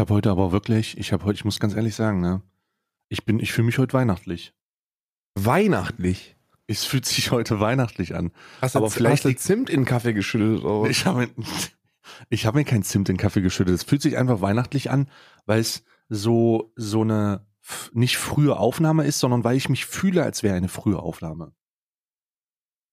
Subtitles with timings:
[0.00, 2.40] Ich habe heute aber wirklich, ich habe heute, ich muss ganz ehrlich sagen, ne,
[3.10, 4.54] ich bin, ich fühle mich heute weihnachtlich.
[5.34, 6.36] Weihnachtlich.
[6.66, 8.32] Es fühlt sich heute weihnachtlich an.
[8.62, 10.64] Hast du, Aber vielleicht hast du Zimt in den Kaffee geschüttet?
[10.64, 10.88] Oder?
[10.88, 11.28] Ich habe
[12.30, 13.74] ich habe mir kein Zimt in den Kaffee geschüttet.
[13.74, 15.10] Es fühlt sich einfach weihnachtlich an,
[15.44, 17.46] weil es so so eine
[17.92, 21.52] nicht frühe Aufnahme ist, sondern weil ich mich fühle, als wäre eine frühe Aufnahme.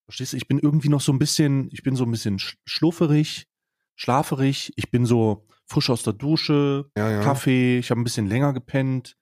[0.09, 0.37] Verstehst du?
[0.37, 3.47] Ich bin irgendwie noch so ein bisschen, ich bin so ein bisschen sch- schlufferig,
[3.95, 4.73] schlaferig.
[4.75, 7.21] Ich bin so frisch aus der Dusche, ja, ja.
[7.21, 7.77] Kaffee.
[7.77, 9.17] Ich habe ein bisschen länger gepennt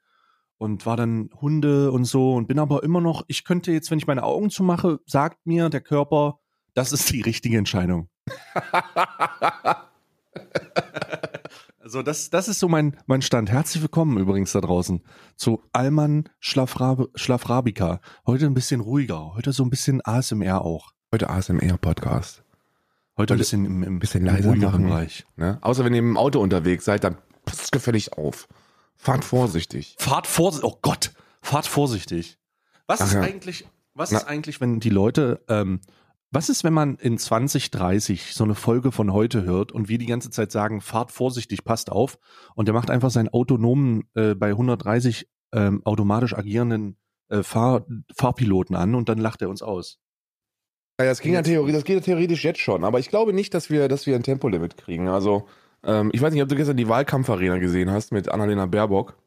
[0.57, 3.23] und war dann Hunde und so und bin aber immer noch.
[3.27, 6.39] Ich könnte jetzt, wenn ich meine Augen zumache, sagt mir der Körper,
[6.73, 8.09] das ist die richtige Entscheidung.
[11.85, 13.51] Also das, das ist so mein, mein Stand.
[13.51, 15.03] Herzlich willkommen übrigens da draußen
[15.35, 18.01] zu Alman Schlafrab Schlafrabika.
[18.25, 20.93] Heute ein bisschen ruhiger, heute so ein bisschen ASMR auch.
[21.13, 22.44] Heute ASMR-Podcast.
[23.17, 24.87] Heute ein bisschen im, im, bisschen leiser machen.
[24.87, 25.25] Bereich.
[25.37, 25.57] Ne?
[25.61, 28.47] Außer wenn ihr im Auto unterwegs seid, dann passt gefällig auf.
[28.97, 29.95] Fahrt vorsichtig.
[29.99, 32.37] Fahrt vorsichtig, oh Gott, fahrt vorsichtig.
[32.87, 33.21] Was Ach ist ja.
[33.21, 34.19] eigentlich, was Na.
[34.19, 35.79] ist eigentlich, wenn die Leute, ähm,
[36.31, 40.05] was ist, wenn man in 2030 so eine Folge von heute hört und wir die
[40.05, 42.17] ganze Zeit sagen, fahrt vorsichtig, passt auf
[42.55, 46.97] und der macht einfach seinen autonomen, äh, bei 130 ähm, automatisch agierenden
[47.29, 49.99] äh, Fahr Fahrpiloten an und dann lacht er uns aus.
[50.99, 53.53] Ja, das, ging ja theoretisch, das geht ja theoretisch jetzt schon, aber ich glaube nicht,
[53.53, 55.09] dass wir, dass wir ein Tempolimit kriegen.
[55.09, 55.47] Also,
[55.83, 59.17] ähm, ich weiß nicht, ob du gestern die Wahlkampfarena gesehen hast mit Annalena Baerbock.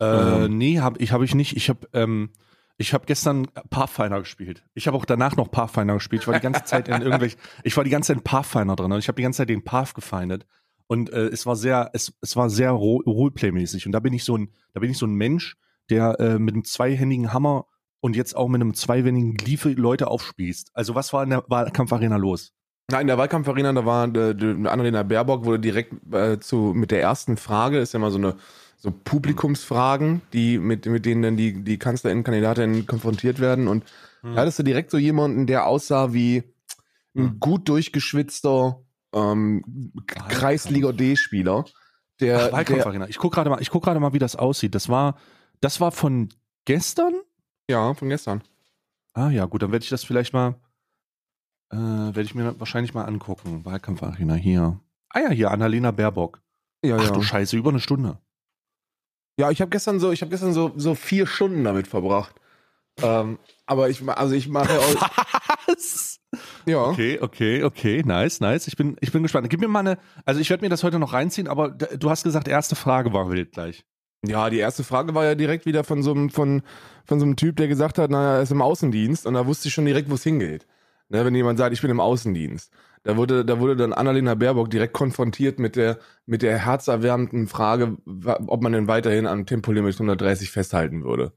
[0.00, 0.04] Äh,
[0.44, 0.56] Ähm.
[0.58, 1.56] nee, hab, ich habe ich nicht.
[1.56, 2.30] Ich habe ähm,
[2.76, 4.64] ich habe gestern Pathfinder gespielt.
[4.74, 6.22] Ich habe auch danach noch Pathfinder gespielt.
[6.22, 8.90] Ich war die ganze Zeit in irgendwelch, ich war die ganze Zeit in Pathfinder drin
[8.92, 10.44] und ich habe die ganze Zeit den Path gefeindet
[10.88, 14.24] und äh, es war sehr, es, es war sehr Ro- Roleplay-mäßig und da bin ich
[14.24, 15.56] so ein, da bin ich so ein Mensch,
[15.90, 17.66] der äh, mit einem zweihändigen Hammer
[18.04, 20.72] und jetzt auch mit einem zweiwendigen Gliefe Leute aufspießt.
[20.74, 22.52] Also was war in der Wahlkampfarena los?
[22.90, 24.34] Na, in der Wahlkampfarena, da war äh,
[24.68, 28.36] Annalena Baerbock, wurde direkt äh, zu, mit der ersten Frage, ist ja mal so eine
[28.76, 33.68] so Publikumsfragen, die mit, mit denen dann die, die Kanzlerinnen-Kandidatinnen konfrontiert werden.
[33.68, 33.84] Und
[34.20, 34.34] Hm.
[34.34, 36.42] da hattest du direkt so jemanden, der aussah wie
[37.16, 37.40] ein Hm.
[37.40, 38.82] gut durchgeschwitzter
[39.14, 39.94] ähm.
[40.28, 41.64] Kreisliga D-Spieler.
[42.20, 43.08] Der, Ach, der, Wahlkampfarena.
[43.08, 44.74] Ich guck gerade mal, ich guck gerade mal, wie das aussieht.
[44.74, 45.16] Das war,
[45.62, 46.28] das war von
[46.66, 47.14] gestern?
[47.70, 48.42] Ja, von gestern.
[49.12, 50.56] Ah ja, gut, dann werde ich das vielleicht mal,
[51.70, 53.64] äh, werde ich mir wahrscheinlich mal angucken.
[53.64, 54.80] Wahlkampfarena hier.
[55.10, 56.40] Ah ja, hier, Annalena Baerbock.
[56.84, 57.10] Ja, Ach ja.
[57.10, 58.18] du Scheiße, über eine Stunde.
[59.38, 62.34] Ja, ich habe gestern so, ich habe gestern so, so vier Stunden damit verbracht.
[63.02, 65.08] Ähm, aber ich, also ich mache auch,
[65.66, 66.20] Was?
[66.66, 66.82] ja.
[66.82, 68.68] Okay, okay, okay, nice, nice.
[68.68, 69.48] Ich bin, ich bin gespannt.
[69.50, 72.22] Gib mir mal eine, also ich werde mir das heute noch reinziehen, aber du hast
[72.24, 73.84] gesagt, erste Frage war wild gleich.
[74.26, 76.62] Ja, die erste Frage war ja direkt wieder von so einem, von,
[77.04, 79.68] von so einem Typ, der gesagt hat, naja, er ist im Außendienst und da wusste
[79.68, 80.66] ich schon direkt, wo es hingeht.
[81.10, 82.72] Ne, wenn jemand sagt, ich bin im Außendienst.
[83.02, 87.98] Da wurde, da wurde dann Annalena Baerbock direkt konfrontiert mit der, mit der herzerwärmenden Frage,
[88.46, 91.34] ob man denn weiterhin am Tempolimit 130 festhalten würde.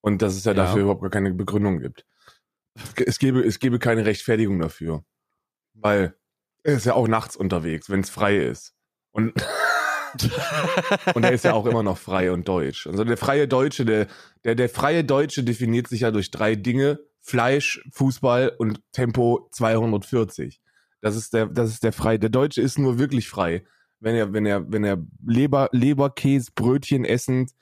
[0.00, 0.56] Und dass es ja, Ja.
[0.64, 2.04] dafür überhaupt gar keine Begründung gibt.
[2.96, 5.04] Es, gäbe, es gäbe keine Rechtfertigung dafür.
[5.74, 6.14] Weil
[6.64, 8.74] er ist ja auch nachts unterwegs, wenn es frei ist.
[9.12, 9.32] Und
[11.14, 12.86] und er ist ja auch immer noch frei und deutsch.
[12.86, 14.06] Also der freie Deutsche, der,
[14.44, 16.98] der, der freie Deutsche definiert sich ja durch drei Dinge.
[17.20, 20.60] Fleisch, Fußball und Tempo 240.
[21.00, 22.18] Das ist der, das ist der frei.
[22.18, 23.64] Der Deutsche ist nur wirklich frei,
[23.98, 27.52] wenn er, wenn er, wenn er Leber, Leberkäse, Brötchen essend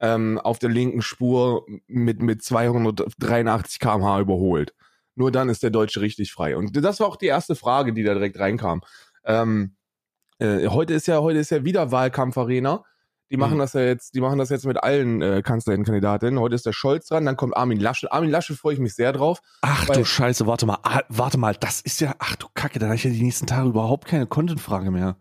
[0.00, 4.74] ähm, auf der linken Spur mit, mit 283 kmh überholt.
[5.14, 6.56] Nur dann ist der Deutsche richtig frei.
[6.56, 8.80] Und das war auch die erste Frage, die da direkt reinkam.
[9.24, 9.76] Ähm,
[10.42, 12.84] äh, heute ist ja heute ist ja wieder Wahlkampfarena.
[13.30, 13.60] Die machen Mhm.
[13.60, 16.38] das ja jetzt, die machen das jetzt mit allen äh, Kanzlerinnen-Kandidatinnen.
[16.38, 18.12] Heute ist der Scholz dran, dann kommt Armin Laschet.
[18.12, 19.40] Armin Laschet freue ich mich sehr drauf.
[19.62, 22.90] Ach du Scheiße, warte mal, ah, warte mal, das ist ja, ach du Kacke, dann
[22.90, 25.16] habe ich ja die nächsten Tage überhaupt keine Content-Frage mehr.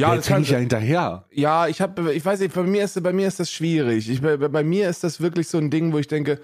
[0.00, 1.24] Ja, jetzt hänge ich ja hinterher.
[1.32, 4.08] Ja, ich habe, ich weiß nicht, bei mir ist, bei mir ist das schwierig.
[4.08, 6.40] Ich, bei, bei mir ist das wirklich so ein Ding, wo ich denke,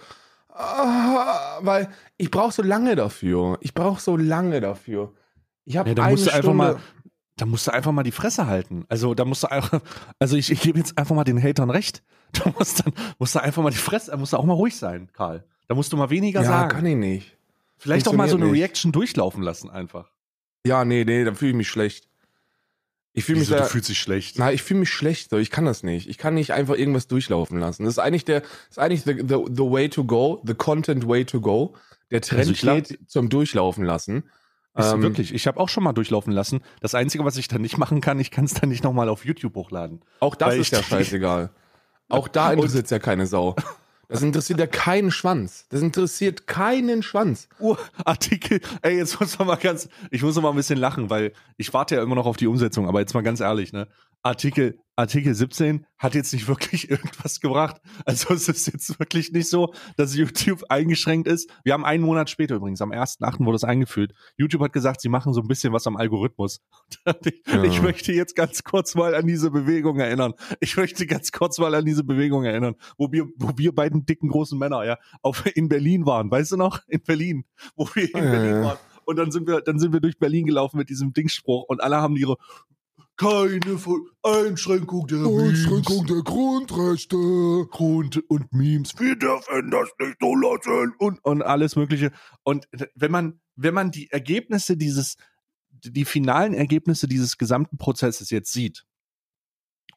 [0.49, 3.59] ah, weil ich brauche so lange dafür.
[3.61, 5.13] Ich brauche so lange dafür.
[5.65, 6.77] Ich habe Ja, eine musst du einfach mal,
[7.37, 8.85] da musst du einfach mal die Fresse halten.
[8.89, 9.81] Also da musst du einfach,
[10.19, 12.03] also ich, ich gebe jetzt einfach mal den Hatern recht.
[12.35, 14.75] Du musst dann, musst du einfach mal die Fresse, da musst du auch mal ruhig
[14.75, 15.45] sein, Karl.
[15.69, 16.69] Da musst du mal weniger ja, sagen.
[16.69, 17.37] kann ich nicht.
[17.77, 18.61] Vielleicht auch mal so eine nicht.
[18.61, 20.11] Reaction durchlaufen lassen einfach.
[20.67, 22.09] Ja, nee, nee, da fühle ich mich schlecht.
[23.13, 24.37] Ich fühle mich da, du fühlst dich schlecht.
[24.39, 25.39] Na, ich fühle mich schlecht, so.
[25.39, 26.09] ich kann das nicht.
[26.09, 27.85] Ich kann nicht einfach irgendwas durchlaufen lassen.
[27.85, 31.25] Das ist eigentlich der, ist eigentlich the, the, the way to go, the content way
[31.25, 31.77] to go.
[32.11, 34.25] Der Trend Also ich glaub- geht zum Durchlaufen lassen.
[34.77, 36.61] Ist Ähm, wirklich, ich habe auch schon mal durchlaufen lassen.
[36.81, 39.25] Das Einzige, was ich dann nicht machen kann, ich kann es dann nicht nochmal auf
[39.25, 40.01] YouTube hochladen.
[40.21, 41.51] Auch das ist ja scheißegal.
[42.09, 43.55] Auch da interessiert ja keine Sau.
[44.09, 45.67] Das interessiert ja keinen Schwanz.
[45.71, 47.49] Das interessiert keinen Schwanz.
[47.59, 51.09] Oh, Artikel, ey, jetzt muss man mal ganz, ich muss noch mal ein bisschen lachen,
[51.09, 53.89] weil ich warte ja immer noch auf die Umsetzung, aber jetzt mal ganz ehrlich, ne?
[54.25, 57.77] Artikel, Artikel 17 hat jetzt nicht wirklich irgendwas gebracht.
[58.07, 61.51] Also es ist jetzt wirklich nicht so, dass YouTube eingeschränkt ist.
[61.63, 63.45] Wir haben einen Monat später übrigens, am 1.8.
[63.45, 64.13] wurde es eingeführt.
[64.39, 66.61] YouTube hat gesagt, sie machen so ein bisschen was am Algorithmus.
[67.25, 67.63] Ich, ja.
[67.65, 70.33] ich möchte jetzt ganz kurz mal an diese Bewegung erinnern.
[70.61, 74.29] Ich möchte ganz kurz mal an diese Bewegung erinnern, wo wir, wo wir beiden dicken
[74.29, 76.31] großen Männer ja auf, in Berlin waren.
[76.31, 76.81] Weißt du noch?
[76.89, 77.45] In Berlin,
[77.77, 78.31] wo wir in ja.
[78.31, 78.79] Berlin waren.
[79.05, 81.97] Und dann sind wir, dann sind wir durch Berlin gelaufen mit diesem Dingspruch und alle
[81.97, 82.37] haben ihre
[83.17, 83.61] keine
[84.23, 87.17] Einschränkung der Einschränkung der Grundrechte.
[87.71, 88.99] Grund und Memes.
[88.99, 90.95] Wir dürfen das nicht so lassen.
[90.99, 92.11] Und, und alles Mögliche.
[92.43, 95.17] Und wenn man, wenn man die Ergebnisse dieses,
[95.71, 98.85] die finalen Ergebnisse dieses gesamten Prozesses jetzt sieht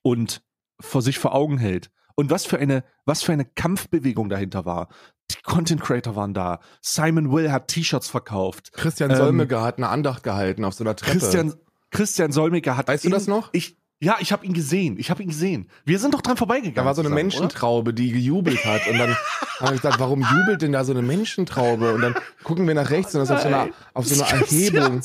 [0.02, 0.44] und
[0.80, 1.90] vor sich vor Augen hält,
[2.20, 4.90] und was für eine, was für eine Kampfbewegung dahinter war.
[5.30, 6.60] Die Content Creator waren da.
[6.82, 8.72] Simon Will hat T-Shirts verkauft.
[8.74, 11.20] Christian Solmecke ähm, hat eine Andacht gehalten auf so einer Treppe.
[11.20, 11.54] Christian,
[11.92, 12.88] Christian Solmecke hat.
[12.88, 13.50] Weißt du das noch?
[13.54, 14.98] Ich, ja, ich habe ihn gesehen.
[15.00, 15.70] Ich habe ihn gesehen.
[15.84, 16.76] Wir sind doch dran vorbeigegangen.
[16.76, 17.94] Da war so eine zusammen, Menschentraube, oder?
[17.94, 18.88] die gejubelt hat.
[18.88, 19.16] Und dann
[19.60, 21.94] habe ich gedacht, warum jubelt denn da so eine Menschentraube?
[21.94, 24.42] Und dann gucken wir nach rechts und das ist auf so einer, auf so einer
[24.42, 25.02] Erhebung.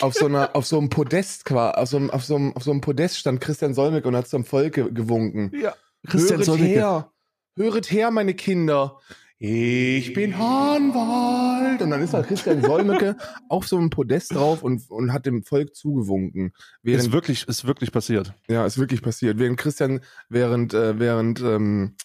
[0.00, 2.72] Auf so einer, auf so einem Podest, auf so einem, auf so einem, auf so
[2.72, 5.52] einem Podest stand Christian Solmecke und hat zum Volk gewunken.
[5.54, 5.74] Ja.
[6.06, 6.68] Christian Höret Solmecke.
[6.68, 7.12] her,
[7.56, 8.98] höret her, meine Kinder
[9.44, 11.82] ich bin Hahnwald.
[11.82, 13.16] Und dann ist da Christian Solmecke
[13.48, 16.52] auf so einem Podest drauf und, und hat dem Volk zugewunken.
[16.84, 18.34] Während, ist wirklich, ist wirklich passiert.
[18.48, 19.40] Ja, ist wirklich passiert.
[19.40, 21.96] Während Christian, während, äh, während ähm,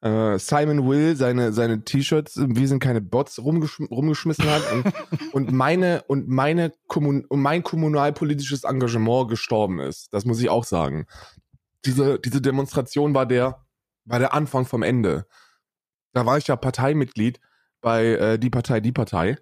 [0.00, 4.94] äh, Simon Will seine, seine T-Shirts, wir sind keine Bots, rumgeschm rumgeschmissen hat und,
[5.34, 10.14] und meine, und meine Kommun und mein kommunalpolitisches Engagement gestorben ist.
[10.14, 11.04] Das muss ich auch sagen.
[11.84, 13.66] Diese, diese Demonstration war der,
[14.06, 15.26] war der Anfang vom Ende
[16.12, 17.40] da war ich ja Parteimitglied
[17.80, 19.36] bei äh, Die Partei, Die Partei.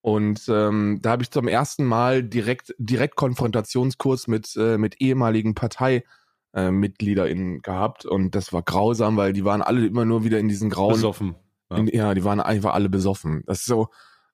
[0.00, 5.54] Und ähm, da habe ich zum ersten Mal direkt, direkt Konfrontationskurs mit, äh, mit ehemaligen
[5.54, 8.04] ParteimitgliederInnen äh, gehabt.
[8.04, 10.92] Und das war grausam, weil die waren alle immer nur wieder in diesen grauen.
[10.92, 11.36] Besoffen.
[11.70, 13.44] Ja, in, ja die waren einfach alle besoffen.
[13.46, 13.88] Das ist so.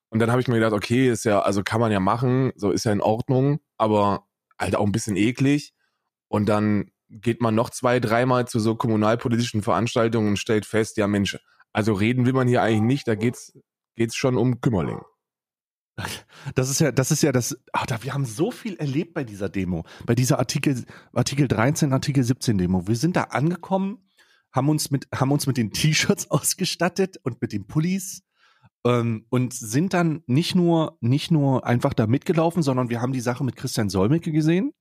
[0.09, 2.73] Und dann habe ich mir gedacht, okay, ist ja, also kann man ja machen, so
[2.73, 4.26] ist ja in Ordnung, aber
[4.59, 5.73] halt auch ein bisschen eklig.
[6.26, 11.06] Und dann geht man noch zwei, dreimal zu so kommunalpolitischen Veranstaltungen und stellt fest, ja
[11.06, 11.38] Mensch,
[11.73, 13.53] also reden will man hier eigentlich nicht, da geht's,
[13.97, 15.01] geht's schon um Kümmerling.
[16.55, 19.23] Das ist ja, das ist ja das, ach, da, wir haben so viel erlebt bei
[19.23, 22.87] dieser Demo, bei dieser Artikel, Artikel 13, Artikel 17 Demo.
[22.87, 24.09] Wir sind da angekommen,
[24.51, 28.23] haben uns mit, haben uns mit den T-Shirts ausgestattet und mit den Pullis
[28.87, 33.21] ähm, und sind dann nicht nur, nicht nur einfach da mitgelaufen, sondern wir haben die
[33.21, 34.73] Sache mit Christian Solmecke gesehen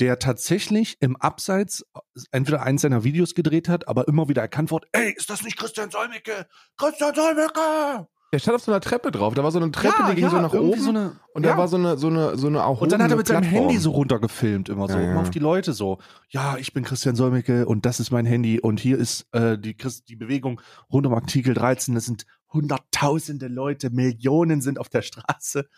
[0.00, 1.84] der tatsächlich im Abseits
[2.32, 5.58] entweder eins seiner Videos gedreht hat, aber immer wieder erkannt wurde, ey, ist das nicht
[5.58, 6.46] Christian Solmecke?
[6.76, 8.08] Christian Solmecke!
[8.32, 9.34] Der stand auf so einer Treppe drauf.
[9.34, 10.80] Da war so eine Treppe, ja, die ging ja, so nach oben.
[10.80, 13.10] So eine, und da war so eine, so eine, so eine auch Und dann hat
[13.10, 15.98] er mit seinem Handy so runtergefilmt, immer so, immer auf die Leute so.
[16.28, 19.76] Ja, ich bin Christian Solmecke und das ist mein Handy und hier ist äh, die,
[20.08, 20.60] die Bewegung
[20.92, 21.94] rund um Artikel 13.
[21.94, 25.68] Das sind hunderttausende Leute, Millionen sind auf der Straße.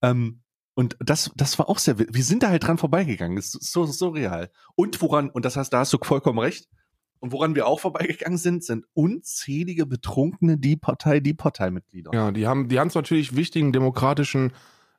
[0.00, 0.40] Ähm,
[0.74, 3.36] und das, das war auch sehr, wir sind da halt dran vorbeigegangen.
[3.36, 4.50] Das ist so surreal.
[4.76, 6.68] Und woran, und das heißt, da hast du vollkommen recht.
[7.18, 12.12] Und woran wir auch vorbeigegangen sind, sind unzählige betrunkene Die Partei, Die Parteimitglieder.
[12.14, 14.52] Ja, die haben, die haben natürlich wichtigen demokratischen,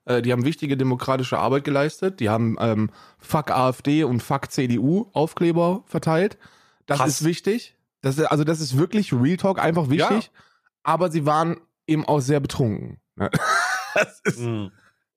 [0.05, 2.19] äh, die haben wichtige demokratische Arbeit geleistet.
[2.19, 6.37] Die haben ähm, Fuck AfD und Fuck CDU Aufkleber verteilt.
[6.85, 7.09] Das Krass.
[7.09, 7.75] ist wichtig.
[8.01, 10.25] Das also das ist wirklich Real Talk einfach wichtig.
[10.25, 10.41] Ja.
[10.83, 12.99] Aber sie waren eben auch sehr betrunken.
[13.15, 13.31] Ne?
[13.95, 14.67] das ist, mm.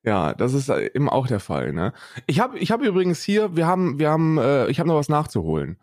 [0.05, 1.73] Ja, das ist äh, eben auch der Fall.
[1.73, 1.93] Ne?
[2.27, 5.09] Ich habe ich hab übrigens hier, wir haben, wir haben, äh, ich habe noch was
[5.09, 5.79] nachzuholen.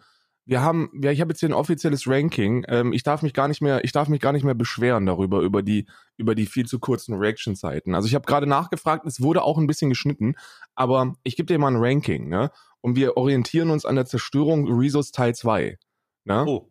[0.46, 2.66] Wir haben, ja, ich habe jetzt hier ein offizielles Ranking.
[2.68, 5.42] Ähm, ich darf mich gar nicht mehr, ich darf mich gar nicht mehr beschweren darüber
[5.42, 5.88] über die,
[6.18, 7.96] über die viel zu kurzen Reaction-Zeiten.
[7.96, 10.36] Also ich habe gerade nachgefragt, es wurde auch ein bisschen geschnitten,
[10.76, 12.52] aber ich gebe dir mal ein Ranking, ne?
[12.82, 15.78] Und wir orientieren uns an der Zerstörung Resos Teil 2.
[16.26, 16.46] Ne?
[16.48, 16.68] Oh.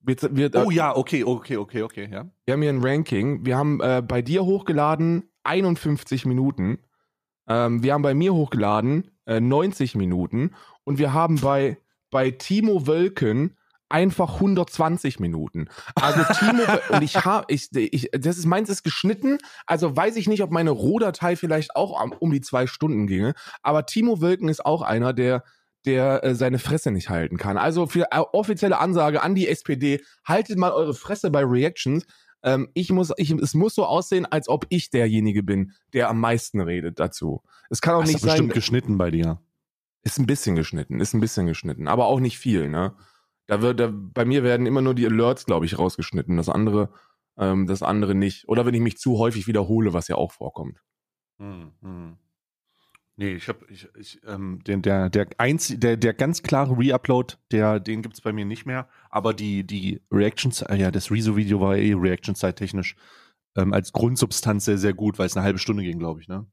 [0.00, 2.28] Wir, wir, oh ja, okay, okay, okay, okay, ja.
[2.44, 3.46] Wir haben hier ein Ranking.
[3.46, 6.78] Wir haben äh, bei dir hochgeladen 51 Minuten.
[7.48, 10.52] Ähm, wir haben bei mir hochgeladen äh, 90 Minuten
[10.84, 11.78] und wir haben bei,
[12.10, 13.56] bei Timo Wölken
[13.88, 15.68] einfach 120 Minuten.
[15.94, 20.26] Also Timo und ich habe ich, ich das ist meins ist geschnitten, also weiß ich
[20.26, 24.64] nicht, ob meine Rohdatei vielleicht auch um die zwei Stunden ginge, aber Timo Wölken ist
[24.64, 25.44] auch einer, der
[25.84, 27.58] der äh, seine Fresse nicht halten kann.
[27.58, 32.06] Also für äh, offizielle Ansage an die SPD, haltet mal eure Fresse bei Reactions.
[32.44, 36.20] Ähm, ich muss, ich, es muss so aussehen, als ob ich derjenige bin, der am
[36.20, 37.42] meisten redet dazu.
[37.70, 38.30] Es kann auch das nicht ist sein.
[38.32, 39.40] bestimmt geschnitten bei dir.
[40.02, 42.94] Ist ein bisschen geschnitten, ist ein bisschen geschnitten, aber auch nicht viel, ne?
[43.46, 46.36] Da wird, da, bei mir werden immer nur die Alerts, glaube ich, rausgeschnitten.
[46.36, 46.90] Das andere,
[47.38, 48.46] ähm, das andere nicht.
[48.48, 50.82] Oder wenn ich mich zu häufig wiederhole, was ja auch vorkommt.
[51.38, 52.18] Hm, hm.
[53.16, 57.34] Nee, ich habe ich, ich, ähm, den, der, der, einz, der, der ganz klare Reupload,
[57.52, 58.88] der, den gibt's bei mir nicht mehr.
[59.08, 62.96] Aber die, die Reactions, äh, ja, das Rezo-Video war eh Reaction-Zeit technisch
[63.56, 66.46] ähm, als Grundsubstanz sehr, sehr gut, weil es eine halbe Stunde ging, glaube ich, ne?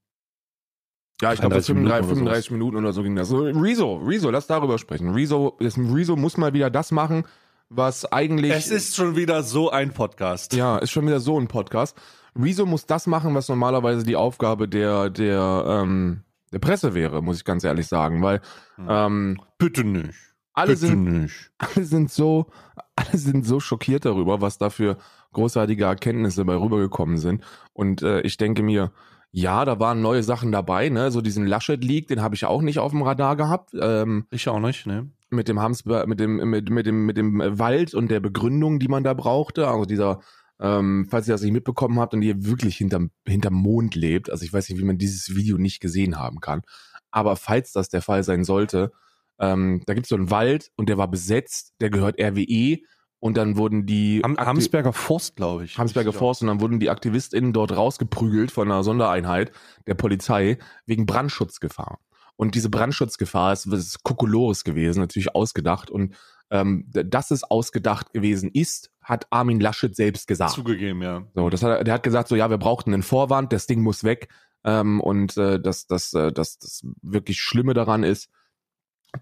[1.19, 3.27] Ja, ich glaube, 33 35, Minuten oder 35 Minuten oder so ging das.
[3.27, 5.09] So, Rezo, Rezo, lass darüber sprechen.
[5.09, 7.25] Rezo, Rezo muss mal wieder das machen,
[7.69, 8.51] was eigentlich.
[8.51, 10.53] Es ist schon wieder so ein Podcast.
[10.53, 11.95] Ja, ist schon wieder so ein Podcast.
[12.35, 17.37] Rezo muss das machen, was normalerweise die Aufgabe der, der, ähm, der Presse wäre, muss
[17.37, 18.41] ich ganz ehrlich sagen, weil
[18.75, 18.87] Hm.
[18.89, 20.13] ähm, Bitte nicht.
[20.53, 21.51] alle Bitte sind, nicht.
[21.57, 22.47] alle sind so,
[22.95, 24.97] alle sind so schockiert darüber, was da für
[25.33, 27.43] großartige Erkenntnisse bei rübergekommen sind.
[27.73, 28.91] Und äh, ich denke mir,
[29.31, 31.09] ja, da waren neue Sachen dabei, ne?
[31.09, 33.71] So diesen Laschet-Leak, den habe ich auch nicht auf dem Radar gehabt.
[33.79, 35.09] Ähm, Ich auch nicht, ne?
[35.33, 38.89] mit dem Hamsber, mit dem, mit, mit dem, mit dem Wald und der Begründung, die
[38.89, 39.69] man da brauchte.
[39.69, 40.19] Also dieser,
[40.61, 44.45] ähm, falls ihr das nicht mitbekommen habt und ihr wirklich hinterm, hinterm Mond lebt, also
[44.45, 46.61] ich weiß nicht, wie man dieses Video nicht gesehen haben kann.
[47.09, 48.91] Aber falls das der Fall sein sollte,
[49.39, 52.77] ähm, da gibt es so einen Wald und der war besetzt, der gehört RWE
[53.19, 55.77] und dann wurden die Ham Akti- Hamsberger Forst, glaube ich.
[55.77, 56.13] Hamsberger.
[56.13, 59.51] Forst und dann wurden die AktivistInnen dort rausgeprügelt von einer Sondereinheit
[59.87, 61.99] der Polizei wegen Brandschutzgefahr.
[62.35, 65.91] Und diese Brandschutzgefahr ist, ist Kokolores gewesen, natürlich ausgedacht.
[65.91, 66.15] Und
[66.51, 70.51] ähm, dass es ausgedacht gewesen ist, hat Armin Laschet selbst gesagt.
[70.51, 71.25] Zugegeben, ja.
[71.33, 73.81] So, das hat, er- der hat gesagt, so ja, wir brauchten einen Vorwand, das Ding
[73.81, 74.27] muss weg.
[74.63, 78.29] Ähm, und äh, das, das, äh, das, das wirklich Schlimme daran ist,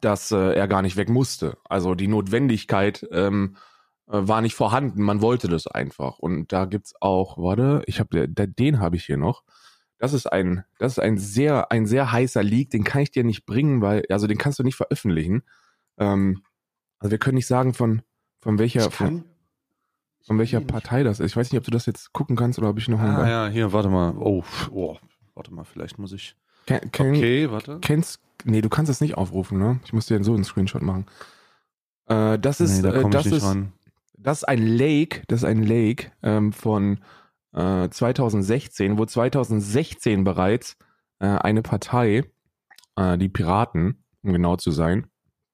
[0.01, 1.57] dass äh, er gar nicht weg musste.
[1.63, 3.55] Also die Notwendigkeit ähm,
[4.07, 6.19] äh, war nicht vorhanden, man wollte das einfach.
[6.19, 9.43] Und da gibt's auch, warte, ich habe den habe ich hier noch.
[9.98, 13.24] Das ist ein, das ist ein sehr, ein sehr heißer Leak, den kann ich dir
[13.24, 15.43] nicht bringen, weil, also den kannst du nicht veröffentlichen.
[15.98, 16.43] Ähm,
[17.00, 18.01] also wir können nicht sagen, von,
[18.39, 19.24] von welcher, von,
[20.22, 20.62] von welcher.
[20.62, 21.32] Partei das ist.
[21.32, 23.48] Ich weiß nicht, ob du das jetzt gucken kannst oder ob ich noch Ah, ja,
[23.48, 24.15] hier, warte mal.
[24.18, 24.98] Oh, oh,
[25.34, 26.36] warte mal, vielleicht muss ich.
[26.65, 27.79] Ken, ken, Okay, warte.
[27.82, 29.79] Kennst, nee, du kannst das nicht aufrufen, ne?
[29.86, 31.06] Ich muss dir so einen Screenshot machen.
[32.08, 33.72] Äh, das ist, nee, da äh, das ist, ran.
[34.18, 37.00] das ist ein Lake, das ist ein Lake ähm, von
[37.53, 40.77] äh, 2016, wo 2016 bereits
[41.20, 42.25] äh, eine Partei,
[42.96, 45.08] äh, die Piraten, um genau zu sein,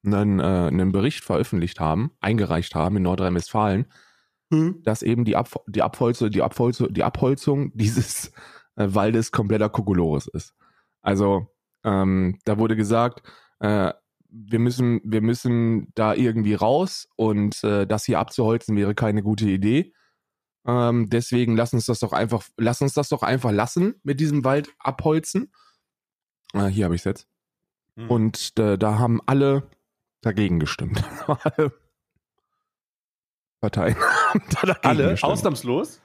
[0.05, 3.85] einen, äh, einen Bericht veröffentlicht haben, eingereicht haben in Nordrhein-Westfalen,
[4.83, 8.31] dass eben die, Ab die, Abholzung, die, Abholzung, die Abholzung dieses
[8.75, 10.53] äh, Waldes kompletter Kokolores ist.
[11.01, 11.47] Also
[11.83, 13.21] ähm, da wurde gesagt,
[13.59, 13.93] äh,
[14.29, 19.50] wir müssen, wir müssen da irgendwie raus und äh, das hier abzuholzen wäre keine gute
[19.50, 19.93] Idee.
[20.65, 24.43] Ähm, deswegen lass uns das doch einfach, lass uns das doch einfach lassen mit diesem
[24.43, 25.51] Wald abholzen.
[26.53, 27.27] Äh, hier habe ich es jetzt.
[27.95, 28.09] Hm.
[28.09, 29.69] Und äh, da haben alle
[30.25, 31.03] dagegen gestimmt.
[33.62, 35.32] Parteien haben da dagegen alle, gestimmt.
[35.32, 36.01] ausnahmslos?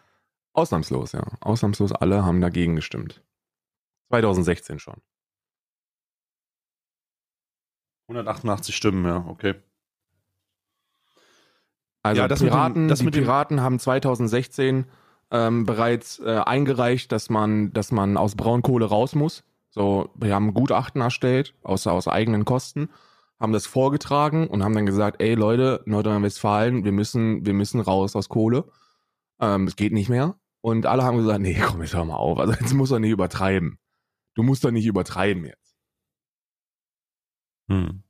[0.53, 1.25] Ausnahmslos, ja.
[1.41, 3.23] Ausnahmslos alle haben dagegen gestimmt.
[4.09, 5.01] 2016 schon.
[8.09, 9.55] 188 Stimmen, ja, okay.
[12.03, 14.87] Also Ja, das mit dem- Piraten, das die Piraten haben 2016
[15.31, 19.45] ähm, bereits äh, eingereicht, dass man, dass man aus Braunkohle raus muss.
[19.69, 22.89] So, wir haben Gutachten erstellt aus, aus eigenen Kosten,
[23.41, 28.15] haben das vorgetragen und haben dann gesagt, ey Leute, Nordrhein-Westfalen, wir müssen, wir müssen raus
[28.15, 28.71] aus Kohle.
[29.41, 30.39] Ähm, es geht nicht mehr.
[30.61, 32.39] Und alle haben gesagt, nee, komm, jetzt hör mal auf.
[32.39, 33.79] Also jetzt musst du nicht übertreiben.
[34.35, 35.77] Du musst doch nicht übertreiben jetzt.
[37.69, 38.03] Hm.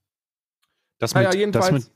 [0.99, 1.71] Das, mit, jedenfalls.
[1.71, 1.93] das, mit,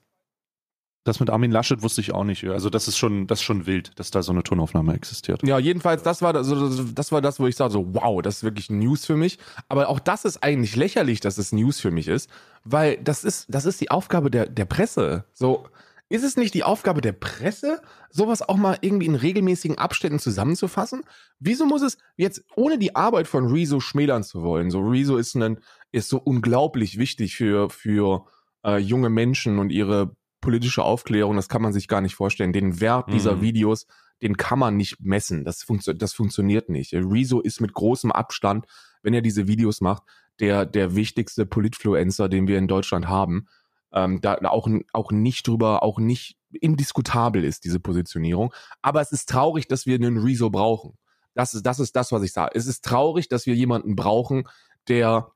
[1.05, 2.45] das mit Armin Laschet wusste ich auch nicht.
[2.45, 5.47] Also das ist schon, das ist schon wild, dass da so eine Tonaufnahme existiert.
[5.47, 6.49] Ja, jedenfalls, das war das,
[6.95, 9.39] das war das, wo ich sage, so, wow, das ist wirklich News für mich.
[9.69, 12.31] Aber auch das ist eigentlich lächerlich, dass es News für mich ist,
[12.65, 15.27] weil das ist, das ist die Aufgabe der, der Presse.
[15.35, 15.67] So,
[16.09, 21.03] ist es nicht die Aufgabe der Presse, sowas auch mal irgendwie in regelmäßigen Abständen zusammenzufassen?
[21.39, 25.35] Wieso muss es jetzt, ohne die Arbeit von Rezo schmälern zu wollen, so Rezo ist
[25.35, 25.59] ein,
[25.93, 28.25] ist so unglaublich wichtig für, für
[28.65, 32.53] äh, junge Menschen und ihre politische Aufklärung, das kann man sich gar nicht vorstellen.
[32.53, 33.41] Den Wert dieser Mhm.
[33.41, 33.87] Videos,
[34.21, 35.43] den kann man nicht messen.
[35.45, 36.93] Das, funktio das funktioniert nicht.
[36.93, 38.67] Rezo ist mit großem Abstand,
[39.03, 40.03] wenn er diese Videos macht,
[40.41, 43.47] der, der wichtigste Politfluencer, den wir in Deutschland haben.
[43.93, 48.53] Ähm, da auch, auch nicht drüber, auch nicht indiskutabel ist, diese Positionierung.
[48.83, 50.99] Aber es ist traurig, dass wir einen Rezo brauchen.
[51.35, 52.53] Das ist, das ist das, was ich sage.
[52.55, 54.47] Es ist traurig, dass wir jemanden brauchen,
[54.89, 55.33] der,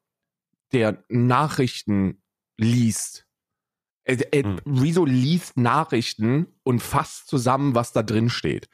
[0.72, 2.22] der Nachrichten
[2.58, 3.27] liest.
[4.08, 4.58] Äh, äh, Hm.
[4.66, 8.68] Rezo liest Nachrichten und fasst zusammen, was da drin steht.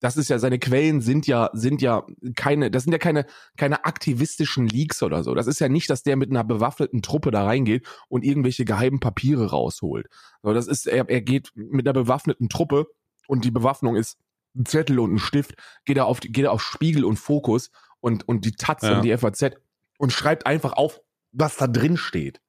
[0.00, 2.04] Das ist ja, seine Quellen sind ja, sind ja
[2.36, 3.24] keine, das sind ja keine,
[3.56, 5.34] keine aktivistischen Leaks oder so.
[5.34, 9.00] Das ist ja nicht, dass der mit einer bewaffneten Truppe da reingeht und irgendwelche geheimen
[9.00, 10.08] Papiere rausholt.
[10.42, 12.86] So, das ist, er, er geht mit einer bewaffneten Truppe
[13.26, 14.18] und die Bewaffnung ist
[14.54, 15.54] ein Zettel und ein Stift,
[15.86, 18.96] geht er auf, geht er auf Spiegel und Fokus und, und die Taz Ja.
[18.96, 19.52] und die FAZ
[19.96, 21.00] und schreibt einfach auf,
[21.32, 22.42] was da drin steht.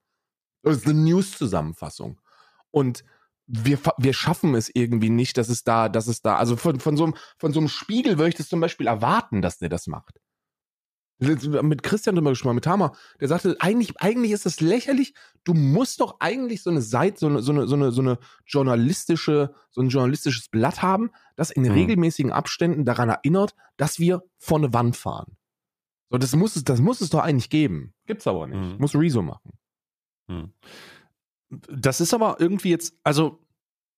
[0.61, 2.19] Das ist eine News-Zusammenfassung.
[2.75, 3.05] Und
[3.47, 6.97] wir, wir schaffen es irgendwie nicht, dass es da, dass es da, also von, von,
[6.97, 9.87] so, einem, von so einem Spiegel würde ich das zum Beispiel erwarten, dass der das
[9.87, 10.19] macht.
[11.19, 12.91] Mit Christian drüber gesprochen, mit Hammer,
[13.21, 15.13] der sagte, eigentlich, eigentlich ist das lächerlich.
[15.45, 18.17] Du musst doch eigentlich so eine Seite, so eine, so eine, so eine, so eine
[18.45, 21.71] journalistische, so ein journalistisches Blatt haben, das in mhm.
[21.71, 25.37] regelmäßigen Abständen daran erinnert, dass wir vor eine Wand fahren.
[26.09, 27.93] So, das muss es, das muss es doch eigentlich geben.
[28.05, 28.59] Gibt's aber nicht.
[28.59, 28.77] Mhm.
[28.79, 29.53] Muss Rezo machen.
[30.27, 30.51] Mhm.
[31.49, 33.39] Das ist aber irgendwie jetzt, also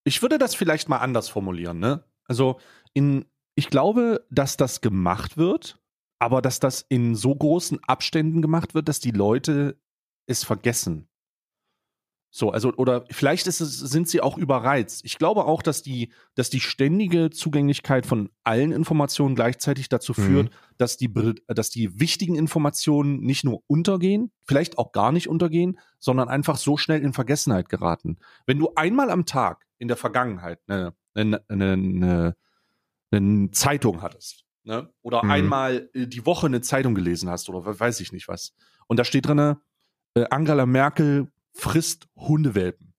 [0.04, 2.04] ich würde das vielleicht mal anders formulieren, ne?
[2.26, 2.60] Also
[2.94, 3.26] in,
[3.56, 5.80] ich glaube, dass das gemacht wird,
[6.20, 9.80] aber dass das in so großen Abständen gemacht wird, dass die Leute
[10.28, 11.08] es vergessen.
[12.38, 15.04] So, also, oder vielleicht es, sind sie auch überreizt.
[15.04, 20.22] Ich glaube auch, dass die, dass die ständige Zugänglichkeit von allen Informationen gleichzeitig dazu mhm.
[20.22, 20.56] führt, mhm.
[20.78, 21.12] dass die,
[21.48, 26.78] dass die wichtigen Informationen nicht nur untergehen, vielleicht auch gar nicht untergehen, sondern einfach so
[26.78, 28.20] schnell in Vergessenheit geraten.
[28.46, 32.36] Wenn du einmal am Tag in der Vergangenheit eine, eine, eine,
[33.10, 34.94] eine Zeitung hattest, ne?
[35.02, 35.32] oder mhm.
[35.32, 38.54] einmal äh, die Woche eine Zeitung gelesen hast, oder weiß ich nicht was,
[38.86, 39.56] und da steht drin,
[40.14, 42.94] äh, Angela Merkel frisst Hundewelpen.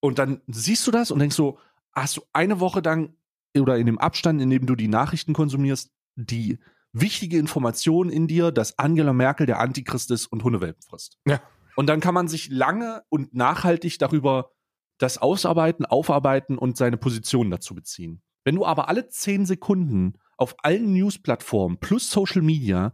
[0.00, 1.58] Und dann siehst du das und denkst so,
[1.92, 3.14] hast du eine Woche lang
[3.56, 6.58] oder in dem Abstand, in dem du die Nachrichten konsumierst, die
[6.92, 11.18] wichtige Information in dir, dass Angela Merkel der Antichrist ist und Hundewelpen frisst.
[11.26, 11.40] Ja.
[11.76, 14.50] Und dann kann man sich lange und nachhaltig darüber
[14.98, 18.22] das ausarbeiten, aufarbeiten und seine Position dazu beziehen.
[18.44, 22.92] Wenn du aber alle zehn Sekunden auf allen News-Plattformen plus Social Media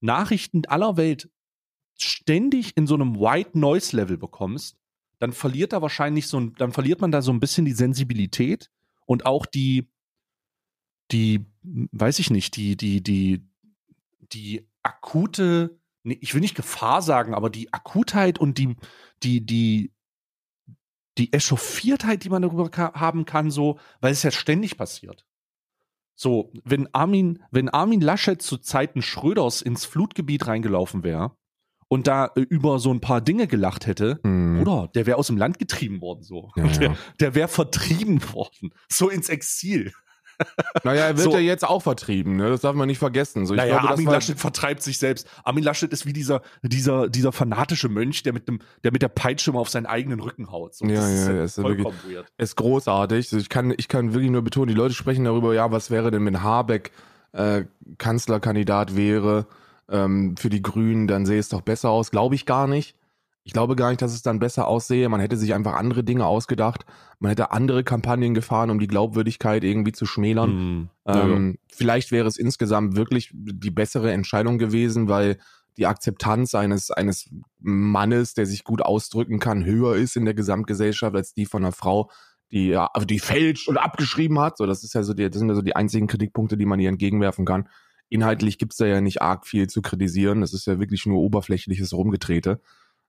[0.00, 1.30] Nachrichten aller Welt
[2.02, 4.76] ständig in so einem White Noise Level bekommst,
[5.18, 8.70] dann verliert da wahrscheinlich so ein, dann verliert man da so ein bisschen die Sensibilität
[9.04, 9.90] und auch die,
[11.10, 13.48] die, weiß ich nicht, die, die, die,
[14.32, 18.76] die akute, ich will nicht Gefahr sagen, aber die Akutheit und die,
[19.22, 19.92] die, die,
[21.18, 25.26] die Echauffiertheit, die man darüber haben kann, so, weil es ja ständig passiert.
[26.14, 31.36] So, wenn Armin, wenn Armin Laschet zu Zeiten Schröders ins Flutgebiet reingelaufen wäre,
[31.88, 34.60] und da äh, über so ein paar Dinge gelacht hätte, mm.
[34.60, 36.50] oder der wäre aus dem Land getrieben worden so.
[36.56, 39.92] Ja, der, der wäre vertrieben worden, so ins Exil.
[40.84, 41.32] Naja, er wird so.
[41.32, 42.50] ja jetzt auch vertrieben, ne?
[42.50, 43.44] Das darf man nicht vergessen.
[43.44, 45.28] So, ich naja, glaube, Armin Laschet vertreibt sich selbst.
[45.42, 49.08] Armin Laschet ist wie dieser, dieser, dieser fanatische Mönch, der mit dem, der mit der
[49.08, 50.76] Peitsche immer auf seinen eigenen Rücken haut.
[50.76, 52.32] So, ja, ja, ist, ja, ist vollkommen wirklich, weird.
[52.38, 53.26] Ist großartig.
[53.26, 56.10] Also ich kann, ich kann wirklich nur betonen, die Leute sprechen darüber, ja, was wäre
[56.10, 56.92] denn, wenn Habeck
[57.32, 57.64] äh,
[57.98, 59.46] Kanzlerkandidat wäre?
[59.90, 62.10] Ähm, für die Grünen, dann sehe es doch besser aus.
[62.10, 62.96] Glaube ich gar nicht.
[63.44, 65.08] Ich glaube gar nicht, dass es dann besser aussehe.
[65.08, 66.84] Man hätte sich einfach andere Dinge ausgedacht.
[67.18, 70.50] Man hätte andere Kampagnen gefahren, um die Glaubwürdigkeit irgendwie zu schmälern.
[70.50, 70.88] Mhm.
[71.06, 71.60] Ähm, ja.
[71.74, 75.38] Vielleicht wäre es insgesamt wirklich die bessere Entscheidung gewesen, weil
[75.78, 81.16] die Akzeptanz eines, eines Mannes, der sich gut ausdrücken kann, höher ist in der Gesamtgesellschaft
[81.16, 82.10] als die von einer Frau,
[82.50, 84.58] die also die fälscht und abgeschrieben hat.
[84.58, 86.80] So, das ist ja so die, das sind ja so die einzigen Kritikpunkte, die man
[86.80, 87.68] ihr entgegenwerfen kann.
[88.08, 90.40] Inhaltlich gibt's da ja nicht arg viel zu kritisieren.
[90.40, 92.60] Das ist ja wirklich nur oberflächliches Rumgetrete.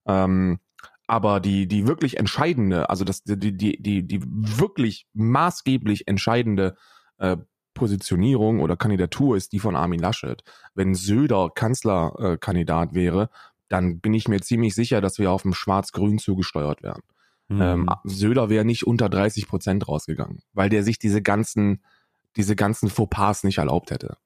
[0.06, 0.60] Ähm,
[1.08, 6.76] aber die, die wirklich entscheidende, also das, die, die, die, die wirklich maßgeblich entscheidende
[7.18, 7.38] äh,
[7.74, 10.44] Positionierung oder Kandidatur ist die von Armin Laschet.
[10.76, 13.30] Wenn Söder Kanzlerkandidat äh, wäre,
[13.70, 17.02] dann bin ich mir ziemlich sicher, dass wir auf dem Schwarz-Grün zugesteuert wären.
[17.48, 17.62] Mhm.
[17.62, 21.82] Ähm, Söder wäre nicht unter 30 Prozent rausgegangen, weil der sich diese ganzen,
[22.36, 24.18] diese ganzen Fauxpas nicht erlaubt hätte.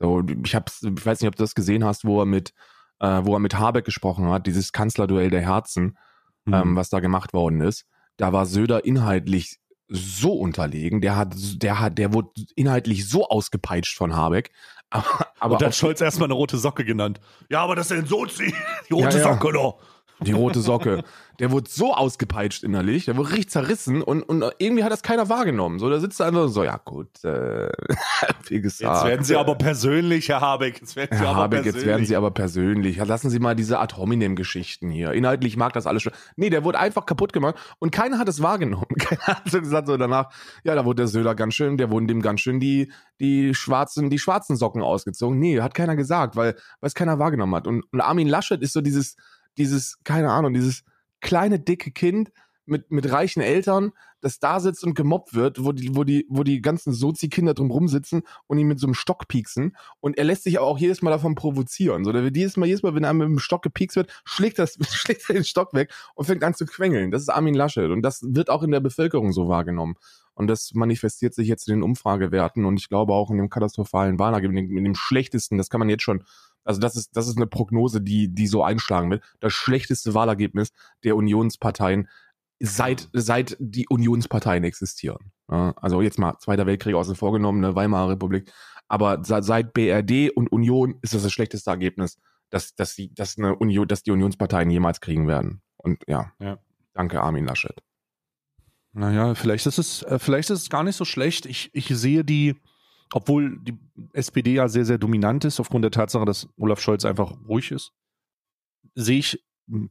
[0.00, 2.54] So, ich hab's, ich weiß nicht, ob du das gesehen hast, wo er mit,
[3.00, 5.98] äh, wo er mit Habeck gesprochen hat, dieses Kanzlerduell der Herzen,
[6.46, 6.54] mhm.
[6.54, 7.84] ähm, was da gemacht worden ist.
[8.16, 13.96] Da war Söder inhaltlich so unterlegen, der hat, der hat, der wurde inhaltlich so ausgepeitscht
[13.96, 14.52] von Habeck.
[14.88, 15.04] Aber,
[15.40, 17.20] aber Und dann Scholz erstmal eine rote Socke genannt.
[17.50, 18.54] Ja, aber das ist ein Sozi,
[18.88, 19.82] die rote ja, Socke doch.
[20.22, 21.02] Die rote Socke.
[21.38, 25.30] Der wurde so ausgepeitscht innerlich, der wurde richtig zerrissen und, und irgendwie hat das keiner
[25.30, 25.78] wahrgenommen.
[25.78, 27.70] So, da sitzt er einfach so, ja gut, äh,
[28.48, 28.96] wie gesagt.
[28.96, 30.80] Jetzt werden Sie aber persönlich, Herr Habeck.
[30.80, 31.76] Jetzt werden Sie Herr aber Habeck, persönlich.
[31.82, 32.96] jetzt werden Sie aber persönlich.
[32.98, 35.12] Lassen Sie mal diese Ad hominem-Geschichten hier.
[35.12, 36.12] Inhaltlich mag das alles schon.
[36.36, 38.86] Nee, der wurde einfach kaputt gemacht und keiner hat es wahrgenommen.
[38.98, 40.30] Keiner hat so gesagt so danach,
[40.64, 44.10] ja, da wurde der Söder ganz schön, der wurden dem ganz schön die, die schwarzen,
[44.10, 45.38] die schwarzen Socken ausgezogen.
[45.38, 47.66] Nee, hat keiner gesagt, weil, weil es keiner wahrgenommen hat.
[47.66, 49.16] Und, und Armin Laschet ist so dieses,
[49.58, 50.84] dieses, keine Ahnung, dieses
[51.20, 52.30] kleine, dicke Kind
[52.66, 56.42] mit, mit reichen Eltern, das da sitzt und gemobbt wird, wo die, wo die, wo
[56.42, 59.76] die ganzen Sozi-Kinder drum rumsitzen und ihn mit so einem Stock pieksen.
[60.00, 62.04] Und er lässt sich aber auch jedes Mal davon provozieren.
[62.04, 64.58] So, der wird jedes Mal, jedes Mal, wenn er mit dem Stock gepiekst wird, schlägt
[64.58, 67.10] das, schlägt er den Stock weg und fängt an zu quengeln.
[67.10, 67.90] Das ist Armin Laschet.
[67.90, 69.96] Und das wird auch in der Bevölkerung so wahrgenommen.
[70.34, 74.18] Und das manifestiert sich jetzt in den Umfragewerten und ich glaube auch in dem katastrophalen
[74.18, 76.24] Wahlergebnis, in dem schlechtesten, das kann man jetzt schon
[76.64, 79.24] Also das ist, das ist eine Prognose, die, die so einschlagen wird.
[79.40, 80.72] Das schlechteste Wahlergebnis
[81.04, 82.08] der Unionsparteien
[82.60, 85.32] seit, seit die Unionsparteien existieren.
[85.50, 88.52] Ja, also jetzt mal Zweiter Weltkrieg außen vorgenommen, eine Weimarer Republik.
[88.88, 92.18] Aber seit BRD und Union ist das das schlechteste Ergebnis,
[92.50, 95.62] dass, dass, die, dass, eine Union, dass die Unionsparteien jemals kriegen werden.
[95.76, 96.58] Und ja, Ja.
[96.92, 97.80] danke Armin Laschet.
[98.92, 101.46] Naja, vielleicht ist es, äh, vielleicht ist es gar nicht so schlecht.
[101.46, 102.56] Ich, ich sehe die,
[103.12, 103.78] obwohl die
[104.12, 107.92] SPD ja sehr, sehr dominant ist, aufgrund der Tatsache, dass Olaf Scholz einfach ruhig ist,
[108.94, 109.44] sehe ich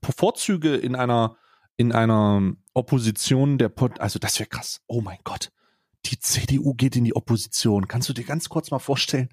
[0.03, 1.37] Vorzüge in einer,
[1.77, 4.81] in einer Opposition der Pot also das wäre krass.
[4.87, 5.51] Oh mein Gott.
[6.05, 7.87] Die CDU geht in die Opposition.
[7.87, 9.29] Kannst du dir ganz kurz mal vorstellen,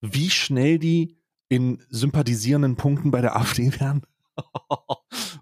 [0.00, 4.02] wie schnell die in sympathisierenden Punkten bei der AfD wären?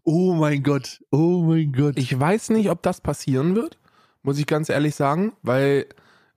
[0.04, 1.02] oh mein Gott.
[1.10, 1.98] Oh mein Gott.
[1.98, 3.78] Ich weiß nicht, ob das passieren wird,
[4.22, 5.86] muss ich ganz ehrlich sagen, weil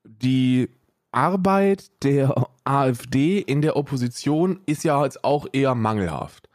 [0.04, 0.70] die
[1.12, 6.48] Arbeit der AfD in der Opposition ist ja jetzt auch eher mangelhaft.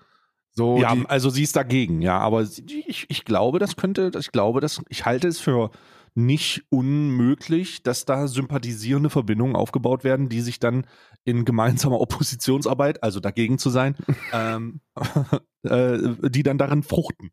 [0.53, 4.33] So, ja, die, also sie ist dagegen, ja, aber ich, ich glaube, das könnte, ich
[4.33, 5.71] glaube, das, ich halte es für
[6.14, 10.87] nicht unmöglich, dass da sympathisierende Verbindungen aufgebaut werden, die sich dann
[11.25, 13.97] in gemeinsamer Oppositionsarbeit, also dagegen zu sein,
[14.33, 14.81] ähm,
[15.62, 15.99] äh,
[16.31, 17.33] die dann darin fruchten.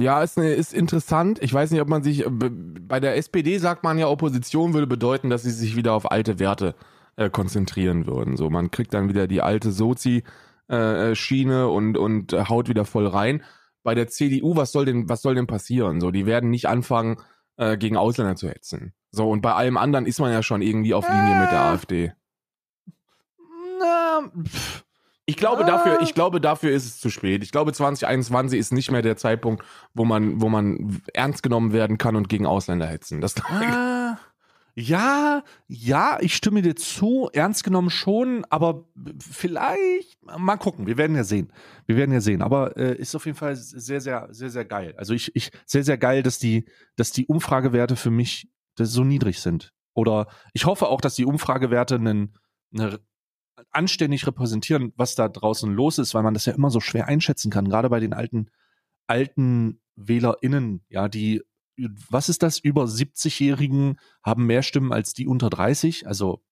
[0.00, 1.38] Ja, ist, ne, ist interessant.
[1.42, 4.86] Ich weiß nicht, ob man sich, äh, bei der SPD sagt man ja, Opposition würde
[4.86, 6.74] bedeuten, dass sie sich wieder auf alte Werte
[7.16, 8.36] äh, konzentrieren würden.
[8.36, 10.24] So, man kriegt dann wieder die alte Sozi,
[10.68, 13.42] äh, Schiene und, und äh, haut wieder voll rein.
[13.82, 16.00] Bei der CDU, was soll denn, was soll denn passieren?
[16.00, 17.16] So, die werden nicht anfangen,
[17.56, 18.94] äh, gegen Ausländer zu hetzen.
[19.10, 21.62] So, und bei allem anderen ist man ja schon irgendwie auf Linie mit der Äh.
[21.62, 22.12] AfD.
[23.80, 24.84] Na, pff,
[25.30, 25.66] Ich glaube Ah.
[25.66, 27.42] dafür, ich glaube dafür ist es zu spät.
[27.44, 29.64] Ich glaube 2021 ist nicht mehr der Zeitpunkt,
[29.94, 33.20] wo man, wo man ernst genommen werden kann und gegen Ausländer hetzen.
[33.20, 34.18] Das Ah,
[34.74, 38.84] ja, ja, ich stimme dir zu, ernst genommen schon, aber
[39.20, 41.52] vielleicht, mal gucken, wir werden ja sehen.
[41.86, 44.94] Wir werden ja sehen, aber äh, ist auf jeden Fall sehr, sehr, sehr, sehr geil.
[44.96, 46.64] Also ich, ich, sehr, sehr geil, dass die,
[46.96, 49.72] dass die Umfragewerte für mich so niedrig sind.
[49.94, 52.38] Oder ich hoffe auch, dass die Umfragewerte einen,
[52.72, 53.00] eine
[53.70, 57.50] anständig repräsentieren, was da draußen los ist, weil man das ja immer so schwer einschätzen
[57.50, 58.50] kann, gerade bei den alten,
[59.06, 61.42] alten WählerInnen, ja, die
[62.10, 62.58] was ist das?
[62.58, 66.06] Über 70-Jährigen haben mehr Stimmen als die unter 30.
[66.06, 66.44] Also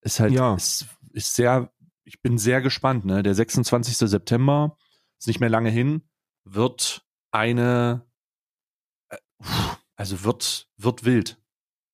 [0.00, 0.54] ist halt, Ja.
[0.54, 1.72] ist, ist sehr,
[2.04, 3.04] ich bin sehr gespannt.
[3.04, 3.22] Ne?
[3.22, 3.96] Der 26.
[3.96, 4.76] September
[5.18, 6.02] ist nicht mehr lange hin,
[6.44, 8.06] wird eine,
[9.10, 9.18] äh,
[9.96, 11.40] also wird, wird wild.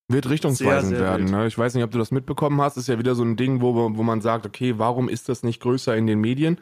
[0.09, 1.27] Wird richtungsweisend Sehr, sehr werden.
[1.27, 1.47] Ne?
[1.47, 2.77] Ich weiß nicht, ob du das mitbekommen hast.
[2.77, 5.61] Ist ja wieder so ein Ding, wo, wo man sagt, okay, warum ist das nicht
[5.61, 6.59] größer in den Medien?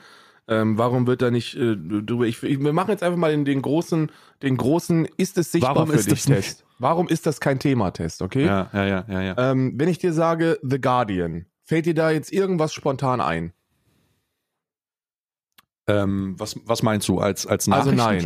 [0.46, 2.26] Ähm, warum wird da nicht äh, drüber?
[2.26, 4.10] Ich, ich, wir machen jetzt einfach mal den, den großen,
[4.42, 6.64] den großen, ist es sichtbar Warum für ist dich das nicht- Test?
[6.78, 8.44] Warum ist das kein Thema-Test, okay?
[8.46, 9.50] Ja, ja, ja, ja, ja.
[9.52, 13.52] Ähm, wenn ich dir sage, The Guardian, fällt dir da jetzt irgendwas spontan ein?
[15.86, 18.20] Ähm, was, was meinst du als, als Also nein.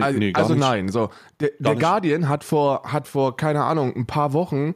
[0.00, 1.10] Also, nee, also nein, so.
[1.40, 1.76] Der, der.
[1.76, 4.74] Guardian hat vor, hat vor, keine Ahnung, ein paar Wochen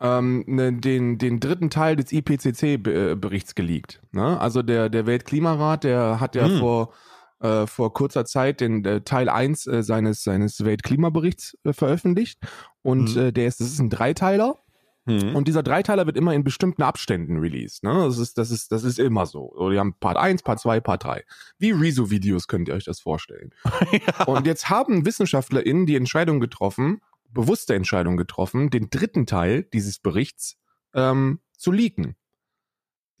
[0.00, 4.00] ähm, ne, den, den dritten Teil des IPCC-Berichts geleakt.
[4.12, 4.40] Ne?
[4.40, 6.58] Also der, der Weltklimarat, der hat ja Hm.
[6.58, 6.92] vor,
[7.40, 12.38] äh, vor kurzer Zeit den äh, Teil 1 äh, seines, seines Weltklimaberichts äh, veröffentlicht.
[12.82, 13.26] Und Hm.
[13.28, 14.56] äh, der ist, das ist ein Dreiteiler.
[15.06, 15.36] Hm.
[15.36, 17.82] Und dieser Dreiteiler wird immer in bestimmten Abständen released.
[17.82, 17.92] Ne?
[17.92, 19.52] Das, ist, das, ist, das ist immer so.
[19.56, 19.70] so.
[19.70, 21.24] Die haben Part 1, Part 2, Part 3.
[21.58, 23.52] Wie Rezo-Videos könnt ihr euch das vorstellen.
[24.26, 30.56] Und jetzt haben WissenschaftlerInnen die Entscheidung getroffen, bewusste Entscheidung getroffen, den dritten Teil dieses Berichts
[30.94, 32.16] ähm, zu leaken.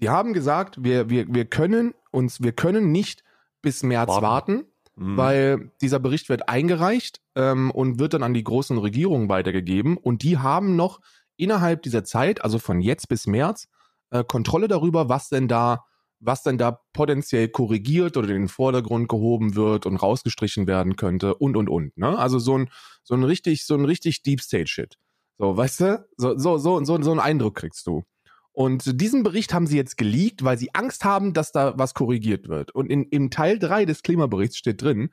[0.00, 3.24] Die haben gesagt, wir, wir, wir können uns, wir können nicht
[3.60, 4.22] bis März Warten.
[4.22, 4.64] warten,
[4.96, 5.16] Hm.
[5.16, 10.22] weil dieser Bericht wird eingereicht ähm, und wird dann an die großen Regierungen weitergegeben und
[10.22, 11.00] die haben noch
[11.36, 13.68] innerhalb dieser Zeit, also von jetzt bis März,
[14.10, 15.84] äh, Kontrolle darüber, was denn da,
[16.20, 21.34] was denn da potenziell korrigiert oder in den Vordergrund gehoben wird und rausgestrichen werden könnte
[21.34, 21.96] und und und.
[21.96, 22.18] Ne?
[22.18, 22.70] Also so ein
[23.02, 24.96] so ein richtig so ein richtig Deep State Shit.
[25.38, 28.04] So, weißt du, so so so so, so einen Eindruck kriegst du.
[28.52, 32.48] Und diesen Bericht haben sie jetzt geleakt, weil sie Angst haben, dass da was korrigiert
[32.48, 32.72] wird.
[32.72, 35.10] Und in, im Teil 3 des Klimaberichts steht drin,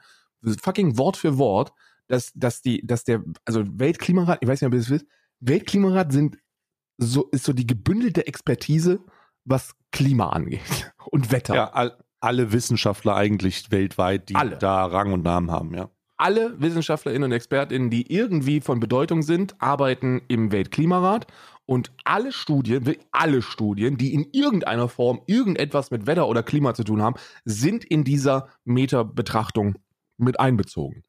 [0.62, 1.74] fucking Wort für Wort,
[2.08, 5.08] dass, dass die, dass der, also Weltklimarat, ich weiß nicht, ob ihr das wisst,
[5.42, 6.38] Weltklimarat sind
[6.98, 9.04] so, ist so die gebündelte Expertise,
[9.44, 11.56] was Klima angeht und Wetter.
[11.56, 14.58] Ja, all, alle Wissenschaftler eigentlich weltweit, die Alle.
[14.58, 15.90] da Rang und Namen haben, ja.
[16.18, 21.26] alle WissenschaftlerInnen und ExpertInnen, die irgendwie von Bedeutung sind, arbeiten im Weltklimarat
[21.66, 26.84] und alle Studien, alle Studien, die in irgendeiner Form irgendetwas mit Wetter oder Klima zu
[26.84, 29.76] tun haben, sind in dieser Meta-Betrachtung
[30.18, 31.04] mit einbezogen.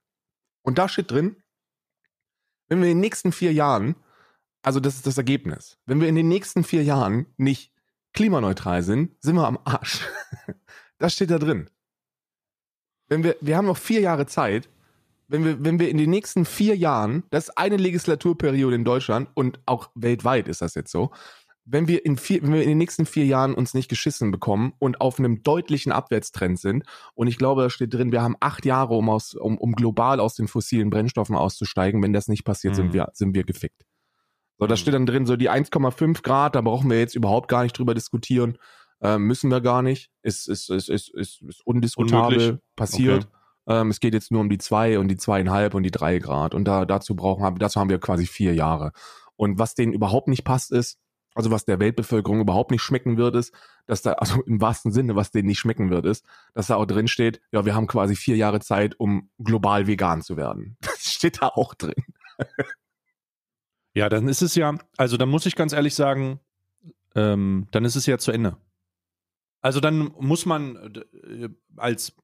[0.62, 1.36] Und da steht drin,
[2.68, 3.96] wenn wir in den nächsten vier Jahren,
[4.62, 7.72] also das ist das Ergebnis, wenn wir in den nächsten vier Jahren nicht
[8.12, 10.00] klimaneutral sind, sind wir am Arsch.
[10.98, 11.68] Das steht da drin.
[13.08, 14.68] Wenn wir, wir haben noch vier Jahre Zeit,
[15.26, 19.28] wenn wir, wenn wir in den nächsten vier Jahren, das ist eine Legislaturperiode in Deutschland
[19.34, 21.10] und auch weltweit ist das jetzt so,
[21.64, 24.74] wenn wir in vier, wenn wir in den nächsten vier Jahren uns nicht geschissen bekommen
[24.78, 28.64] und auf einem deutlichen Abwärtstrend sind, und ich glaube, da steht drin, wir haben acht
[28.64, 32.02] Jahre, um aus, um, um global aus den fossilen Brennstoffen auszusteigen.
[32.02, 32.76] Wenn das nicht passiert, Mhm.
[32.76, 33.84] sind wir, sind wir gefickt.
[34.62, 34.76] So, da Mhm.
[34.76, 37.94] steht dann drin, so die 1,5 Grad, da brauchen wir jetzt überhaupt gar nicht drüber
[37.94, 38.58] diskutieren.
[39.00, 40.10] Äh, müssen wir gar nicht.
[40.22, 42.60] Ist, ist, ist, ist, ist, ist undiskutabel Unmöglich.
[42.76, 43.28] passiert.
[43.66, 46.54] Ähm, es geht jetzt nur um die zwei und die zweieinhalb und die drei Grad.
[46.54, 48.92] Und da, dazu brauchen wir, dazu haben wir quasi vier Jahre.
[49.34, 50.98] Und was denen überhaupt nicht passt, ist,
[51.34, 53.52] also was der Weltbevölkerung überhaupt nicht schmecken wird, ist,
[53.86, 56.86] dass da, also im wahrsten Sinne, was denen nicht schmecken wird, ist, dass da auch
[56.86, 60.76] drin steht, ja, wir haben quasi vier Jahre Zeit, um global vegan zu werden.
[61.02, 61.94] Das steht da auch drin.
[63.94, 66.40] Ja, dann ist es ja, also dann muss ich ganz ehrlich sagen,
[67.14, 68.56] ähm, dann ist es ja zu Ende.
[69.60, 70.76] Also dann muss man
[71.24, 72.16] äh, als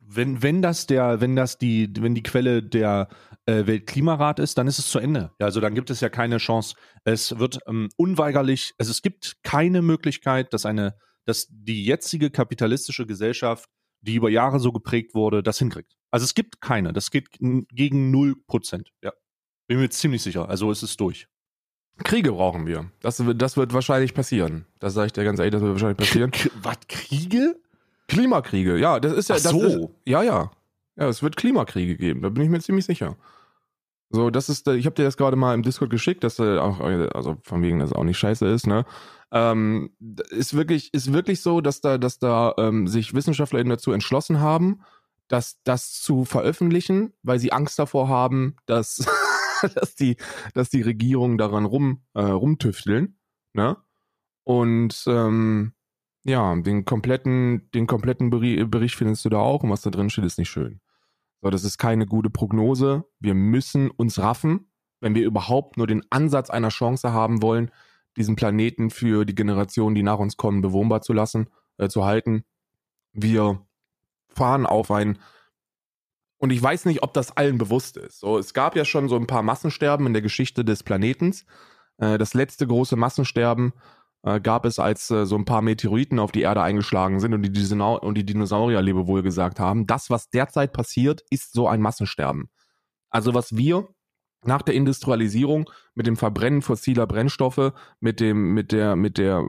[0.00, 3.08] wenn, wenn das der, wenn das die, wenn die Quelle der
[3.46, 5.32] äh, Weltklimarat ist, dann ist es zu Ende.
[5.38, 6.76] Ja, also dann gibt es ja keine Chance.
[7.04, 13.06] Es wird ähm, unweigerlich, also es gibt keine Möglichkeit, dass eine, dass die jetzige kapitalistische
[13.06, 13.68] Gesellschaft,
[14.00, 15.94] die über Jahre so geprägt wurde, das hinkriegt.
[16.10, 16.92] Also es gibt keine.
[16.94, 18.90] Das geht gegen null Prozent.
[19.02, 19.12] Ja.
[19.68, 20.48] Bin mir ziemlich sicher.
[20.48, 21.28] Also es ist durch.
[22.04, 22.90] Kriege brauchen wir.
[23.00, 24.66] Das, wird- das wird wahrscheinlich passieren.
[24.80, 26.32] Das sage ich dir ganz ehrlich, das wird wahrscheinlich passieren.
[26.62, 27.56] Was, Kriege?
[28.08, 29.62] Klimakriege, ja, das ist ja, Ach so.
[29.62, 30.50] ist, ja, ja.
[30.96, 33.16] Ja, es wird Klimakriege geben, da bin ich mir ziemlich sicher.
[34.10, 36.56] So, das ist, äh, ich habe dir das gerade mal im Discord geschickt, dass äh,
[36.58, 38.86] auch, äh, also von wegen, dass es auch nicht scheiße ist, ne?
[39.30, 39.90] Ähm,
[40.30, 44.40] ist wirklich, ist wirklich so, dass da, dass da ähm, sich Wissenschaftler eben dazu entschlossen
[44.40, 44.80] haben,
[45.28, 49.04] dass das zu veröffentlichen, weil sie Angst davor haben, dass,
[49.74, 50.16] dass die,
[50.54, 53.18] dass die Regierungen daran rum, äh, rumtüfteln,
[53.54, 53.76] ne?
[54.44, 55.74] Und ähm,
[56.24, 60.10] ja, den kompletten, den kompletten Beri- Bericht findest du da auch und was da drin
[60.10, 60.80] steht, ist nicht schön.
[61.42, 63.04] So, das ist keine gute Prognose.
[63.20, 67.70] Wir müssen uns raffen, wenn wir überhaupt nur den Ansatz einer Chance haben wollen,
[68.16, 72.44] diesen Planeten für die Generationen, die nach uns kommen, bewohnbar zu lassen, äh, zu halten.
[73.12, 73.64] Wir
[74.28, 75.18] fahren auf ein
[76.38, 78.20] und ich weiß nicht, ob das allen bewusst ist.
[78.20, 81.44] So, es gab ja schon so ein paar Massensterben in der Geschichte des Planetens.
[81.98, 83.72] Äh, das letzte große Massensterben
[84.22, 87.42] äh, gab es, als äh, so ein paar Meteoriten auf die Erde eingeschlagen sind und
[87.42, 89.86] die, Disona und die Dinosaurier lebewohl gesagt haben.
[89.86, 92.48] Das, was derzeit passiert, ist so ein Massensterben.
[93.10, 93.88] Also was wir
[94.44, 99.48] nach der Industrialisierung mit dem Verbrennen fossiler Brennstoffe, mit dem, mit der, mit der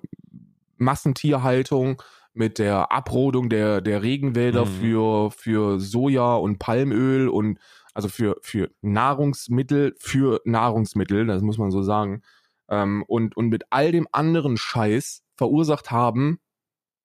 [0.78, 2.02] Massentierhaltung,
[2.40, 4.70] mit der Abrodung der, der Regenwälder Mhm.
[4.70, 7.60] für, für Soja und Palmöl und
[7.94, 12.22] also für, für Nahrungsmittel, für Nahrungsmittel, das muss man so sagen,
[12.70, 16.40] ähm, und, und mit all dem anderen Scheiß verursacht haben,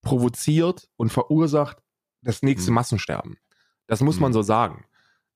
[0.03, 1.79] provoziert und verursacht
[2.23, 2.75] das nächste Mhm.
[2.77, 3.39] Massensterben.
[3.87, 4.35] Das muss man Mhm.
[4.35, 4.85] so sagen.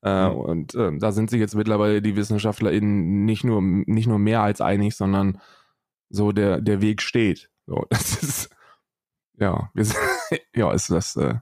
[0.03, 0.27] Äh.
[0.29, 4.61] Und äh, da sind sich jetzt mittlerweile die WissenschaftlerInnen nicht nur, nicht nur mehr als
[4.61, 5.41] einig, sondern
[6.09, 7.51] so der, der Weg steht.
[7.67, 8.51] So, das ist,
[9.39, 9.87] ja, wir
[10.55, 11.35] ja, ist das, äh,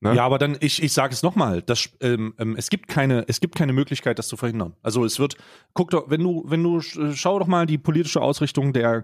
[0.00, 0.14] ne?
[0.14, 3.40] Ja, aber dann, ich, ich sage es nochmal, das, ähm, ähm, es gibt keine, es
[3.40, 4.74] gibt keine Möglichkeit, das zu verhindern.
[4.82, 5.36] Also es wird,
[5.74, 9.02] guck doch, wenn du, wenn du, sch- schau doch mal die politische Ausrichtung der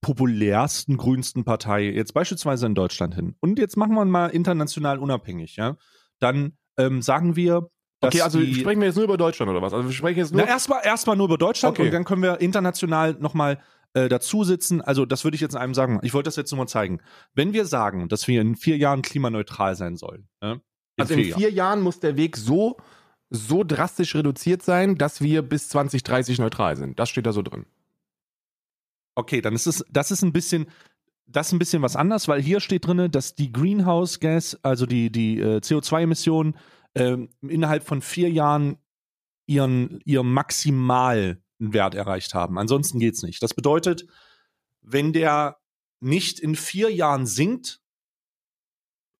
[0.00, 3.36] populärsten, grünsten Partei, jetzt beispielsweise in Deutschland hin.
[3.40, 5.76] Und jetzt machen wir mal international unabhängig, ja.
[6.18, 7.68] Dann ähm, sagen wir,
[8.00, 9.72] dass Okay, also die, sprechen wir jetzt nur über Deutschland oder was?
[9.72, 10.42] Also wir sprechen jetzt nur.
[10.42, 11.86] Na, erstmal erstmal nur über Deutschland Okay.
[11.86, 13.60] und dann können wir international nochmal
[13.94, 14.80] äh, dazu sitzen.
[14.80, 16.00] Also, das würde ich jetzt in einem sagen.
[16.02, 17.00] Ich wollte das jetzt nur mal zeigen.
[17.34, 20.60] Wenn wir sagen, dass wir in vier Jahren klimaneutral sein sollen, ja, in
[20.98, 22.76] also in vier Jahren muss der Weg so,
[23.30, 26.98] so drastisch reduziert sein, dass wir bis 2030 neutral sind.
[26.98, 27.66] Das steht da so drin.
[29.14, 30.66] Okay, dann ist es, das ist ein bisschen,
[31.26, 34.86] das ist ein bisschen was anders, weil hier steht drin, dass die Greenhouse Gas, also
[34.86, 36.56] die, die äh, CO2-Emissionen,
[36.94, 38.76] ähm, innerhalb von vier Jahren
[39.46, 40.32] ihren, ihren
[41.62, 42.58] maximalen Wert erreicht haben.
[42.58, 43.42] Ansonsten geht's nicht.
[43.42, 44.06] Das bedeutet,
[44.82, 45.58] wenn der
[46.00, 47.80] nicht in vier Jahren sinkt,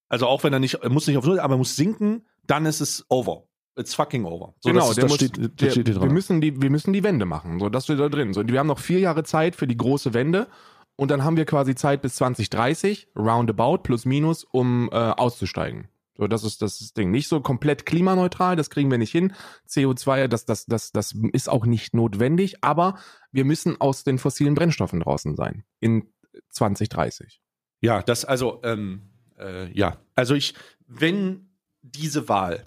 [0.08, 2.66] also auch wenn er nicht, er muss nicht auf Null, aber er muss sinken, dann
[2.66, 3.44] ist es over.
[3.78, 4.54] It's fucking over.
[4.60, 6.12] So, genau, das, der das muss, steht, das der, steht hier wir, dran.
[6.12, 7.58] müssen die, wir müssen die Wende machen.
[7.58, 8.34] So, das steht da drin.
[8.34, 10.48] So, wir haben noch vier Jahre Zeit für die große Wende.
[10.96, 15.88] Und dann haben wir quasi Zeit bis 2030, roundabout, plus minus, um äh, auszusteigen.
[16.22, 17.10] So, das ist das, Ding.
[17.10, 19.32] Nicht so komplett klimaneutral, das kriegen wir nicht hin.
[19.68, 22.96] CO2, das, das, das, das ist auch nicht notwendig, aber
[23.32, 25.64] wir müssen aus den fossilen Brennstoffen draußen sein.
[25.80, 26.06] In
[26.50, 27.40] 2030.
[27.80, 29.02] Ja, das also, ähm,
[29.36, 29.96] äh, ja.
[30.14, 30.54] Also ich,
[30.86, 31.48] wenn
[31.82, 32.62] diese Wahl,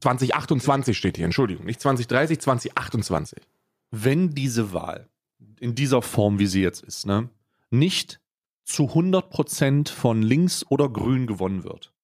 [0.00, 1.64] 2028 steht hier, Entschuldigung.
[1.64, 3.42] Nicht 2030, 2028.
[3.90, 5.08] wenn diese Wahl
[5.60, 7.30] in dieser Form, wie sie jetzt ist, ne,
[7.70, 8.20] nicht
[8.64, 11.94] zu 100% von links oder grün gewonnen wird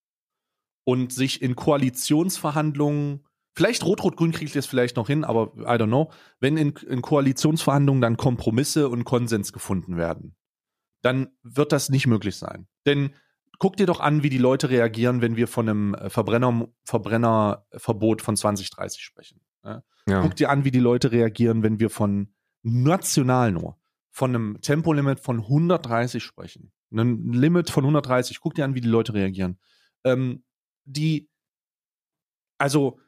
[0.87, 6.11] und sich in Koalitionsverhandlungen, vielleicht Rot-Rot-Grün kriegt es vielleicht noch hin, aber I don't know,
[6.39, 10.37] wenn in, in Koalitionsverhandlungen dann Kompromisse und Konsens gefunden werden,
[11.01, 12.69] dann wird das nicht möglich sein.
[12.85, 13.09] Denn
[13.59, 18.21] guck dir doch an, wie die Leute reagieren, wenn wir von einem äh, Verbrenner, Verbrennerverbot
[18.21, 19.41] von 2030 sprechen.
[19.65, 19.83] Ja?
[20.07, 20.21] Ja.
[20.21, 23.77] Guck dir an, wie die Leute reagieren, wenn wir von national nur
[24.09, 26.71] von einem Tempolimit von 130 sprechen.
[26.91, 28.39] Ein Limit von 130.
[28.39, 29.59] Guck dir an, wie die Leute reagieren.
[30.05, 30.43] Ähm,
[30.87, 31.29] die,
[32.57, 32.99] also,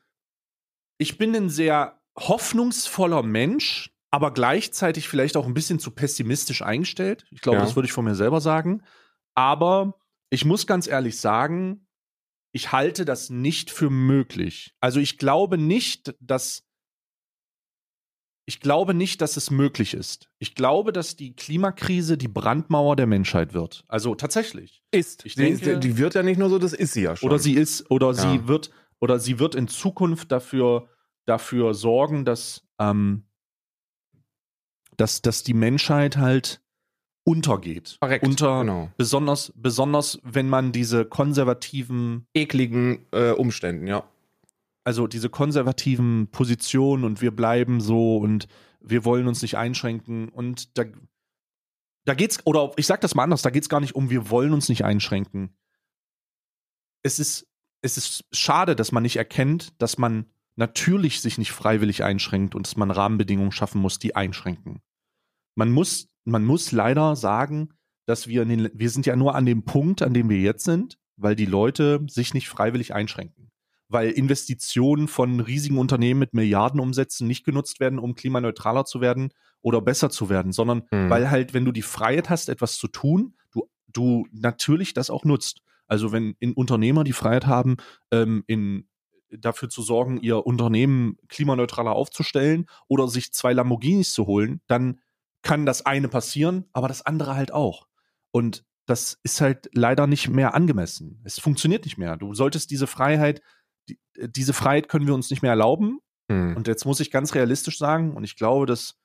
[0.98, 7.26] ich bin ein sehr hoffnungsvoller Mensch, aber gleichzeitig vielleicht auch ein bisschen zu pessimistisch eingestellt.
[7.32, 7.64] Ich glaube, ja.
[7.64, 8.84] das würde ich von mir selber sagen.
[9.36, 9.98] Aber
[10.30, 11.88] ich muss ganz ehrlich sagen,
[12.52, 14.76] ich halte das nicht für möglich.
[14.82, 16.68] Also ich glaube nicht, dass
[18.50, 20.28] ich glaube nicht, dass es möglich ist.
[20.40, 23.84] Ich glaube, dass die Klimakrise die Brandmauer der Menschheit wird.
[23.88, 24.82] Also tatsächlich.
[24.90, 25.24] Ist.
[25.24, 27.30] Ich denke, die, die wird ja nicht nur so, das ist sie ja schon.
[27.30, 28.14] Oder sie ist, oder ja.
[28.14, 30.90] sie wird, oder sie wird in Zukunft dafür,
[31.28, 33.26] dafür sorgen, dass, ähm,
[34.98, 36.60] dass, dass die Menschheit halt
[37.26, 37.98] untergeht.
[38.02, 38.90] Korrekt, Unter, genau.
[38.98, 44.10] besonders, besonders, wenn man diese konservativen, ekligen äh, Umständen, ja
[44.84, 48.48] also diese konservativen Positionen und wir bleiben so und
[48.80, 50.86] wir wollen uns nicht einschränken und da,
[52.06, 54.30] da geht's, oder ich sag das mal anders, da geht es gar nicht um, wir
[54.30, 55.56] wollen uns nicht einschränken.
[57.04, 57.48] Es ist,
[57.82, 62.68] es ist schade, dass man nicht erkennt, dass man natürlich sich nicht freiwillig einschränkt und
[62.68, 64.82] dass man Rahmenbedingungen schaffen muss, die einschränken.
[65.56, 67.74] Man muss, man muss leider sagen,
[68.06, 70.66] dass wir in den, wir sind ja nur an dem Punkt, an dem wir jetzt
[70.66, 73.49] sind, weil die Leute sich nicht freiwillig einschränken
[73.90, 79.82] weil Investitionen von riesigen Unternehmen mit Milliardenumsätzen nicht genutzt werden, um klimaneutraler zu werden oder
[79.82, 81.10] besser zu werden, sondern mhm.
[81.10, 85.26] weil halt, wenn du die Freiheit hast, etwas zu tun, du, du natürlich das auch
[85.26, 85.62] nutzt.
[85.88, 87.78] Also wenn in Unternehmer die Freiheit haben,
[88.12, 88.88] ähm, in
[89.32, 95.00] dafür zu sorgen, ihr Unternehmen klimaneutraler aufzustellen oder sich zwei Lamborghinis zu holen, dann
[95.42, 97.88] kann das eine passieren, aber das andere halt auch.
[98.32, 101.22] Und das ist halt leider nicht mehr angemessen.
[101.24, 102.18] Es funktioniert nicht mehr.
[102.18, 103.42] Du solltest diese Freiheit
[103.90, 106.00] die, äh, diese Freiheit können wir uns nicht mehr erlauben.
[106.32, 106.56] Hm.
[106.56, 108.96] Und jetzt muss ich ganz realistisch sagen, und ich glaube, dass,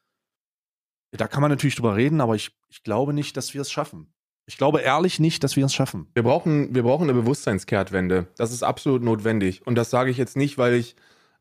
[1.12, 4.12] da kann man natürlich drüber reden, aber ich, ich glaube nicht, dass wir es schaffen.
[4.47, 6.09] Ich glaube ehrlich nicht, dass wir es schaffen.
[6.12, 8.27] Wir brauchen, wir brauchen eine Bewusstseinskehrtwende.
[8.37, 9.66] Das ist absolut notwendig.
[9.66, 10.97] Und das sage ich jetzt nicht, weil ich,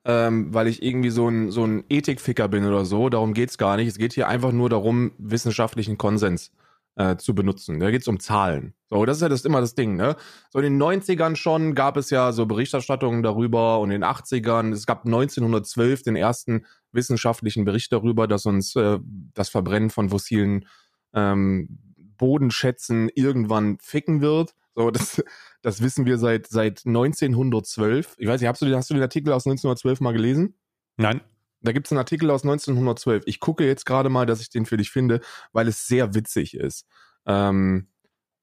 [0.06, 3.10] ähm, weil ich irgendwie so ein, so ein Ethikficker bin oder so.
[3.10, 3.90] Darum geht es gar nicht.
[3.90, 6.52] Es geht hier einfach nur darum, wissenschaftlichen Konsens
[6.96, 7.80] äh, zu benutzen.
[7.80, 8.74] Da geht es um Zahlen.
[8.90, 10.16] So, das ist ja das immer das Ding, ne?
[10.52, 14.72] So in den 90ern schon gab es ja so Berichterstattungen darüber und in den 80ern,
[14.72, 19.00] es gab 1912 den ersten wissenschaftlichen Bericht darüber, dass uns äh,
[19.34, 20.68] das Verbrennen von fossilen
[21.14, 21.80] ähm,
[22.18, 24.54] Bodenschätzen irgendwann ficken wird.
[24.76, 25.24] So, das,
[25.62, 28.16] das wissen wir seit, seit 1912.
[28.20, 30.56] Ich weiß nicht, hast du, hast du den Artikel aus 1912 mal gelesen?
[30.98, 31.22] Nein.
[31.64, 33.24] Da gibt es einen Artikel aus 1912.
[33.26, 35.22] Ich gucke jetzt gerade mal, dass ich den für dich finde,
[35.54, 36.86] weil es sehr witzig ist.
[37.26, 37.88] Ähm,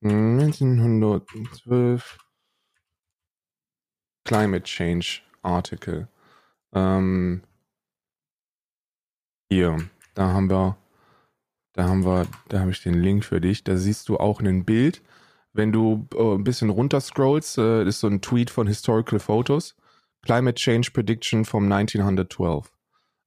[0.03, 2.19] 1912
[4.25, 6.09] Climate Change Article.
[6.73, 7.43] Ähm,
[9.51, 9.77] hier,
[10.15, 10.79] da haben wir,
[11.73, 13.65] da haben wir, da habe ich den Link für dich.
[13.65, 15.03] Da siehst du auch ein Bild.
[15.53, 19.77] Wenn du äh, ein bisschen runter scrollst, äh, ist so ein Tweet von Historical Photos.
[20.23, 22.71] Climate Change Prediction from 1912.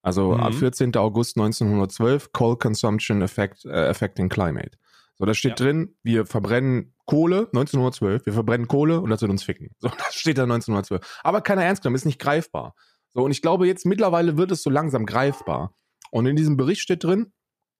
[0.04, 0.54] Also mhm.
[0.54, 0.96] 14.
[0.98, 4.78] August 1912, Coal Consumption Effect, äh, Affecting Climate.
[5.16, 5.66] So, da steht ja.
[5.66, 9.70] drin, wir verbrennen Kohle, 1912, wir verbrennen Kohle und das wird uns ficken.
[9.80, 11.22] So, das steht da 1912.
[11.24, 12.76] Aber keiner ernst genommen, ist nicht greifbar.
[13.14, 15.74] So, und ich glaube, jetzt mittlerweile wird es so langsam greifbar.
[16.12, 17.32] Und in diesem Bericht steht drin,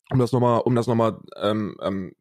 [0.10, 2.14] um das nochmal, um das nochmal ähm, ähm,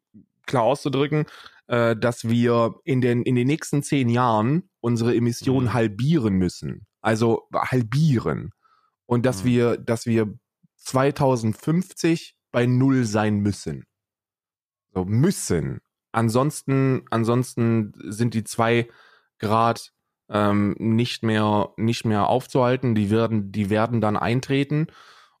[0.45, 1.25] klar auszudrücken,
[1.67, 5.73] äh, dass wir in den, in den nächsten zehn Jahren unsere Emissionen mhm.
[5.73, 6.87] halbieren müssen.
[7.01, 8.51] Also halbieren
[9.05, 9.47] und dass mhm.
[9.47, 10.33] wir, dass wir
[10.77, 13.85] 2050 bei Null sein müssen.
[14.93, 15.81] So müssen.
[16.11, 18.87] Ansonsten, ansonsten sind die zwei
[19.39, 19.91] Grad
[20.29, 22.95] ähm, nicht mehr, nicht mehr aufzuhalten.
[22.95, 24.87] Die werden, die werden dann eintreten.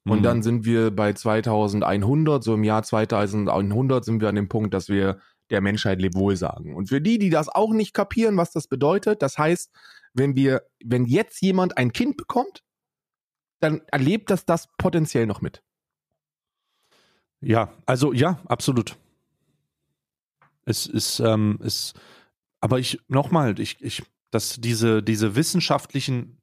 [0.05, 0.23] Und mhm.
[0.23, 4.89] dann sind wir bei 2100, so im Jahr 2100 sind wir an dem Punkt, dass
[4.89, 6.75] wir der Menschheit Lebwohl sagen.
[6.75, 9.71] Und für die, die das auch nicht kapieren, was das bedeutet, das heißt,
[10.13, 12.63] wenn wir, wenn jetzt jemand ein Kind bekommt,
[13.63, 15.63] dann erlebt das das potenziell noch mit.
[17.41, 18.97] Ja, also ja, absolut.
[20.65, 21.93] Es ist, ähm, es,
[22.61, 26.41] aber ich, nochmal, ich, ich, dass diese, diese wissenschaftlichen,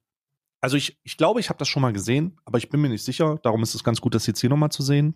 [0.59, 3.03] also ich, ich glaube, ich habe das schon mal gesehen, aber ich bin mir nicht
[3.03, 5.15] sicher, darum ist es ganz gut, das jetzt hier nochmal zu sehen.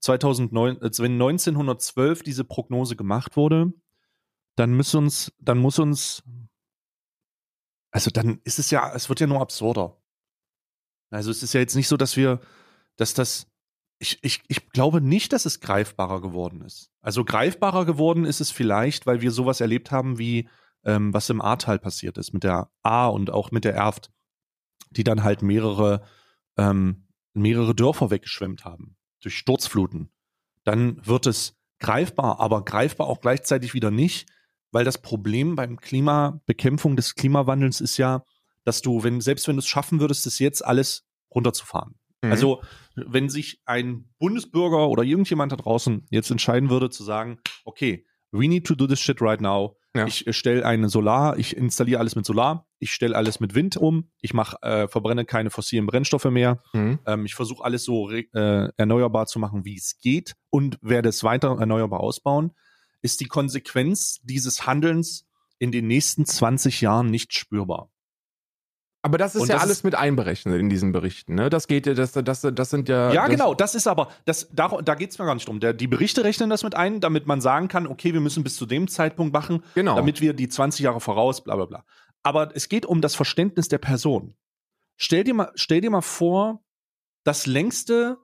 [0.00, 3.72] 2009, äh, wenn 1912 diese Prognose gemacht wurde,
[4.56, 6.24] dann muss uns, dann muss uns,
[7.92, 9.99] also dann ist es ja, es wird ja nur absurder.
[11.10, 12.40] Also es ist ja jetzt nicht so, dass wir,
[12.96, 13.46] dass das,
[13.98, 16.90] ich, ich, ich glaube nicht, dass es greifbarer geworden ist.
[17.02, 20.48] Also greifbarer geworden ist es vielleicht, weil wir sowas erlebt haben, wie
[20.84, 24.10] ähm, was im Ahrtal passiert ist mit der A und auch mit der Erft,
[24.90, 26.02] die dann halt mehrere,
[26.56, 30.10] ähm, mehrere Dörfer weggeschwemmt haben durch Sturzfluten.
[30.64, 34.28] Dann wird es greifbar, aber greifbar auch gleichzeitig wieder nicht,
[34.72, 38.24] weil das Problem beim Klimabekämpfung des Klimawandels ist ja,
[38.70, 41.96] dass du, wenn, selbst wenn du es schaffen würdest, das jetzt alles runterzufahren.
[42.22, 42.30] Mhm.
[42.30, 42.62] Also,
[42.94, 48.46] wenn sich ein Bundesbürger oder irgendjemand da draußen jetzt entscheiden würde zu sagen, okay, we
[48.46, 49.76] need to do this shit right now.
[49.96, 50.06] Ja.
[50.06, 53.76] Ich äh, stelle eine Solar, ich installiere alles mit Solar, ich stelle alles mit Wind
[53.76, 57.00] um, ich mache, äh, verbrenne keine fossilen Brennstoffe mehr, mhm.
[57.06, 58.24] ähm, ich versuche alles so äh,
[58.76, 62.52] erneuerbar zu machen, wie es geht und werde es weiter erneuerbar ausbauen
[63.02, 65.26] ist die Konsequenz dieses Handelns
[65.58, 67.90] in den nächsten 20 Jahren nicht spürbar.
[69.02, 71.48] Aber das ist und ja das alles ist, mit einberechnet in diesen Berichten, ne?
[71.48, 73.12] Das geht ja, das, das, das sind ja.
[73.12, 75.58] Ja, genau, das ist aber, das, da, da geht es mir gar nicht drum.
[75.58, 78.56] Der, die Berichte rechnen das mit ein, damit man sagen kann, okay, wir müssen bis
[78.56, 79.96] zu dem Zeitpunkt machen, genau.
[79.96, 81.84] damit wir die 20 Jahre voraus, bla bla bla.
[82.22, 84.34] Aber es geht um das Verständnis der Person.
[84.96, 86.62] Stell dir mal, stell dir mal vor,
[87.24, 88.18] das längste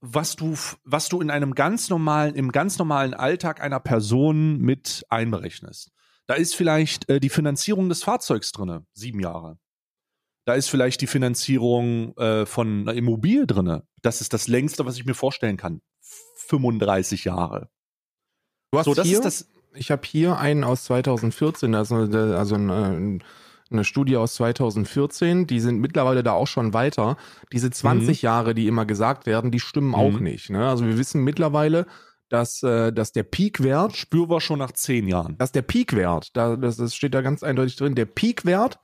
[0.00, 0.54] was du,
[0.84, 5.90] was du in einem ganz normalen, im ganz normalen Alltag einer Person mit einberechnest.
[6.26, 9.58] Da ist vielleicht äh, die Finanzierung des Fahrzeugs drinne, sieben Jahre.
[10.44, 13.84] Da ist vielleicht die Finanzierung äh, von einer Immobilie drinne.
[14.02, 15.82] Das ist das längste, was ich mir vorstellen kann.
[16.00, 17.68] 35 Jahre.
[18.72, 19.50] Du hast so, das hier, ist das.
[19.74, 23.24] Ich habe hier einen aus 2014, also, also ein, ein
[23.70, 27.16] eine Studie aus 2014, die sind mittlerweile da auch schon weiter.
[27.52, 28.26] Diese 20 mhm.
[28.26, 29.94] Jahre, die immer gesagt werden, die stimmen mhm.
[29.94, 30.50] auch nicht.
[30.50, 30.68] Ne?
[30.68, 31.86] Also wir wissen mittlerweile,
[32.28, 33.96] dass, äh, dass der Peakwert.
[33.96, 35.36] Spürbar schon nach zehn Jahren.
[35.38, 38.80] Dass der Peakwert, da, das, das steht da ganz eindeutig drin, der Peakwert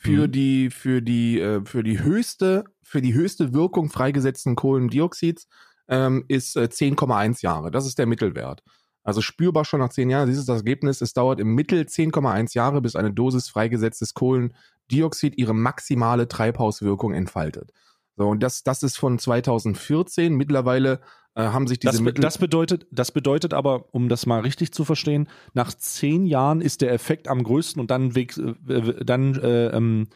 [0.00, 0.32] für mhm.
[0.32, 5.48] die, für die, äh, für die höchste, für die höchste Wirkung freigesetzten Kohlendioxids
[5.88, 7.72] ähm, ist äh, 10,1 Jahre.
[7.72, 8.62] Das ist der Mittelwert.
[9.02, 10.28] Also spürbar schon nach zehn Jahren.
[10.28, 11.00] Dieses das Ergebnis.
[11.00, 17.72] Es dauert im Mittel 10,1 Jahre, bis eine Dosis freigesetztes Kohlendioxid ihre maximale Treibhauswirkung entfaltet.
[18.16, 20.32] So, und das, das ist von 2014.
[20.36, 21.00] Mittlerweile
[21.42, 22.20] haben sich diese das, Mittel.
[22.20, 26.80] Das bedeutet, das bedeutet aber, um das mal richtig zu verstehen, nach zehn Jahren ist
[26.80, 30.08] der Effekt am größten und dann, weg, äh, dann äh, ähm,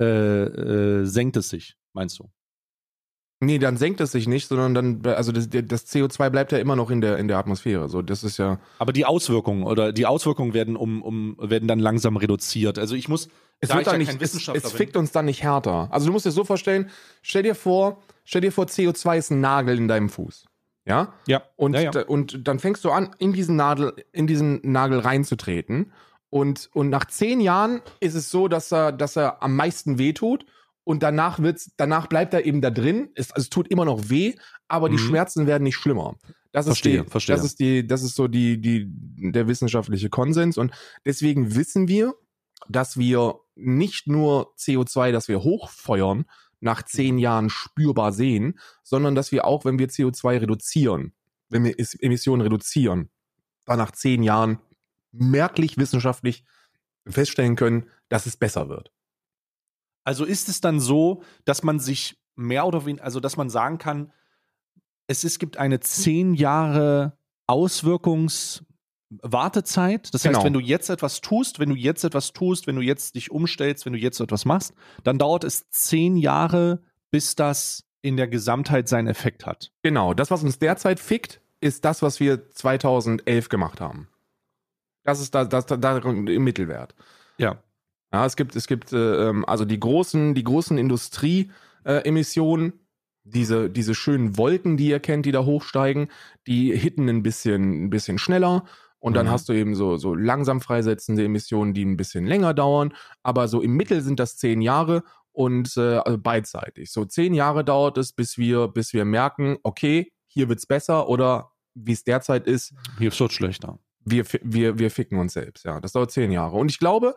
[0.00, 2.30] äh, äh, senkt es sich, meinst du?
[3.40, 6.74] Nee, dann senkt es sich nicht, sondern dann, also das, das, CO2 bleibt ja immer
[6.74, 7.88] noch in der, in der Atmosphäre.
[7.88, 8.58] So, das ist ja.
[8.80, 12.80] Aber die Auswirkungen oder die Auswirkungen werden um, um, werden dann langsam reduziert.
[12.80, 13.28] Also ich muss,
[13.60, 15.86] es wird dann ja nicht, es, es fickt uns dann nicht härter.
[15.92, 16.90] Also du musst dir so vorstellen,
[17.22, 20.47] stell dir vor, stell dir vor, CO2 ist ein Nagel in deinem Fuß.
[20.88, 21.12] Ja?
[21.26, 21.42] Ja.
[21.56, 22.02] Und, ja, ja.
[22.06, 25.92] und dann fängst du an, in diesen Nagel, in diesen Nagel reinzutreten.
[26.30, 30.44] Und, und nach zehn Jahren ist es so, dass er, dass er am meisten wehtut
[30.84, 33.10] und danach wird's, danach bleibt er eben da drin.
[33.14, 34.34] Es, also es tut immer noch weh,
[34.66, 34.92] aber mhm.
[34.92, 36.16] die Schmerzen werden nicht schlimmer.
[36.52, 37.36] Das verstehe, ist die, verstehe.
[37.36, 40.56] das ist die, das ist so die, die, der wissenschaftliche Konsens.
[40.56, 40.72] Und
[41.04, 42.14] deswegen wissen wir,
[42.68, 46.24] dass wir nicht nur CO2, das wir hochfeuern,
[46.60, 47.18] nach zehn.
[47.18, 51.12] Jahren spürbar sehen, sondern dass wir auch, wenn wir CO2 reduzieren,
[51.48, 53.10] wenn wir Emissionen reduzieren,
[53.64, 54.58] dann nach zehn Jahren
[55.12, 56.44] merklich wissenschaftlich
[57.06, 58.92] feststellen können, dass es besser wird.
[60.04, 63.78] Also ist es dann so, dass man sich mehr oder weniger, also dass man sagen
[63.78, 64.12] kann,
[65.06, 67.18] es, ist, gibt eine zehn Jahre
[69.10, 70.12] Auswirkungswartezeit.
[70.12, 70.38] Das genau.
[70.38, 73.30] heißt, wenn du jetzt etwas tust, wenn du jetzt etwas tust, wenn du jetzt dich
[73.30, 78.28] umstellst, wenn du jetzt etwas machst, dann dauert es zehn Jahre, bis das in der
[78.28, 79.72] Gesamtheit seinen Effekt hat.
[79.82, 84.08] Genau, das, was uns derzeit fickt, ist das, was wir 2011 gemacht haben.
[85.04, 86.94] Das ist da, das, das im Mittelwert.
[87.38, 87.62] Ja.
[88.12, 92.76] Ja, es gibt, es gibt äh, ähm, also die großen, die großen Industrieemissionen, äh,
[93.24, 96.08] diese, diese schönen Wolken, die ihr kennt, die da hochsteigen,
[96.46, 98.64] die hitten ein bisschen, ein bisschen schneller.
[99.00, 99.30] Und dann mhm.
[99.30, 102.94] hast du eben so, so langsam freisetzende Emissionen, die ein bisschen länger dauern.
[103.22, 106.90] Aber so im Mittel sind das zehn Jahre und äh, also beidseitig.
[106.90, 111.52] So zehn Jahre dauert es, bis wir, bis wir merken, okay, hier wird's besser oder
[111.74, 112.74] wie es derzeit ist.
[112.98, 113.78] Hier wird's schlechter.
[114.04, 115.80] Wir, wir, wir ficken uns selbst, ja.
[115.80, 116.56] Das dauert zehn Jahre.
[116.56, 117.14] Und ich glaube,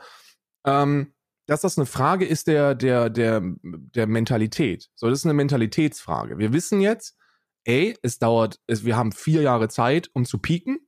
[0.66, 1.14] ähm,
[1.48, 4.90] dass das eine Frage ist der, der, der, der Mentalität.
[4.96, 6.38] So, das ist eine Mentalitätsfrage.
[6.38, 7.18] Wir wissen jetzt,
[7.64, 10.80] ey, es dauert, es, wir haben vier Jahre Zeit, um zu pieken.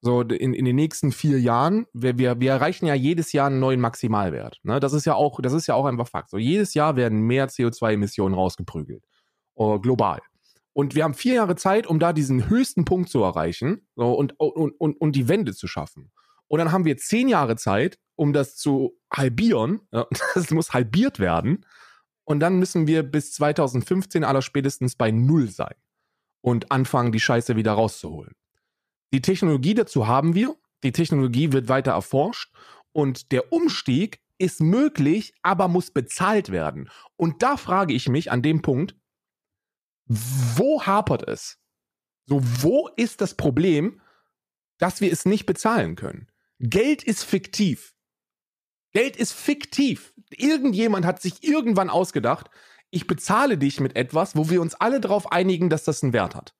[0.00, 3.60] So, in, in den nächsten vier Jahren, wir, wir, wir erreichen ja jedes Jahr einen
[3.60, 4.60] neuen Maximalwert.
[4.62, 4.78] Ne?
[4.78, 6.30] Das ist ja auch, das ist ja auch einfach Fakt.
[6.30, 9.04] So, jedes Jahr werden mehr CO2-Emissionen rausgeprügelt.
[9.58, 10.20] Uh, global.
[10.74, 14.38] Und wir haben vier Jahre Zeit, um da diesen höchsten Punkt zu erreichen so, und,
[14.38, 16.12] und, und, und die Wende zu schaffen.
[16.48, 19.80] Und dann haben wir zehn Jahre Zeit, um das zu halbieren.
[19.92, 21.64] Ja, das muss halbiert werden.
[22.24, 25.74] Und dann müssen wir bis 2015 aller spätestens bei Null sein
[26.42, 28.34] und anfangen, die Scheiße wieder rauszuholen.
[29.12, 30.56] Die Technologie dazu haben wir.
[30.82, 32.52] Die Technologie wird weiter erforscht.
[32.92, 36.90] Und der Umstieg ist möglich, aber muss bezahlt werden.
[37.16, 38.94] Und da frage ich mich an dem Punkt,
[40.06, 41.58] wo hapert es?
[42.26, 44.00] So, wo ist das Problem,
[44.78, 46.28] dass wir es nicht bezahlen können?
[46.58, 47.94] Geld ist fiktiv.
[48.92, 50.14] Geld ist fiktiv.
[50.30, 52.50] Irgendjemand hat sich irgendwann ausgedacht,
[52.90, 56.34] ich bezahle dich mit etwas, wo wir uns alle darauf einigen, dass das einen Wert
[56.34, 56.54] hat.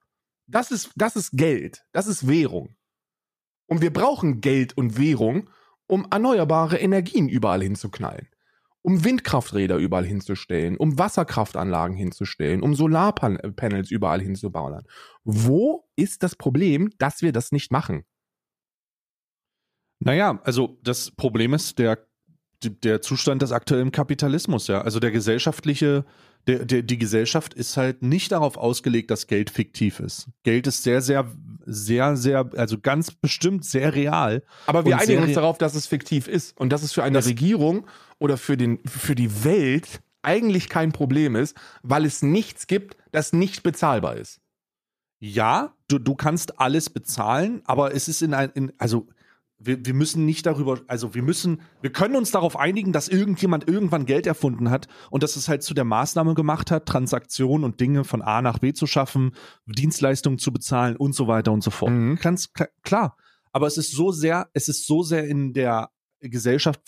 [0.47, 1.85] Das ist, das ist Geld.
[1.93, 2.77] Das ist Währung.
[3.67, 5.51] Und wir brauchen Geld und Währung,
[5.87, 8.29] um erneuerbare Energien überall hinzuknallen
[8.87, 14.87] um Windkrafträder überall hinzustellen, um Wasserkraftanlagen hinzustellen, um Solarpanels überall hinzubauen.
[15.25, 18.05] Wo ist das Problem, dass wir das nicht machen?
[19.99, 21.99] Naja, also das Problem ist der,
[22.63, 24.83] der Zustand des aktuellen Kapitalismus, ja.
[24.83, 26.05] Also der gesellschaftliche
[26.47, 30.29] der, der, die Gesellschaft ist halt nicht darauf ausgelegt, dass Geld fiktiv ist.
[30.45, 31.31] Geld ist sehr, sehr,
[31.65, 34.43] sehr, sehr, also ganz bestimmt sehr real.
[34.67, 37.87] Aber wir einigen uns darauf, dass es fiktiv ist und dass es für eine Regierung
[38.19, 43.33] oder für, den, für die Welt eigentlich kein Problem ist, weil es nichts gibt, das
[43.33, 44.41] nicht bezahlbar ist.
[45.19, 49.09] Ja, du, du kannst alles bezahlen, aber es ist in ein, in, also
[49.67, 53.69] wir, wir müssen nicht darüber, also wir müssen, wir können uns darauf einigen, dass irgendjemand
[53.69, 57.81] irgendwann Geld erfunden hat und dass es halt zu der Maßnahme gemacht hat, Transaktionen und
[57.81, 59.33] Dinge von A nach B zu schaffen,
[59.67, 61.93] Dienstleistungen zu bezahlen und so weiter und so fort.
[61.93, 62.17] Mhm.
[62.17, 62.51] Ganz
[62.83, 63.17] klar.
[63.53, 65.91] Aber es ist so sehr, es ist so sehr in der
[66.21, 66.81] Gesellschaft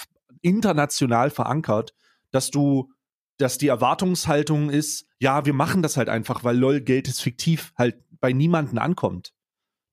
[0.42, 1.94] international verankert,
[2.30, 2.92] dass du,
[3.38, 7.72] dass die Erwartungshaltung ist, ja, wir machen das halt einfach, weil lol, Geld ist fiktiv,
[7.76, 9.32] halt bei niemanden ankommt.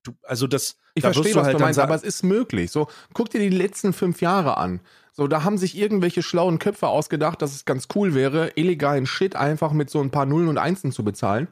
[0.02, 2.70] Du, also das, ich da verstehe, was halt du meinst, aber es ist möglich.
[2.70, 4.80] So, guck dir die letzten fünf Jahre an.
[5.12, 9.36] So, da haben sich irgendwelche schlauen Köpfe ausgedacht, dass es ganz cool wäre, illegalen Shit
[9.36, 11.48] einfach mit so ein paar Nullen und Einsen zu bezahlen.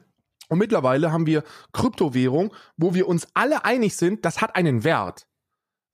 [0.49, 1.43] Und mittlerweile haben wir
[1.73, 5.27] Kryptowährung, wo wir uns alle einig sind, das hat einen Wert.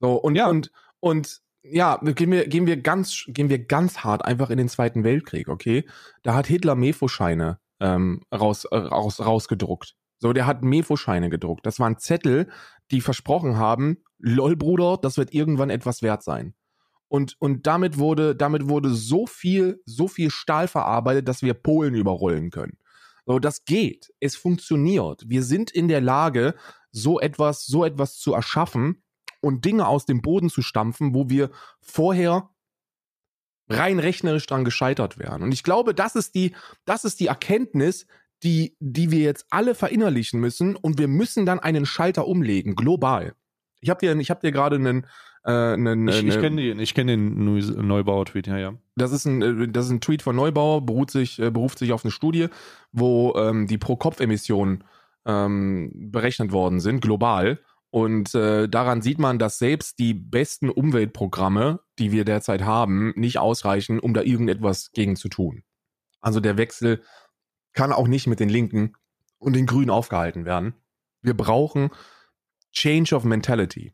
[0.00, 0.48] So, und, ja.
[0.48, 4.68] und, und, ja, gehen wir, gehen wir ganz, gehen wir ganz hart einfach in den
[4.68, 5.86] Zweiten Weltkrieg, okay?
[6.22, 9.94] Da hat Hitler Mefo-Scheine ähm, raus, äh, raus, rausgedruckt.
[10.22, 11.66] So, der hat Mefo-Scheine gedruckt.
[11.66, 12.48] Das waren Zettel,
[12.92, 16.54] die versprochen haben, lol Bruder, das wird irgendwann etwas wert sein.
[17.08, 21.96] Und, und damit wurde, damit wurde so viel, so viel Stahl verarbeitet, dass wir Polen
[21.96, 22.78] überrollen können.
[23.26, 24.12] So, das geht.
[24.20, 25.24] Es funktioniert.
[25.26, 26.54] Wir sind in der Lage,
[26.92, 29.02] so etwas, so etwas zu erschaffen
[29.40, 31.50] und Dinge aus dem Boden zu stampfen, wo wir
[31.80, 32.48] vorher
[33.68, 35.42] rein rechnerisch dran gescheitert wären.
[35.42, 36.54] Und ich glaube, das ist die,
[36.84, 38.06] das ist die Erkenntnis,
[38.42, 43.34] die, die wir jetzt alle verinnerlichen müssen und wir müssen dann einen Schalter umlegen, global.
[43.80, 45.06] Ich habe dir, ich hab dir gerade einen,
[45.44, 48.74] äh, einen, ich, ich kenne den, ich kenne den Neubauer-Tweet, ja, ja.
[48.96, 51.92] Das ist ein, äh, das ist ein Tweet von Neubauer, beruht sich, äh, beruft sich
[51.92, 52.48] auf eine Studie,
[52.92, 54.84] wo ähm, die Pro-Kopf-Emissionen
[55.24, 57.58] ähm, berechnet worden sind, global.
[57.90, 63.38] Und äh, daran sieht man, dass selbst die besten Umweltprogramme, die wir derzeit haben, nicht
[63.38, 65.62] ausreichen, um da irgendetwas gegen zu tun.
[66.20, 67.02] Also der Wechsel
[67.72, 68.94] kann auch nicht mit den Linken
[69.38, 70.74] und den Grünen aufgehalten werden.
[71.20, 71.90] Wir brauchen
[72.72, 73.92] Change of Mentality.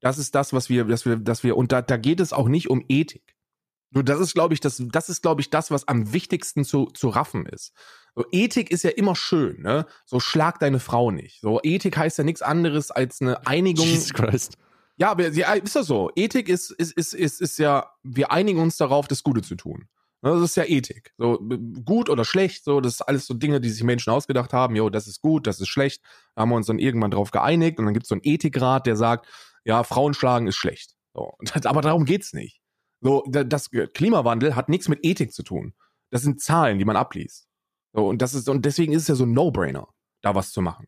[0.00, 2.48] Das ist das, was wir, dass wir, dass wir, und da, da geht es auch
[2.48, 3.36] nicht um Ethik.
[3.90, 6.86] Nur das ist, glaube ich, das, das ist, glaube ich, das, was am wichtigsten zu,
[6.86, 7.72] zu raffen ist.
[8.14, 9.86] So, Ethik ist ja immer schön, ne?
[10.04, 11.40] So schlag deine Frau nicht.
[11.40, 13.86] So, Ethik heißt ja nichts anderes als eine Einigung.
[13.86, 14.58] Jesus Christ.
[14.96, 16.10] Ja, aber ja, ist das so.
[16.16, 19.88] Ethik ist, ist, ist, ist, ist ja, wir einigen uns darauf, das Gute zu tun.
[20.22, 21.12] Ne, das ist ja Ethik.
[21.18, 21.38] So
[21.84, 24.74] gut oder schlecht, so das ist alles so Dinge, die sich Menschen ausgedacht haben.
[24.74, 26.02] Jo, das ist gut, das ist schlecht.
[26.34, 28.86] Da haben wir uns dann irgendwann drauf geeinigt und dann gibt es so einen Ethikrat,
[28.86, 29.26] der sagt,
[29.64, 30.94] ja, Frauen schlagen ist schlecht.
[31.14, 32.60] So, aber darum geht's nicht.
[33.02, 35.74] So, das Klimawandel hat nichts mit Ethik zu tun.
[36.10, 37.46] Das sind Zahlen, die man abliest.
[37.92, 39.88] So, und das ist und deswegen ist es ja so ein No-Brainer,
[40.22, 40.86] da was zu machen.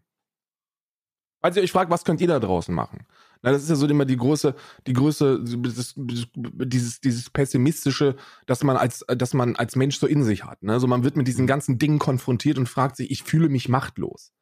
[1.40, 3.06] Falls ihr euch fragt, was könnt ihr da draußen machen?
[3.42, 4.54] Na, das ist ja so immer die große,
[4.86, 8.16] die Größe, dieses, dieses pessimistische,
[8.46, 10.62] dass man als, dass man als Mensch so in sich hat.
[10.62, 10.80] Ne?
[10.80, 11.48] So man wird mit diesen mhm.
[11.48, 14.32] ganzen Dingen konfrontiert und fragt sich, ich fühle mich machtlos.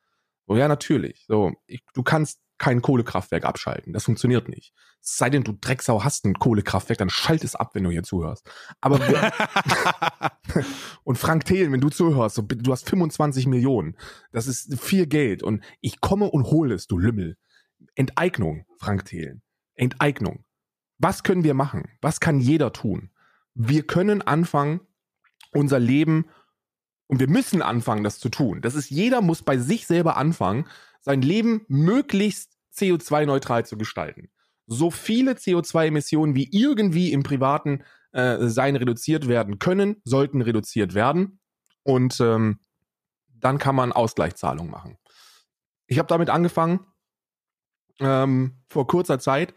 [0.47, 1.24] So, ja, natürlich.
[1.28, 3.92] So, ich, du kannst kein Kohlekraftwerk abschalten.
[3.92, 4.72] Das funktioniert nicht.
[5.03, 8.03] Es sei denn, du Drecksau hast ein Kohlekraftwerk, dann schalt es ab, wenn du hier
[8.03, 8.49] zuhörst.
[8.80, 8.99] Aber
[11.05, 13.97] und Frank Thelen, wenn du zuhörst, so, du hast 25 Millionen.
[14.32, 17.36] Das ist viel Geld und ich komme und hole es, du Lümmel.
[17.97, 19.42] Enteignung, Frank Thelen.
[19.74, 20.44] Enteignung.
[20.99, 21.88] Was können wir machen?
[22.01, 23.11] Was kann jeder tun?
[23.55, 24.80] Wir können anfangen,
[25.53, 26.26] unser Leben
[27.09, 28.61] Und wir müssen anfangen, das zu tun.
[28.62, 30.66] Das ist, jeder muss bei sich selber anfangen,
[31.01, 34.28] sein Leben möglichst CO2-neutral zu gestalten.
[34.66, 41.38] So viele CO2-Emissionen wie irgendwie im privaten äh, Sein reduziert werden können, sollten reduziert werden.
[41.84, 42.59] Und ähm,
[43.28, 44.99] dann kann man Ausgleichszahlungen machen.
[45.86, 46.80] Ich habe damit angefangen
[48.01, 49.55] ähm, vor kurzer Zeit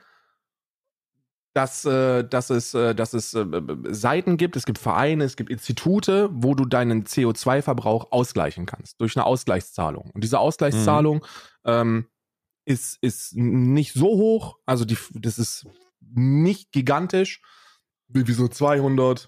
[1.53, 3.45] dass, äh, dass es, äh, dass es äh,
[3.89, 9.17] Seiten gibt, es gibt Vereine, es gibt Institute, wo du deinen CO2-Verbrauch ausgleichen kannst durch
[9.17, 10.11] eine Ausgleichszahlung.
[10.13, 11.21] Und diese Ausgleichszahlung mhm.
[11.65, 12.07] ähm,
[12.65, 15.67] ist, ist nicht so hoch, also die, das ist
[15.99, 17.41] nicht gigantisch,
[18.07, 19.27] wie, wie so 280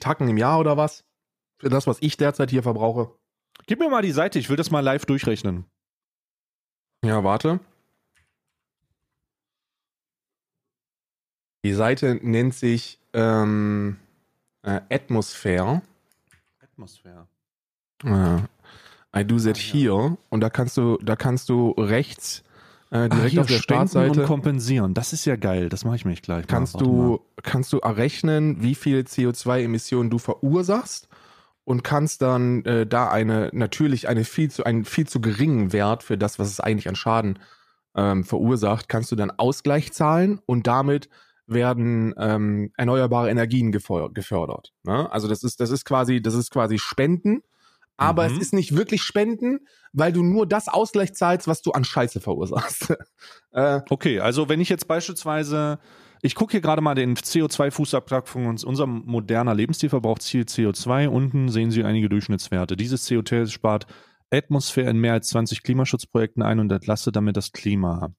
[0.00, 1.04] Tacken im Jahr oder was,
[1.58, 3.12] für das, was ich derzeit hier verbrauche.
[3.66, 5.66] Gib mir mal die Seite, ich will das mal live durchrechnen.
[7.04, 7.60] Ja, warte.
[11.64, 13.96] Die Seite nennt sich ähm,
[14.62, 15.82] äh, Atmosphere.
[16.62, 17.26] Atmosphäre.
[18.04, 18.38] Äh,
[19.14, 20.16] I do that ah, here.
[20.30, 22.42] Und da kannst du, da kannst du rechts
[22.90, 24.94] äh, direkt Ach, hier, auf der Startseite und kompensieren.
[24.94, 25.68] Das ist ja geil.
[25.68, 26.46] Das mache ich mir gleich.
[26.46, 26.84] Kannst mal.
[26.84, 31.08] du, kannst du errechnen, wie viel CO2-Emissionen du verursachst
[31.64, 36.02] und kannst dann äh, da eine natürlich eine viel zu einen viel zu geringen Wert
[36.02, 37.38] für das, was es eigentlich an Schaden
[37.94, 41.08] ähm, verursacht, kannst du dann Ausgleich zahlen und damit
[41.46, 44.72] werden ähm, erneuerbare Energien gefördert.
[44.84, 45.10] Ne?
[45.12, 47.42] Also das ist, das ist quasi, das ist quasi Spenden,
[47.96, 48.34] aber mhm.
[48.34, 49.60] es ist nicht wirklich Spenden,
[49.92, 52.94] weil du nur das Ausgleich zahlst, was du an Scheiße verursachst.
[53.52, 55.78] äh, okay, also wenn ich jetzt beispielsweise,
[56.22, 61.08] ich gucke hier gerade mal den CO2-Fußabdruck von uns, unser moderner Lebensstil verbraucht viel CO2.
[61.08, 62.76] Unten sehen Sie einige Durchschnittswerte.
[62.76, 63.86] Dieses CO2 spart
[64.30, 68.14] Atmosphäre in mehr als 20 Klimaschutzprojekten ein und entlastet damit das Klima.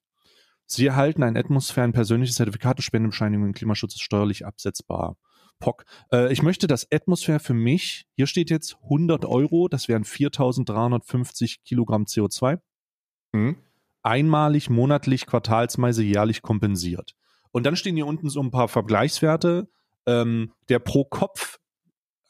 [0.65, 5.17] Sie erhalten ein Atmosphären persönliches Zertifikat und Spendenbescheinigung im Klimaschutz ist steuerlich absetzbar.
[5.59, 5.85] POC.
[6.11, 11.63] Äh, ich möchte das Atmosphäre für mich, hier steht jetzt 100 Euro, das wären 4350
[11.63, 12.59] Kilogramm CO2.
[13.31, 13.57] Mhm.
[14.01, 17.15] Einmalig, monatlich, quartalsweise, jährlich kompensiert.
[17.51, 19.69] Und dann stehen hier unten so ein paar Vergleichswerte.
[20.05, 21.59] Ähm, der pro Kopf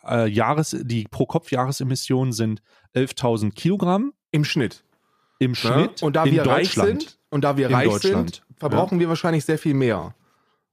[0.06, 2.62] äh, Jahres, die pro Kopf Jahresemissionen sind
[2.94, 4.14] 11.000 Kilogramm.
[4.32, 4.84] Im Schnitt.
[5.40, 6.02] Im Schnitt.
[6.02, 9.02] Ja, und da wir reich sind, und da wir reich sind, verbrauchen ja.
[9.02, 10.14] wir wahrscheinlich sehr viel mehr.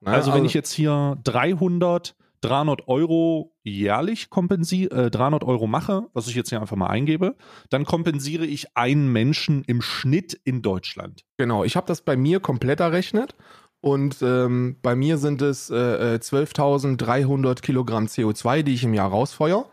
[0.00, 0.12] Ne?
[0.12, 6.06] Also, wenn also ich jetzt hier 300, 300 Euro jährlich kompensiere, äh, 300 Euro mache,
[6.12, 7.36] was ich jetzt hier einfach mal eingebe,
[7.70, 11.24] dann kompensiere ich einen Menschen im Schnitt in Deutschland.
[11.38, 13.34] Genau, ich habe das bei mir komplett errechnet
[13.80, 19.10] und ähm, bei mir sind es äh, 12.300 äh, Kilogramm CO2, die ich im Jahr
[19.10, 19.66] rausfeuere.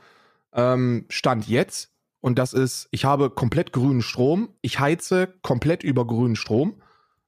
[0.53, 1.91] Ähm, Stand jetzt
[2.21, 4.49] und das ist, ich habe komplett grünen Strom.
[4.61, 6.81] Ich heize komplett über grünen Strom.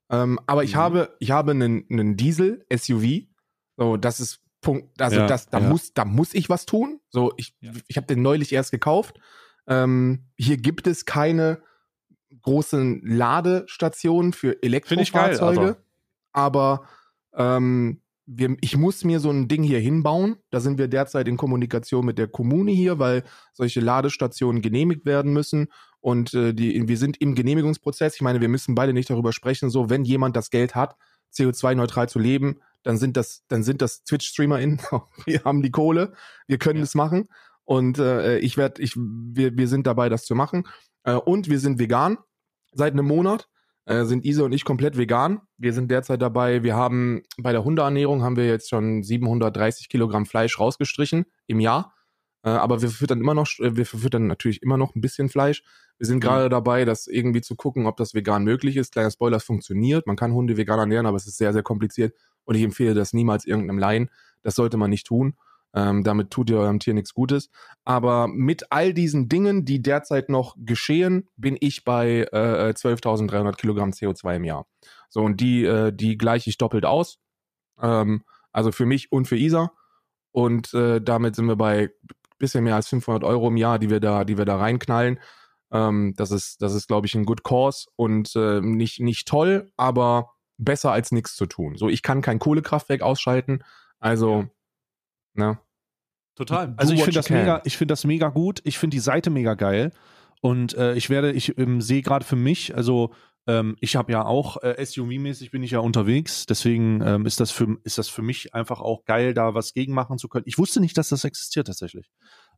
[0.09, 0.79] Ähm, aber ich mhm.
[0.79, 3.27] habe, ich habe einen, einen Diesel-SUV.
[3.77, 5.69] So, das ist Punkt, also ja, das, da ja.
[5.69, 6.99] muss, da muss ich was tun.
[7.09, 7.71] So, ich, ja.
[7.87, 9.19] ich habe den neulich erst gekauft.
[9.67, 11.61] Ähm, hier gibt es keine
[12.41, 15.61] großen Ladestationen für Elektrofahrzeuge.
[15.61, 15.77] Geil,
[16.33, 16.83] aber
[17.33, 18.01] ähm,
[18.31, 20.37] wir, ich muss mir so ein Ding hier hinbauen.
[20.51, 23.23] Da sind wir derzeit in Kommunikation mit der Kommune hier, weil
[23.53, 25.67] solche Ladestationen genehmigt werden müssen.
[25.99, 28.15] Und äh, die, wir sind im Genehmigungsprozess.
[28.15, 30.95] Ich meine, wir müssen beide nicht darüber sprechen, so wenn jemand das Geld hat,
[31.33, 34.79] CO2-neutral zu leben, dann sind das, dann sind das Twitch-StreamerInnen.
[35.25, 36.13] wir haben die Kohle,
[36.47, 36.99] wir können es ja.
[36.99, 37.29] machen.
[37.63, 40.67] Und äh, ich werde, ich, wir, wir sind dabei, das zu machen.
[41.03, 42.17] Äh, und wir sind vegan
[42.73, 43.49] seit einem Monat
[43.89, 45.41] äh, sind Isa und ich komplett vegan.
[45.57, 50.27] Wir sind derzeit dabei, wir haben bei der Hundeernährung haben wir jetzt schon 730 Kilogramm
[50.27, 51.95] Fleisch rausgestrichen im Jahr.
[52.43, 55.63] Äh, aber wir verfüttern immer noch, äh, wir verfüttern natürlich immer noch ein bisschen Fleisch.
[55.97, 56.51] Wir sind gerade mhm.
[56.51, 58.93] dabei, das irgendwie zu gucken, ob das vegan möglich ist.
[58.93, 60.05] Kleiner Spoiler, es funktioniert.
[60.05, 62.13] Man kann Hunde vegan ernähren, aber es ist sehr, sehr kompliziert.
[62.45, 64.11] Und ich empfehle das niemals irgendeinem Laien.
[64.43, 65.33] Das sollte man nicht tun.
[65.73, 67.49] Ähm, damit tut ihr eurem Tier nichts Gutes.
[67.85, 73.91] Aber mit all diesen Dingen, die derzeit noch geschehen, bin ich bei äh, 12.300 Kilogramm
[73.91, 74.67] CO2 im Jahr.
[75.09, 77.19] So, und die, äh, die gleiche ich doppelt aus.
[77.81, 79.71] Ähm, also für mich und für Isa.
[80.31, 81.91] Und äh, damit sind wir bei
[82.39, 85.19] bisschen mehr als 500 Euro im Jahr, die wir da, die wir da reinknallen.
[85.71, 89.71] Ähm, das ist, das ist, glaube ich, ein good cause und äh, nicht, nicht toll,
[89.77, 91.75] aber besser als nichts zu tun.
[91.75, 93.63] So, ich kann kein Kohlekraftwerk ausschalten.
[93.99, 94.47] Also
[95.39, 95.57] Ne?
[96.35, 96.73] Total.
[96.77, 98.61] Also ich finde das mega, ich finde das mega gut.
[98.63, 99.91] Ich finde die Seite mega geil.
[100.41, 103.11] Und äh, ich werde, ich ähm, sehe gerade für mich, also
[103.47, 107.51] ähm, ich habe ja auch äh, SUV-mäßig bin ich ja unterwegs, deswegen ähm, ist das
[107.51, 110.45] für ist das für mich einfach auch geil, da was gegen machen zu können.
[110.47, 112.09] Ich wusste nicht, dass das existiert tatsächlich.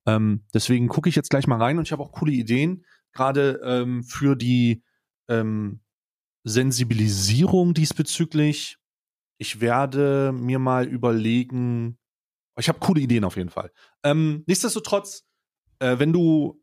[0.06, 3.62] Ähm, deswegen gucke ich jetzt gleich mal rein und ich habe auch coole Ideen, gerade
[3.64, 4.84] ähm, für die
[5.28, 5.80] ähm,
[6.44, 8.78] Sensibilisierung diesbezüglich.
[9.38, 11.98] Ich werde mir mal überlegen,
[12.62, 13.72] ich habe coole Ideen auf jeden Fall.
[14.04, 15.26] Ähm, nichtsdestotrotz,
[15.80, 16.62] äh, wenn du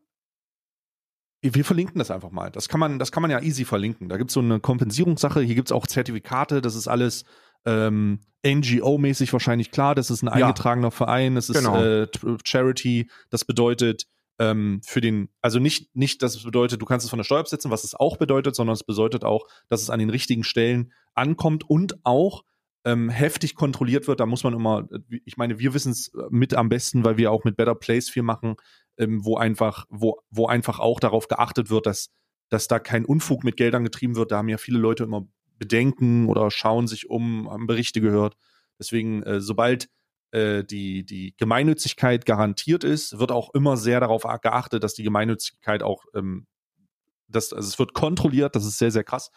[1.40, 2.50] wir verlinken das einfach mal.
[2.50, 4.08] Das kann man, das kann man ja easy verlinken.
[4.08, 7.24] Da gibt es so eine Kompensierungssache, hier gibt es auch Zertifikate, das ist alles
[7.64, 10.90] ähm, NGO-mäßig wahrscheinlich klar, das ist ein eingetragener ja.
[10.90, 11.80] Verein, das ist genau.
[11.80, 12.08] äh,
[12.44, 14.06] Charity, das bedeutet
[14.38, 17.40] ähm, für den, also nicht, nicht, dass es bedeutet, du kannst es von der Steuer
[17.40, 20.92] absetzen, was es auch bedeutet, sondern es bedeutet auch, dass es an den richtigen Stellen
[21.14, 22.44] ankommt und auch
[22.84, 24.20] ähm, heftig kontrolliert wird.
[24.20, 24.88] Da muss man immer,
[25.24, 28.22] ich meine, wir wissen es mit am besten, weil wir auch mit Better Place viel
[28.22, 28.56] machen,
[28.96, 32.10] ähm, wo einfach, wo, wo einfach auch darauf geachtet wird, dass,
[32.48, 34.32] dass da kein Unfug mit Geldern getrieben wird.
[34.32, 35.26] Da haben ja viele Leute immer
[35.58, 38.36] Bedenken oder schauen sich um, haben Berichte gehört.
[38.78, 39.88] Deswegen, äh, sobald
[40.30, 45.82] äh, die, die Gemeinnützigkeit garantiert ist, wird auch immer sehr darauf geachtet, dass die Gemeinnützigkeit
[45.82, 46.46] auch, ähm,
[47.28, 49.30] das, also es wird kontrolliert, das ist sehr, sehr krass.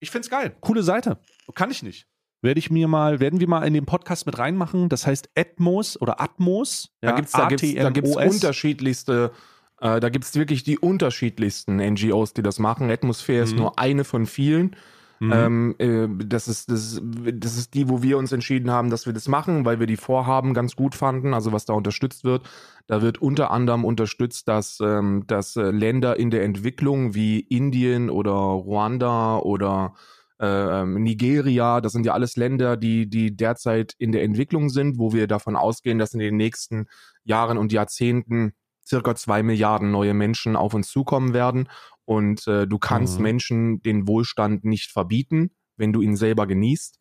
[0.00, 0.56] Ich find's geil.
[0.60, 1.18] Coole Seite.
[1.54, 2.06] Kann ich nicht.
[2.42, 4.88] Werde ich mir mal, werden wir mal in den Podcast mit reinmachen.
[4.88, 6.90] Das heißt Atmos oder Atmos.
[7.02, 9.32] Ja, da gibt's, da gibt's, da gibt's unterschiedlichste,
[9.80, 12.90] äh, da gibt's wirklich die unterschiedlichsten NGOs, die das machen.
[12.90, 13.52] Atmosphäre mhm.
[13.52, 14.74] ist nur eine von vielen.
[15.20, 15.32] Mhm.
[15.32, 17.02] Ähm, äh, das, ist, das, ist,
[17.34, 19.98] das ist die, wo wir uns entschieden haben, dass wir das machen, weil wir die
[19.98, 22.48] Vorhaben ganz gut fanden, also was da unterstützt wird.
[22.86, 28.08] Da wird unter anderem unterstützt, dass, ähm, dass äh, Länder in der Entwicklung wie Indien
[28.08, 29.94] oder Ruanda oder
[30.40, 34.98] äh, ähm, Nigeria, das sind ja alles Länder, die, die derzeit in der Entwicklung sind,
[34.98, 36.86] wo wir davon ausgehen, dass in den nächsten
[37.24, 38.54] Jahren und Jahrzehnten
[38.86, 41.68] circa zwei Milliarden neue Menschen auf uns zukommen werden.
[42.10, 43.22] Und äh, du kannst mhm.
[43.22, 46.98] Menschen den Wohlstand nicht verbieten, wenn du ihn selber genießt.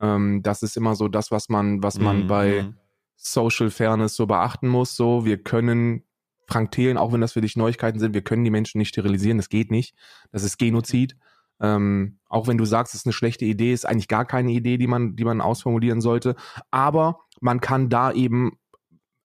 [0.00, 2.26] Ähm, das ist immer so das, was man, was man mhm.
[2.28, 2.76] bei mhm.
[3.16, 4.94] Social Fairness so beachten muss.
[4.94, 6.04] So, wir können
[6.46, 9.36] Frank Thelen, auch wenn das für dich Neuigkeiten sind, wir können die Menschen nicht sterilisieren,
[9.36, 9.96] das geht nicht.
[10.30, 11.16] Das ist Genozid.
[11.58, 14.78] Ähm, auch wenn du sagst, es ist eine schlechte Idee, ist eigentlich gar keine Idee,
[14.78, 16.36] die man, die man ausformulieren sollte.
[16.70, 18.60] Aber man kann da eben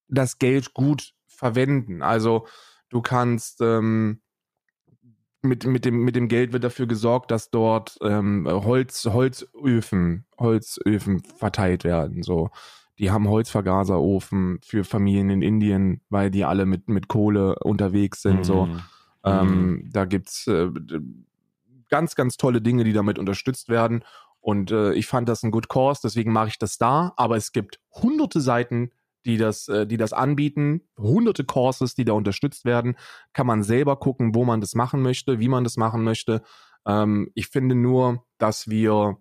[0.08, 2.02] das Geld gut verwenden.
[2.02, 2.48] Also
[2.90, 4.22] du kannst ähm,
[5.48, 11.24] mit, mit, dem, mit dem Geld wird dafür gesorgt, dass dort ähm, Holz, Holzöfen, Holzöfen
[11.24, 12.24] verteilt werden.
[12.24, 12.50] So.
[13.00, 18.40] Die haben Holzvergaserofen für Familien in Indien, weil die alle mit, mit Kohle unterwegs sind.
[18.40, 18.44] Mhm.
[18.44, 18.70] So.
[19.24, 19.90] Ähm, mhm.
[19.92, 20.70] Da gibt's äh,
[21.90, 24.04] ganz, ganz tolle Dinge, die damit unterstützt werden.
[24.40, 27.14] Und äh, ich fand das ein Good Cause, deswegen mache ich das da.
[27.18, 28.92] Aber es gibt hunderte Seiten,
[29.28, 32.96] die das, äh, die das anbieten, hunderte Courses, die da unterstützt werden.
[33.34, 36.42] Kann man selber gucken, wo man das machen möchte, wie man das machen möchte.
[36.88, 39.18] Ähm, ich finde nur, dass wir,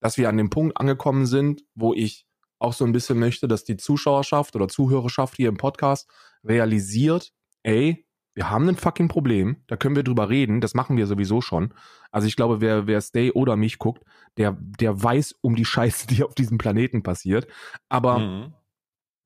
[0.00, 2.26] dass wir an dem Punkt angekommen sind, wo ich
[2.58, 6.08] auch so ein bisschen möchte, dass die Zuschauerschaft oder Zuhörerschaft hier im Podcast
[6.44, 11.06] realisiert, ey, wir haben ein fucking Problem, da können wir drüber reden, das machen wir
[11.06, 11.72] sowieso schon.
[12.10, 14.02] Also ich glaube, wer, wer Stay oder mich guckt,
[14.36, 17.46] der, der weiß um die Scheiße, die auf diesem Planeten passiert.
[17.88, 18.54] Aber mhm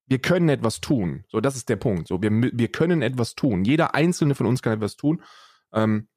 [0.08, 1.24] wir können etwas tun.
[1.28, 2.08] So, das ist der Punkt.
[2.08, 3.64] So, wir, wir können etwas tun.
[3.64, 5.22] Jeder einzelne von uns kann etwas tun
[5.72, 6.08] ähm,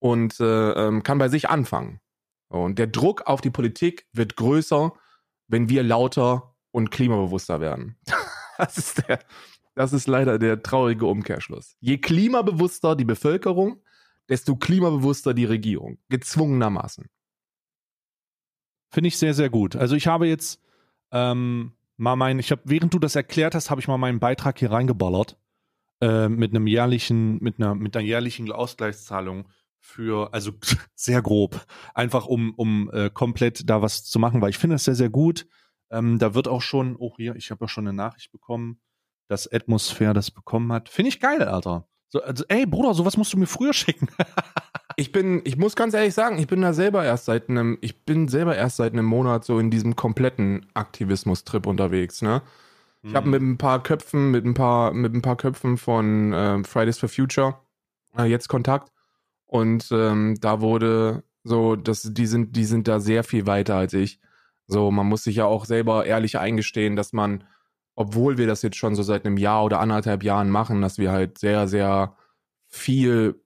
[0.00, 2.00] und äh, ähm, kann bei sich anfangen.
[2.48, 4.92] Und der Druck auf die Politik wird größer,
[5.46, 7.96] wenn wir lauter und klimabewusster werden.
[8.58, 9.20] das ist der,
[9.74, 11.76] das ist leider der traurige Umkehrschluss.
[11.80, 13.82] Je klimabewusster die Bevölkerung,
[14.28, 15.98] desto klimabewusster die Regierung.
[16.08, 17.08] Gezwungenermaßen.
[18.90, 19.76] Finde ich sehr, sehr gut.
[19.76, 20.60] Also ich habe jetzt
[21.12, 24.58] ähm, mal mein, ich habe, während du das erklärt hast, habe ich mal meinen Beitrag
[24.58, 25.38] hier reingeballert
[26.00, 29.48] äh, mit einem jährlichen, mit einer, mit einer jährlichen Ausgleichszahlung
[29.78, 30.52] für, also
[30.94, 34.84] sehr grob, einfach um, um äh, komplett da was zu machen, weil ich finde das
[34.84, 35.46] sehr, sehr gut.
[35.90, 38.80] Ähm, da wird auch schon, oh hier, ich habe ja schon eine Nachricht bekommen,
[39.28, 40.88] dass Atmosphäre das bekommen hat.
[40.88, 41.86] Finde ich geil, Alter.
[42.08, 44.08] So, also, ey, Bruder, sowas musst du mir früher schicken.
[45.00, 48.04] ich bin, ich muss ganz ehrlich sagen, ich bin da selber erst seit einem, ich
[48.04, 52.42] bin selber erst seit einem Monat so in diesem kompletten Aktivismus-Trip unterwegs, ne?
[53.02, 53.30] Ich habe hm.
[53.30, 57.08] mit ein paar Köpfen, mit ein paar, mit ein paar Köpfen von äh, Fridays for
[57.08, 57.58] Future
[58.18, 58.92] äh, jetzt Kontakt.
[59.46, 63.94] Und ähm, da wurde so, dass die sind, die sind da sehr viel weiter als
[63.94, 64.20] ich.
[64.66, 67.44] So, man muss sich ja auch selber ehrlich eingestehen, dass man,
[67.94, 71.10] obwohl wir das jetzt schon so seit einem Jahr oder anderthalb Jahren machen, dass wir
[71.10, 72.16] halt sehr, sehr
[72.68, 73.39] viel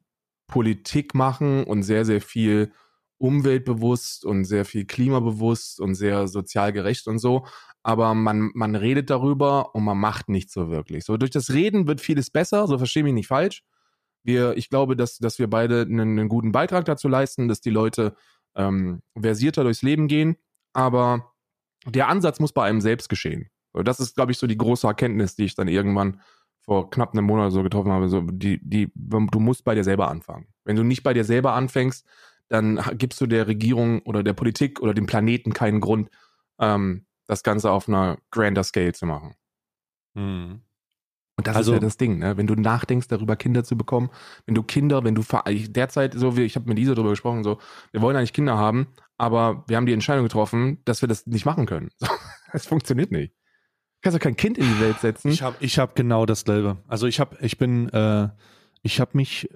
[0.55, 2.71] Politik machen und sehr, sehr viel
[3.19, 7.45] umweltbewusst und sehr viel klimabewusst und sehr sozial gerecht und so.
[7.83, 11.05] Aber man, man redet darüber und man macht nicht so wirklich.
[11.05, 13.65] So durch das Reden wird vieles besser, so verstehe mich nicht falsch.
[14.23, 17.71] Wir, ich glaube, dass, dass wir beide einen, einen guten Beitrag dazu leisten, dass die
[17.71, 18.15] Leute
[18.55, 20.37] ähm, versierter durchs Leben gehen.
[20.73, 21.33] Aber
[21.85, 23.51] der Ansatz muss bei einem selbst geschehen.
[23.73, 26.21] Das ist, glaube ich, so die große Erkenntnis, die ich dann irgendwann
[26.65, 30.09] vor knapp einem Monat so getroffen habe, so die, die, du musst bei dir selber
[30.09, 30.47] anfangen.
[30.65, 32.07] Wenn du nicht bei dir selber anfängst,
[32.49, 36.11] dann gibst du der Regierung oder der Politik oder dem Planeten keinen Grund,
[36.59, 39.35] ähm, das Ganze auf einer grander Scale zu machen.
[40.15, 40.61] Hm.
[41.37, 42.37] Und das Also- ist ja das Ding, ne?
[42.37, 44.11] Wenn du nachdenkst, darüber Kinder zu bekommen,
[44.47, 45.23] wenn du Kinder, wenn du
[45.69, 47.59] derzeit so wie ich habe mit Lisa darüber gesprochen, so
[47.93, 48.87] wir wollen eigentlich Kinder haben,
[49.19, 51.91] aber wir haben die Entscheidung getroffen, dass wir das nicht machen können.
[52.53, 53.35] Es funktioniert nicht.
[54.05, 55.31] Kannst doch kein Kind in die Welt setzen.
[55.31, 56.77] Ich habe ich hab genau dasselbe.
[56.89, 58.29] Also ich habe, ich bin, äh,
[58.83, 59.49] ich habe mich,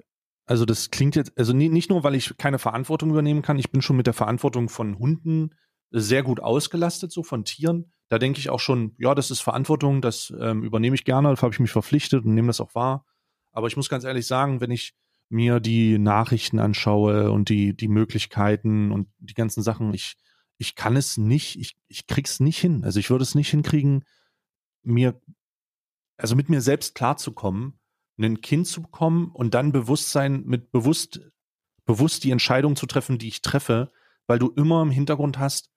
[0.47, 3.69] also das klingt jetzt, also nie, nicht nur, weil ich keine Verantwortung übernehmen kann, ich
[3.69, 5.53] bin schon mit der Verantwortung von Hunden
[5.91, 7.91] sehr gut ausgelastet, so von Tieren.
[8.07, 11.45] Da denke ich auch schon, ja, das ist Verantwortung, das ähm, übernehme ich gerne, dafür
[11.45, 13.05] habe ich mich verpflichtet und nehme das auch wahr.
[13.51, 14.95] Aber ich muss ganz ehrlich sagen, wenn ich
[15.29, 20.15] mir die Nachrichten anschaue und die, die Möglichkeiten und die ganzen Sachen, ich,
[20.57, 22.83] ich kann es nicht, ich, ich krieg's nicht hin.
[22.83, 24.05] Also ich würde es nicht hinkriegen,
[24.83, 25.21] mir,
[26.17, 27.79] also mit mir selbst klarzukommen,
[28.17, 31.21] ein Kind zu bekommen und dann Bewusstsein mit bewusst,
[31.85, 33.91] bewusst die Entscheidung zu treffen, die ich treffe,
[34.27, 35.71] weil du immer im Hintergrund hast,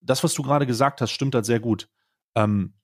[0.00, 1.88] das, was du gerade gesagt hast, stimmt halt sehr gut.
[2.34, 2.74] Ähm,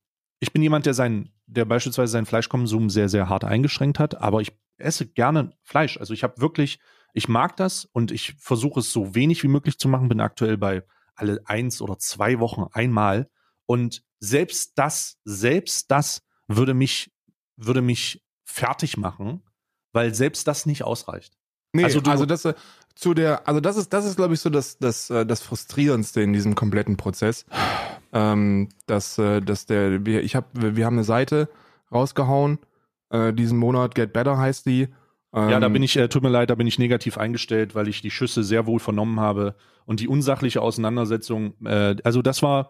[0.40, 4.40] ich bin jemand, der sein, der beispielsweise seinen Fleischkonsum sehr, sehr hart eingeschränkt hat, aber
[4.40, 5.98] ich esse gerne Fleisch.
[5.98, 6.80] Also ich habe wirklich,
[7.14, 10.56] ich mag das und ich versuche es so wenig wie möglich zu machen, bin aktuell
[10.56, 10.82] bei
[11.14, 13.30] alle eins oder zwei Wochen einmal.
[13.72, 17.10] Und selbst das, selbst das würde mich,
[17.56, 19.42] würde mich fertig machen,
[19.92, 21.32] weil selbst das nicht ausreicht.
[21.72, 22.54] Nee, Also also, du- das äh,
[22.94, 26.20] zu der, also das ist, das ist, glaube ich, so das, das, äh, das Frustrierendste
[26.20, 27.44] in diesem kompletten Prozess.
[28.14, 31.48] Ähm, dass, äh, dass der, wir, ich hab, wir wir haben eine Seite
[31.90, 32.58] rausgehauen,
[33.08, 34.88] äh, diesen Monat, Get Better heißt die.
[35.32, 37.88] Ähm, Ja, da bin ich, äh, tut mir leid, da bin ich negativ eingestellt, weil
[37.88, 39.54] ich die Schüsse sehr wohl vernommen habe
[39.86, 42.68] und die unsachliche Auseinandersetzung, äh, also das war,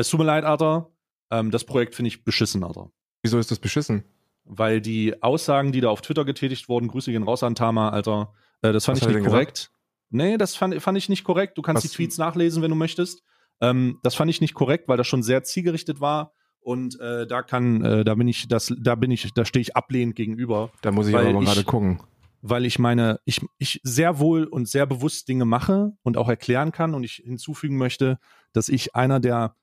[0.00, 0.90] es tut mir leid, Alter,
[1.30, 2.90] ähm, das Projekt finde ich beschissen, Alter.
[3.22, 4.04] Wieso ist das beschissen?
[4.44, 8.32] Weil die Aussagen, die da auf Twitter getätigt wurden, Grüße gehen raus an Tama, Alter,
[8.62, 9.70] äh, das fand Was ich nicht korrekt.
[10.10, 11.58] Nee, das fand, fand ich nicht korrekt.
[11.58, 13.22] Du kannst Was- die Tweets nachlesen, wenn du möchtest.
[13.60, 16.32] Ähm, das fand ich nicht korrekt, weil das schon sehr zielgerichtet war.
[16.60, 19.76] Und äh, da kann, äh, da bin ich, das, da bin ich, da stehe ich
[19.76, 20.70] ablehnend gegenüber.
[20.82, 22.00] Da muss ich aber mal gerade gucken.
[22.40, 26.70] weil ich meine, ich, ich sehr wohl und sehr bewusst Dinge mache und auch erklären
[26.72, 28.18] kann und ich hinzufügen möchte,
[28.52, 29.56] dass ich einer der,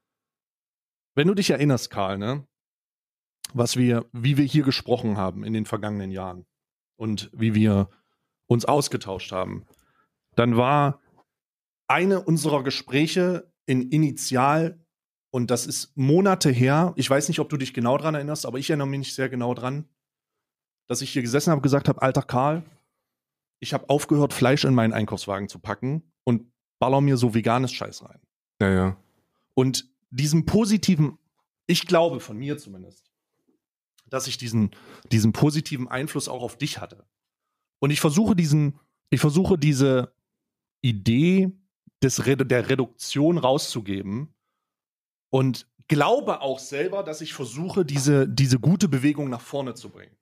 [1.16, 2.46] wenn du dich erinnerst, Karl, ne,
[3.54, 6.46] was wir, wie wir hier gesprochen haben in den vergangenen Jahren
[6.98, 7.90] und wie wir
[8.48, 9.66] uns ausgetauscht haben,
[10.36, 11.02] dann war
[11.88, 14.80] eine unserer Gespräche in Initial
[15.32, 16.94] und das ist Monate her.
[16.96, 19.30] Ich weiß nicht, ob du dich genau dran erinnerst, aber ich erinnere mich nicht sehr
[19.30, 19.88] genau dran
[20.88, 22.64] dass ich hier gesessen habe und gesagt habe, alter Karl,
[23.60, 28.04] ich habe aufgehört, Fleisch in meinen Einkaufswagen zu packen und baller mir so veganes Scheiß
[28.04, 28.20] rein.
[28.62, 28.98] Ja, ja.
[29.54, 31.18] Und diesen positiven,
[31.68, 33.12] ich glaube von mir zumindest,
[34.08, 34.72] dass ich diesen,
[35.12, 37.06] diesen positiven Einfluss auch auf dich hatte.
[37.80, 40.14] Und ich versuche diesen, ich versuche diese
[40.82, 41.52] Idee
[42.04, 44.34] des, Redu- der Reduktion rauszugeben
[45.32, 50.16] und glaube auch selber, dass ich versuche, diese, diese gute Bewegung nach vorne zu bringen.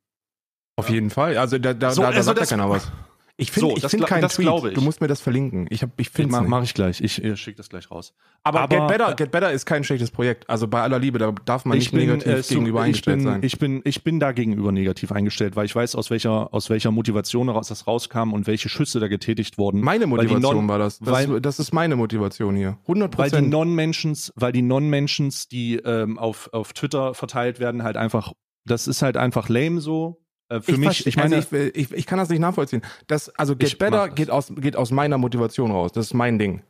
[0.75, 0.95] Auf Ja.
[0.95, 1.37] jeden Fall.
[1.37, 2.91] Also da, da, So, da, da also sagt ja das- keiner was.
[3.35, 4.45] Ich finde So, ich find keinen das Tweet.
[4.45, 4.75] glaube ich.
[4.75, 5.65] Du musst mir das verlinken.
[5.71, 7.01] Ich, hab, ich finde Mach, mach ich gleich.
[7.01, 8.13] Ich, ich schicke das gleich raus.
[8.43, 10.47] Aber, Aber, Get, Better, äh, Get Better ist kein schlechtes Projekt.
[10.51, 13.39] Also bei aller Liebe, da darf man nicht negativ äh, gegenüber ich eingestellt bin, sein.
[13.41, 16.91] Ich bin, ich bin da gegenüber negativ eingestellt, weil ich weiß, aus welcher, aus welcher
[16.91, 19.81] Motivation heraus das rauskam und welche Schüsse da getätigt wurden.
[19.81, 20.99] meine Motivation Non- war das.
[20.99, 22.77] Das, weil- das ist meine Motivation hier.
[22.83, 23.49] 100 weil die Prozent.
[23.49, 28.33] Non-Mentions, weil die Non-Mentions, die ähm, auf, auf Twitter verteilt werden, halt einfach,
[28.65, 30.19] das ist halt einfach lame so.
[30.53, 32.81] Äh, für mich, verste- ich meine, also ich, ich, ich kann das nicht nachvollziehen.
[33.07, 35.91] Das, also Get Ich Better geht aus, geht aus meiner Motivation raus.
[35.91, 36.61] Das ist mein Ding.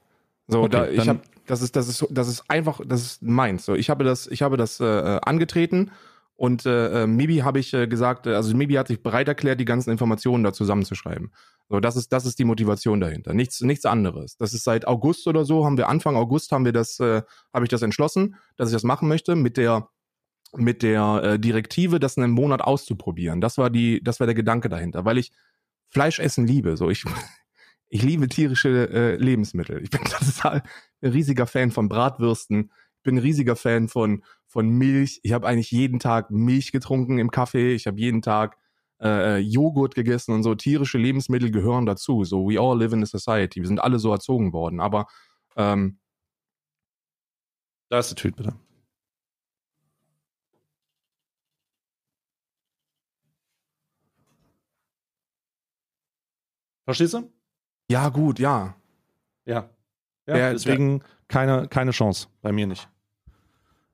[0.47, 3.65] So, Okay, da, ich hab, das ist, das ist, das ist einfach, das ist meins.
[3.65, 5.91] So, ich habe das, ich habe das äh, angetreten
[6.35, 9.59] und äh, äh, Mibi habe ich äh, gesagt, äh, also Mibi hat sich bereit erklärt,
[9.59, 11.31] die ganzen Informationen da zusammenzuschreiben.
[11.69, 13.33] So, das ist, das ist die Motivation dahinter.
[13.33, 14.35] Nichts, nichts anderes.
[14.37, 17.21] Das ist seit August oder so, haben wir Anfang August haben wir das, äh,
[17.53, 19.87] habe ich das entschlossen, dass ich das machen möchte mit der
[20.55, 23.41] mit der äh, Direktive, das in einem Monat auszuprobieren.
[23.41, 25.31] Das war die, das war der Gedanke dahinter, weil ich
[25.89, 26.77] Fleisch essen liebe.
[26.77, 27.03] So ich,
[27.89, 29.81] ich liebe tierische äh, Lebensmittel.
[29.83, 30.63] Ich bin total
[31.01, 32.71] ein riesiger Fan von Bratwürsten.
[32.97, 35.19] Ich bin ein riesiger Fan von von Milch.
[35.23, 37.73] Ich habe eigentlich jeden Tag Milch getrunken im Kaffee.
[37.73, 38.57] Ich habe jeden Tag
[39.01, 40.53] äh, Joghurt gegessen und so.
[40.53, 42.23] Tierische Lebensmittel gehören dazu.
[42.23, 43.61] So we all live in a society.
[43.61, 44.79] Wir sind alle so erzogen worden.
[44.79, 45.07] Aber
[45.57, 45.99] ähm,
[47.89, 48.53] da ist der Tweet bitte.
[56.85, 57.31] Verstehst du?
[57.89, 58.75] ja gut, ja.
[59.45, 59.69] Ja.
[60.25, 62.27] Ja, Der- deswegen keine, keine Chance.
[62.41, 62.87] Bei mir nicht.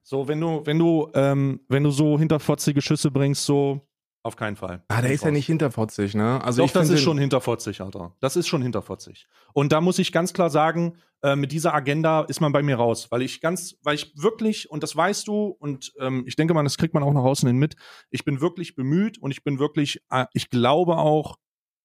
[0.04, 3.82] So, wenn du, wenn du, ähm, wenn du so hinterfotzige Schüsse bringst, so,
[4.22, 4.84] Auf keinen Fall.
[4.90, 6.44] Ah, der ist ja nicht hinterfotzig, ne?
[6.44, 8.14] Also Doch, ich das ist schon hinterfotzig, Alter.
[8.20, 9.28] Das ist schon hinterfotzig.
[9.54, 12.76] Und da muss ich ganz klar sagen, äh, mit dieser Agenda ist man bei mir
[12.76, 16.54] raus, weil ich ganz, weil ich wirklich, und das weißt du, und ähm, ich denke
[16.54, 17.76] mal, das kriegt man auch nach außen hin mit,
[18.10, 21.38] ich bin wirklich bemüht und ich bin wirklich, äh, ich glaube auch,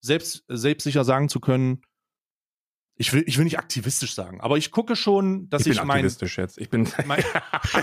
[0.05, 1.83] selbst, selbstsicher sagen zu können,
[2.97, 5.85] ich will, ich will nicht aktivistisch sagen, aber ich gucke schon, dass ich bin ich,
[5.85, 6.59] mein, aktivistisch jetzt.
[6.59, 7.25] Ich bin mein,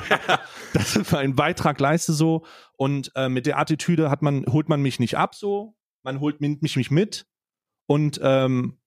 [0.74, 2.46] dass ich meinen Beitrag leiste so
[2.78, 6.40] und äh, mit der Attitüde hat man holt man mich nicht ab so, man holt
[6.40, 7.26] mich, mich, mit
[7.88, 8.78] und ähm,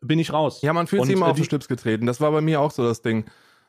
[0.00, 0.62] bin ich raus.
[0.62, 2.06] Ja, man fühlt Und, sich immer äh, auf den die- Schlips getreten.
[2.06, 3.24] Das war bei mir auch so das Ding.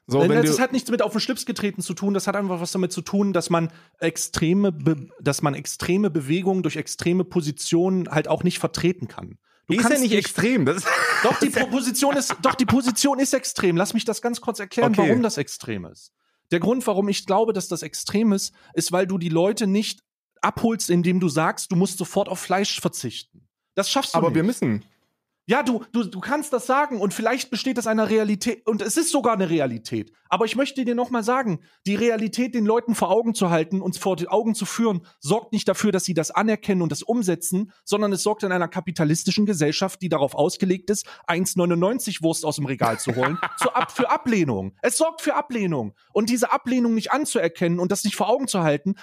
[0.07, 2.35] So, Äh, wenn das hat nichts mit auf den Schlips getreten zu tun, das hat
[2.35, 7.23] einfach was damit zu tun, dass man extreme, Be dass man extreme Bewegungen durch extreme
[7.23, 9.37] Positionen halt auch nicht vertreten kann.
[9.67, 10.65] Du ist ja nicht extrem.
[10.65, 10.83] Das
[11.23, 13.77] Doch, die Po- Position ist, doch, die Position ist extrem.
[13.77, 15.09] Lass mich das ganz kurz erklären, Okay.
[15.09, 16.11] warum das extrem ist.
[16.51, 20.01] Der Grund, warum ich glaube, dass das extrem ist, ist, weil du die Leute nicht
[20.41, 23.47] abholst, indem du sagst, du musst sofort auf Fleisch verzichten.
[23.73, 24.35] Das schaffst du aber nicht.
[24.35, 24.85] wir müssen.
[25.47, 28.97] Ja, du, du, du kannst das sagen und vielleicht besteht das einer Realität und es
[28.97, 30.11] ist sogar eine Realität.
[30.27, 33.95] Aber ich möchte dir nochmal sagen, die Realität den Leuten vor Augen zu halten und
[33.95, 37.71] vor die Augen zu führen, sorgt nicht dafür, dass sie das anerkennen und das umsetzen,
[37.83, 42.65] sondern es sorgt in einer kapitalistischen Gesellschaft, die darauf ausgelegt ist, 1,99 Wurst aus dem
[42.65, 44.75] Regal zu holen, zu ab, für Ablehnung.
[44.81, 45.93] Es sorgt für Ablehnung.
[46.11, 48.95] Und diese Ablehnung nicht anzuerkennen und das nicht vor Augen zu halten,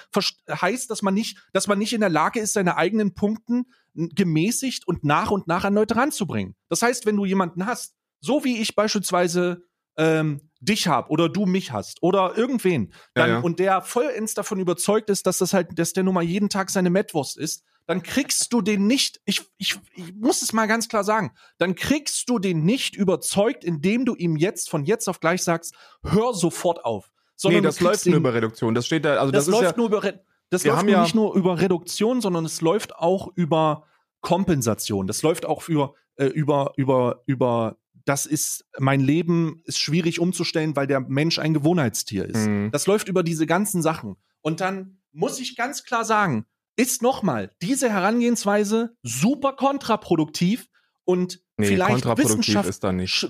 [0.49, 4.87] heißt, dass man nicht, dass man nicht in der Lage ist, seine eigenen Punkten gemäßigt
[4.87, 6.55] und nach und nach an Leute ranzubringen.
[6.69, 9.63] Das heißt, wenn du jemanden hast, so wie ich beispielsweise
[9.97, 13.41] ähm, dich hab oder du mich hast oder irgendwen, dann, Ja, ja.
[13.41, 16.69] und der vollends davon überzeugt ist, dass das halt, dass der nun mal jeden Tag
[16.69, 20.87] seine Mettwurst ist, dann kriegst du den nicht, ich, ich, ich muss es mal ganz
[20.87, 25.19] klar sagen, dann kriegst du den nicht überzeugt, indem du ihm jetzt von jetzt auf
[25.19, 27.09] gleich sagst, hör sofort auf.
[27.09, 28.73] Nee, Sondern das du kriegst läuft nur über Reduktion.
[28.73, 30.23] Das steht da, also das, das, läuft ja, nur über Re
[30.53, 33.85] das Wir läuft ja- nicht nur über Reduktion, sondern es läuft auch über
[34.21, 35.07] Kompensation.
[35.07, 40.75] Das läuft auch für äh, über über über das ist mein Leben ist schwierig umzustellen,
[40.75, 42.47] weil der Mensch ein Gewohnheitstier ist.
[42.47, 42.69] Mhm.
[42.71, 44.15] Das läuft über diese ganzen Sachen.
[44.41, 46.45] Und dann muss ich ganz klar sagen,
[46.75, 50.67] ist nochmal diese Herangehensweise super kontraproduktiv
[51.05, 52.67] und nee, vielleicht wissenschaft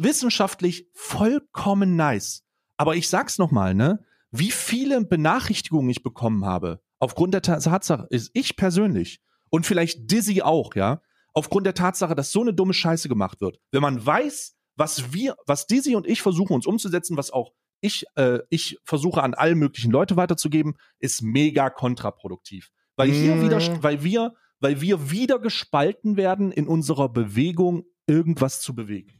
[0.03, 2.43] wissenschaftlich vollkommen nice.
[2.77, 4.03] Aber ich sag's noch mal, ne?
[4.31, 10.09] Wie viele Benachrichtigungen ich bekommen habe, aufgrund der Ta- Tatsache, ist ich persönlich und vielleicht
[10.11, 11.01] Dizzy auch, ja,
[11.33, 13.59] aufgrund der Tatsache, dass so eine dumme Scheiße gemacht wird.
[13.71, 17.51] Wenn man weiß, was wir, was Dizzy und ich versuchen uns umzusetzen, was auch
[17.81, 22.71] ich, äh, ich versuche an allen möglichen Leute weiterzugeben, ist mega kontraproduktiv.
[22.95, 23.41] Weil hier Mm.
[23.41, 29.19] wieder, weil wir, weil wir wieder gespalten werden in unserer Bewegung, irgendwas zu bewegen.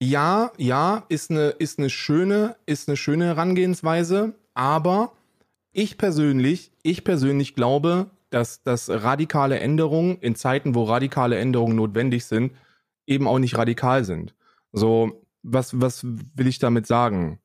[0.00, 5.12] Ja, ja, ist eine, ist eine schöne, ist eine schöne Herangehensweise, aber
[5.72, 12.24] ich persönlich, ich persönlich glaube, dass, dass radikale Änderungen in Zeiten, wo radikale Änderungen notwendig
[12.24, 12.52] sind,
[13.06, 14.34] eben auch nicht radikal sind.
[14.72, 17.40] So, was, was will ich damit sagen?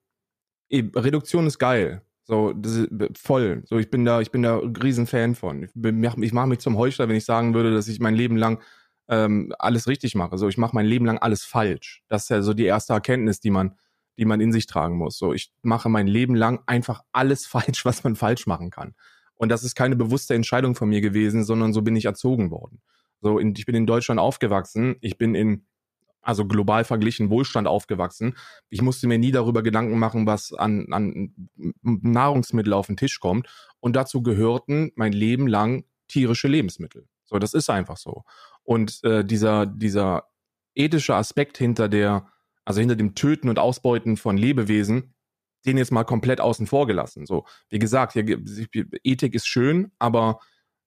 [0.69, 2.01] Eben, Reduktion ist geil.
[2.23, 3.63] So, das ist voll.
[3.65, 5.63] So, ich bin da, ich bin da ein Riesenfan von.
[5.63, 8.61] Ich, ich mache mich zum Heuchler, wenn ich sagen würde, dass ich mein Leben lang
[9.07, 10.37] ähm, alles richtig mache.
[10.37, 12.03] So, ich mache mein Leben lang alles falsch.
[12.09, 13.77] Das ist ja so die erste Erkenntnis, die man,
[14.17, 15.17] die man in sich tragen muss.
[15.17, 18.95] So, ich mache mein Leben lang einfach alles falsch, was man falsch machen kann.
[19.35, 22.81] Und das ist keine bewusste Entscheidung von mir gewesen, sondern so bin ich erzogen worden.
[23.21, 24.95] So, in, ich bin in Deutschland aufgewachsen.
[25.01, 25.65] Ich bin in,
[26.21, 28.35] also global verglichen Wohlstand aufgewachsen.
[28.69, 31.33] Ich musste mir nie darüber Gedanken machen, was an, an
[31.81, 33.47] Nahrungsmittel auf den Tisch kommt.
[33.79, 37.07] Und dazu gehörten mein Leben lang tierische Lebensmittel.
[37.25, 38.23] So, das ist einfach so.
[38.63, 40.23] Und äh, dieser, dieser
[40.73, 42.27] ethische Aspekt hinter der,
[42.67, 45.13] also hinter dem Töten und Ausbeuten von Lebewesen,
[45.65, 47.25] den jetzt mal komplett außen vor gelassen.
[47.25, 48.25] So, wie gesagt, hier,
[49.03, 50.39] Ethik ist schön, aber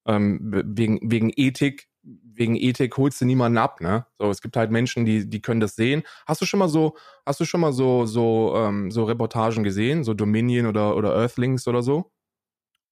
[0.06, 4.06] ähm, wegen, wegen Ethik, wegen Ethik holst du niemanden ab, ne?
[4.18, 6.02] So, es gibt halt Menschen, die, die können das sehen.
[6.26, 10.04] Hast du schon mal so, hast du schon mal so, so, ähm, so Reportagen gesehen,
[10.04, 12.10] so Dominion oder, oder Earthlings oder so?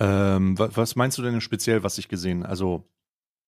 [0.01, 2.45] Ähm, wa- was meinst du denn speziell, was ich gesehen?
[2.45, 2.89] Also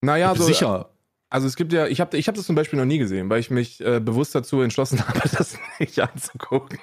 [0.03, 0.91] Naja, so, sicher.
[1.31, 3.41] Also es gibt ja, ich habe ich hab das zum Beispiel noch nie gesehen, weil
[3.41, 6.79] ich mich äh, bewusst dazu entschlossen habe, das nicht anzugucken.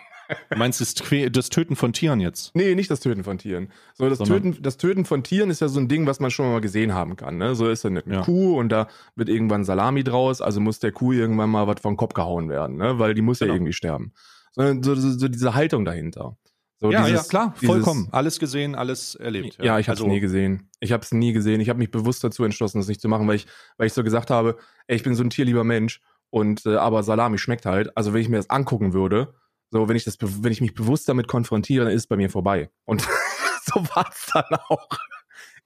[0.50, 2.54] Du meinst Que- das Töten von Tieren jetzt?
[2.54, 3.70] Nee, nicht das Töten von Tieren.
[3.94, 6.32] So, das, Sondern- Töten, das Töten von Tieren ist ja so ein Ding, was man
[6.32, 7.38] schon mal gesehen haben kann.
[7.38, 7.56] Ne?
[7.56, 8.22] So ist ja eine Ja.
[8.24, 11.96] Kuh und da wird irgendwann Salami draus, also muss der Kuh irgendwann mal was vom
[11.96, 13.00] Kopf gehauen werden, ne?
[13.00, 13.52] weil die muss Genau.
[13.52, 14.12] ja irgendwie sterben.
[14.54, 16.36] Sondern so, so, so diese Haltung dahinter.
[16.80, 18.08] So ja, dieses, ja, klar, vollkommen.
[18.12, 19.58] Alles gesehen, alles erlebt.
[19.60, 20.70] Ja, ich habe es also, nie gesehen.
[20.80, 21.60] Ich habe es nie gesehen.
[21.60, 23.48] Ich habe mich bewusst dazu entschlossen, das nicht zu machen, weil ich,
[23.78, 27.02] weil ich so gesagt habe, ey, ich bin so ein tierlieber Mensch und äh, aber
[27.02, 27.96] Salami schmeckt halt.
[27.98, 29.34] Also wenn ich mir das angucken würde,
[29.72, 32.30] so wenn ich das, wenn ich mich bewusst damit konfrontiere, dann ist es bei mir
[32.30, 32.70] vorbei.
[32.86, 33.02] Und
[33.64, 34.88] so war es dann auch.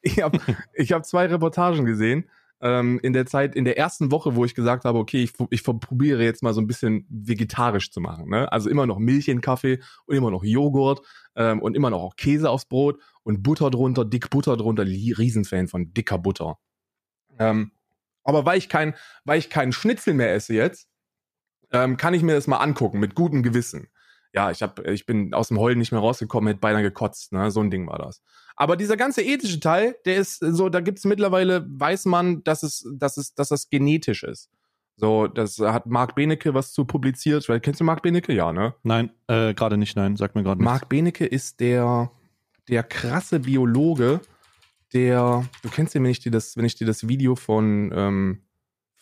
[0.02, 0.40] ich habe
[0.74, 2.30] ich hab zwei Reportagen gesehen.
[2.62, 5.64] Ähm, in der Zeit, in der ersten Woche, wo ich gesagt habe, okay, ich, ich
[5.64, 8.30] probiere jetzt mal so ein bisschen vegetarisch zu machen.
[8.30, 8.52] Ne?
[8.52, 11.02] Also immer noch Milch in Kaffee und immer noch Joghurt
[11.36, 14.86] ähm, und immer noch auch Käse aufs Brot und Butter drunter, dick Butter drunter.
[14.86, 16.60] Riesenfan von dicker Butter.
[17.40, 17.72] Ähm,
[18.24, 18.94] aber weil ich kein,
[19.26, 20.88] weil ich keinen Schnitzel mehr esse jetzt,
[21.72, 23.88] ähm, kann ich mir das mal angucken mit gutem Gewissen.
[24.34, 27.52] Ja, ich hab, ich bin aus dem Heulen nicht mehr rausgekommen, hätte beinahe gekotzt, ne?
[27.52, 28.22] So ein Ding war das.
[28.56, 32.88] Aber dieser ganze ethische Teil, der ist so, da gibt's mittlerweile, weiß man, dass es,
[32.94, 34.50] dass es, dass das genetisch ist.
[34.96, 37.46] So, das hat Marc Benecke was zu publiziert.
[37.64, 38.34] Kennst du Marc Benecke?
[38.34, 38.76] Ja, ne?
[38.84, 40.66] Nein, äh, gerade nicht, nein, sag mir gerade nicht.
[40.66, 42.12] Marc Benecke ist der,
[42.70, 44.22] der krasse Biologe,
[44.94, 48.42] der, du kennst den, wenn ich dir das, wenn ich dir das Video von ähm,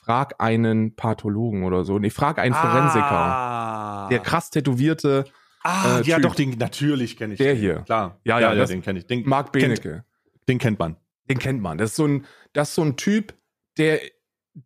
[0.10, 3.04] Frag einen Pathologen oder so, nee, frag einen Forensiker.
[3.12, 4.08] Ah.
[4.10, 5.26] Der krass tätowierte.
[5.62, 6.24] Ah, äh, ja, Typ.
[6.24, 7.60] doch, den, natürlich kenne ich Der den.
[7.60, 7.76] hier.
[7.82, 8.20] Klar.
[8.24, 9.06] Ja, ja, ja, ja den kenne ich.
[9.06, 10.04] Den, Marc kennt, Benecke.
[10.48, 10.96] den kennt man.
[11.30, 11.78] Den kennt man.
[11.78, 13.36] Das ist so ein, das ist so ein Typ,
[13.78, 14.00] der,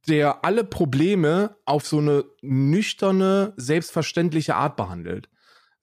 [0.07, 5.27] der alle Probleme auf so eine nüchterne, selbstverständliche Art behandelt.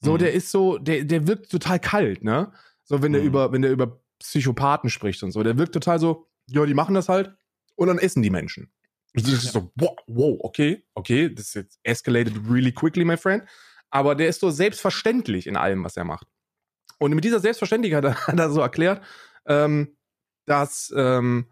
[0.01, 0.19] So, Mhm.
[0.21, 2.51] der ist so, der, der wirkt total kalt, ne?
[2.85, 3.27] So, wenn der Mhm.
[3.29, 6.95] über, wenn der über Psychopathen spricht und so, der wirkt total so, ja, die machen
[6.95, 7.35] das halt
[7.77, 8.73] und dann essen die Menschen.
[9.15, 13.45] Das ist so, wow, wow, okay, okay, das ist jetzt escalated really quickly, my friend.
[13.91, 16.29] Aber der ist so selbstverständlich in allem, was er macht.
[16.99, 19.05] Und mit dieser Selbstverständlichkeit hat er, hat er so erklärt,
[19.47, 19.97] ähm,
[20.47, 21.51] dass ähm,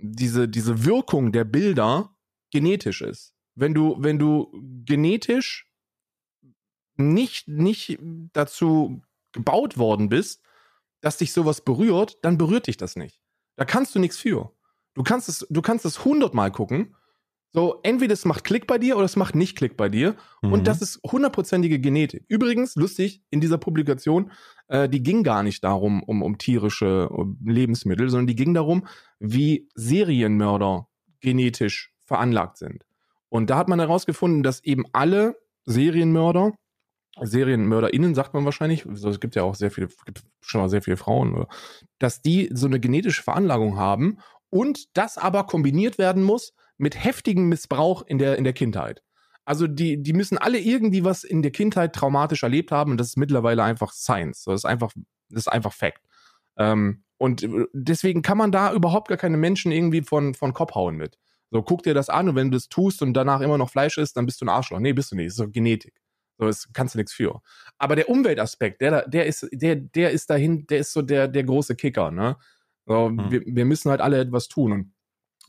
[0.00, 2.14] diese, diese Wirkung der Bilder
[2.50, 3.34] genetisch ist.
[3.54, 4.50] Wenn du, wenn du
[4.84, 5.70] genetisch
[6.96, 7.98] nicht, nicht
[8.32, 10.42] dazu gebaut worden bist,
[11.00, 13.20] dass dich sowas berührt, dann berührt dich das nicht.
[13.56, 14.52] Da kannst du nichts für.
[14.98, 16.96] Du kannst es, du kannst es hundertmal gucken.
[17.52, 20.16] So, entweder es macht Klick bei dir oder es macht nicht Klick bei dir.
[20.42, 20.52] Mhm.
[20.52, 22.24] Und das ist hundertprozentige Genetik.
[22.26, 24.32] Übrigens, lustig, in dieser Publikation,
[24.66, 28.88] äh, die ging gar nicht darum, um, um tierische um Lebensmittel, sondern die ging darum,
[29.20, 30.88] wie Serienmörder
[31.20, 32.84] genetisch veranlagt sind.
[33.28, 36.54] Und da hat man herausgefunden, dass eben alle Serienmörder,
[37.20, 40.96] SerienmörderInnen sagt man wahrscheinlich, es gibt ja auch sehr viele, gibt schon mal sehr viele
[40.96, 41.46] Frauen,
[42.00, 44.18] dass die so eine genetische Veranlagung haben
[44.50, 49.02] und das aber kombiniert werden muss mit heftigem Missbrauch in der, in der Kindheit.
[49.44, 53.08] Also die, die müssen alle irgendwie was in der Kindheit traumatisch erlebt haben und das
[53.08, 54.44] ist mittlerweile einfach Science.
[54.44, 54.92] Das ist einfach,
[55.30, 56.02] das ist einfach Fact.
[56.58, 60.74] Ähm, und äh, deswegen kann man da überhaupt gar keine Menschen irgendwie von, von Kopf
[60.74, 61.18] hauen mit.
[61.50, 63.96] So, guck dir das an und wenn du das tust und danach immer noch Fleisch
[63.96, 64.80] isst, dann bist du ein Arschloch.
[64.80, 65.28] Nee, bist du nicht.
[65.28, 65.94] Das ist so Genetik.
[66.38, 67.40] So, das kannst du nichts für.
[67.78, 71.44] Aber der Umweltaspekt, der, der ist, der, der ist dahin, der ist so der, der
[71.44, 72.36] große Kicker, ne?
[72.88, 73.30] So, Hm.
[73.30, 74.72] wir, wir müssen halt alle etwas tun.
[74.72, 74.94] Und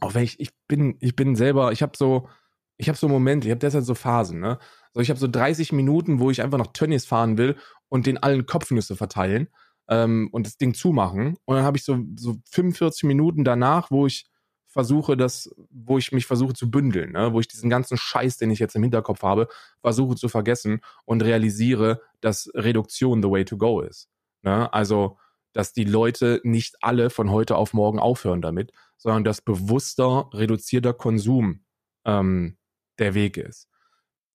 [0.01, 2.29] auch wenn ich, ich bin, ich bin selber, ich habe so,
[2.77, 4.59] ich habe so Momente, ich habe deshalb so Phasen, ne?
[4.93, 7.57] So, ich habe so 30 Minuten, wo ich einfach nach Tönnies fahren will
[7.89, 9.49] und den allen Kopfnüsse verteilen
[9.89, 11.37] ähm, und das Ding zumachen.
[11.45, 14.27] Und dann habe ich so, so 45 Minuten danach, wo ich
[14.67, 17.33] versuche, das, wo ich mich versuche zu bündeln, ne?
[17.33, 19.47] wo ich diesen ganzen Scheiß, den ich jetzt im Hinterkopf habe,
[19.81, 24.09] versuche zu vergessen und realisiere, dass Reduktion the way to go ist.
[24.43, 24.71] Ne?
[24.71, 25.17] Also,
[25.59, 30.93] dass die Leute nicht alle von heute auf morgen aufhören damit, sondern dass bewusster, reduzierter
[30.93, 31.65] Konsum
[32.05, 32.55] ähm,
[32.97, 33.67] der Weg ist.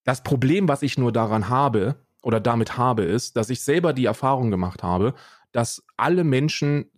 [0.05, 4.05] Das Problem, was ich nur daran habe oder damit habe, ist, dass ich selber die
[4.05, 5.15] Erfahrung gemacht habe,
[5.51, 6.91] dass alle Menschen,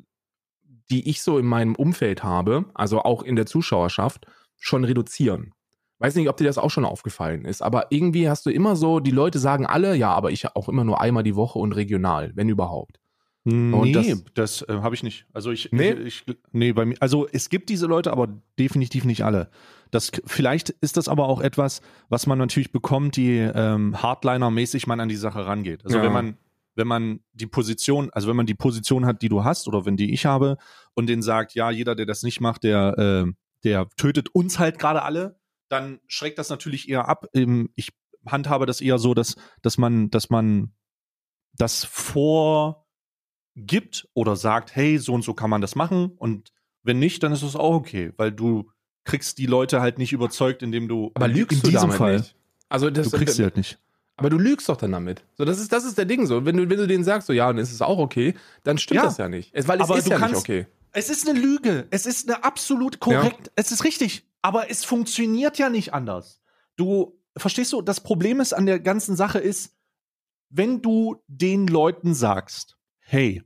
[0.90, 4.26] die ich so in meinem Umfeld habe, also auch in der Zuschauerschaft,
[4.58, 5.52] schon reduzieren.
[6.00, 8.98] Weiß nicht, ob dir das auch schon aufgefallen ist, aber irgendwie hast du immer so,
[8.98, 12.32] die Leute sagen alle, ja, aber ich auch immer nur einmal die Woche und regional,
[12.34, 12.98] wenn überhaupt.
[13.48, 15.24] Nee, das- das, äh, habe ich nicht.
[15.32, 15.92] Also ich, Nee?
[15.92, 18.28] ich, ich, nee, bei mir, also es gibt diese Leute, aber
[18.58, 19.50] definitiv nicht alle.
[19.92, 24.98] Das, vielleicht ist das aber auch etwas, was man natürlich bekommt, die ähm, Hardliner-mäßig man
[24.98, 25.84] an die Sache rangeht.
[25.84, 26.02] Also Ja.
[26.02, 26.36] wenn man,
[26.74, 29.96] wenn man die Position, also wenn man die Position hat, die du hast oder wenn
[29.96, 30.56] die ich habe
[30.94, 32.98] und den sagt, ja, jeder, der das nicht macht, der,
[33.28, 33.32] äh,
[33.62, 37.26] der tötet uns halt gerade alle, dann schreckt das natürlich eher ab.
[37.32, 37.90] Ähm, Ich
[38.26, 40.72] handhabe das eher so, dass, dass man, dass man
[41.56, 42.86] das vor
[43.57, 46.53] gibt oder sagt, hey, so und so kann man das machen und
[46.83, 48.70] wenn nicht, dann ist es auch okay, weil du
[49.04, 52.16] kriegst die Leute halt nicht überzeugt, indem du Aber in lügst du diesem damit Fall,
[52.18, 52.37] nicht?
[52.68, 53.78] Also das, du kriegst sie halt nicht.
[54.16, 55.24] aber du lügst doch dann damit.
[55.34, 56.45] So, das ist, das ist der Ding so.
[56.45, 58.34] Wenn du, wenn du denen sagst, so ja, dann ist es auch okay,
[58.64, 59.04] dann stimmt Ja.
[59.04, 59.50] das ja nicht.
[59.53, 60.66] Es, weil es Aber ist du ja nicht kannst- okay.
[60.92, 61.87] Es ist eine Lüge.
[61.91, 63.50] Es ist eine absolut korrekt.
[63.54, 64.24] Es ist richtig.
[64.42, 66.41] Aber es funktioniert ja nicht anders.
[66.76, 69.74] Du, verstehst du, das Problem ist an der ganzen Sache ist,
[70.49, 72.76] wenn du den Leuten sagst,
[73.07, 73.42] hey,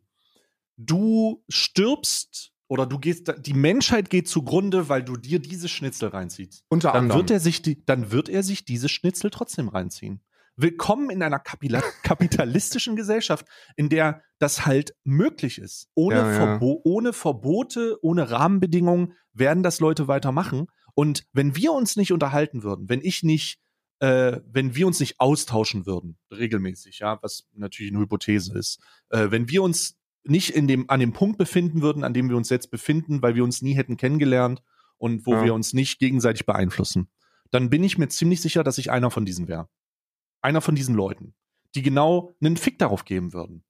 [0.76, 6.64] du stirbst oder du gehst, die Menschheit geht zugrunde, weil du dir diese Schnitzel reinziehst.
[6.68, 7.20] Unter Dann anderem.
[7.20, 10.22] wird er sich die, dann wird er sich diese Schnitzel trotzdem reinziehen.
[10.56, 13.46] Willkommen in einer Kapila kapitalistischen Gesellschaft,
[13.76, 15.88] in der das halt möglich ist.
[15.94, 16.36] Ohne, Ja, ja.
[16.38, 20.66] Verbo ohne Verbote, ohne Rahmenbedingungen werden das Leute weitermachen.
[20.94, 23.58] Und wenn wir uns nicht unterhalten würden, wenn ich nicht,
[24.00, 29.30] äh, wenn wir uns nicht austauschen würden, regelmäßig, ja, was natürlich eine Hypothese ist, äh,
[29.30, 32.50] wenn wir uns nicht in dem, an dem Punkt befinden würden, an dem wir uns
[32.50, 34.62] jetzt befinden, weil wir uns nie hätten kennengelernt
[34.98, 35.44] und wo Ja.
[35.44, 37.08] wir uns nicht gegenseitig beeinflussen,
[37.50, 39.68] dann bin ich mir ziemlich sicher, dass ich einer von diesen wäre.
[40.42, 41.34] Einer von diesen Leuten,
[41.74, 43.64] die genau einen Fick darauf geben würden.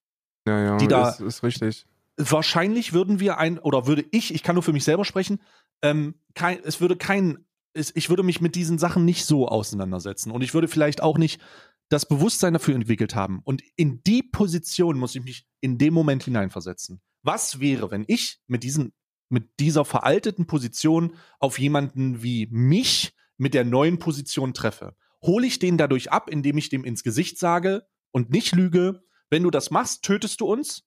[0.46, 1.86] Ja, ja, Die da- ist, ist richtig.
[2.16, 5.40] Wahrscheinlich würden wir ein, oder würde ich, ich kann nur für mich selber sprechen,
[5.82, 10.30] ähm, kein, es würde kein, es, ich würde mich mit diesen Sachen nicht so auseinandersetzen
[10.30, 11.40] und ich würde vielleicht auch nicht
[11.88, 13.40] das Bewusstsein dafür entwickelt haben.
[13.44, 17.00] Und in die Position muss ich mich in dem Moment hineinversetzen.
[17.22, 18.92] Was wäre, wenn ich mit diesen,
[19.28, 24.96] mit dieser veralteten Position auf jemanden wie mich mit der neuen Position treffe?
[25.22, 29.42] Hole ich den dadurch ab, indem ich dem ins Gesicht sage und nicht lüge, wenn
[29.42, 30.84] du das machst, tötest du uns?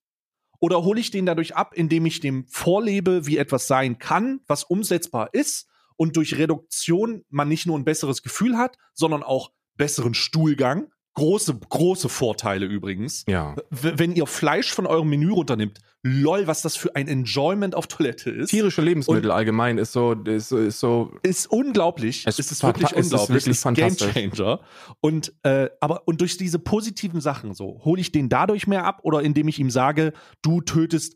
[0.58, 4.64] Oder hole ich den dadurch ab, indem ich dem vorlebe, wie etwas sein kann, was
[4.64, 10.14] umsetzbar ist und durch Reduktion man nicht nur ein besseres Gefühl hat, sondern auch besseren
[10.14, 10.88] Stuhlgang?
[11.16, 13.24] Große, große Vorteile übrigens.
[13.28, 13.54] Ja.
[13.70, 18.30] Wenn ihr Fleisch von eurem Menü runternimmt, lol, was das für ein Enjoyment auf Toilette
[18.30, 18.50] ist.
[18.50, 22.24] Tierische Lebensmittel allgemein ist so, ist, so- ist so, ist unglaublich.
[22.26, 23.46] Es Es, ist wirklich es ist unglaublich.
[23.46, 24.12] wirklich es ist Game.
[24.32, 24.60] Changer.
[25.00, 28.98] Und äh, aber und durch diese positiven Sachen so hole ich den dadurch mehr ab
[29.04, 31.14] oder indem ich ihm sage, du tötest,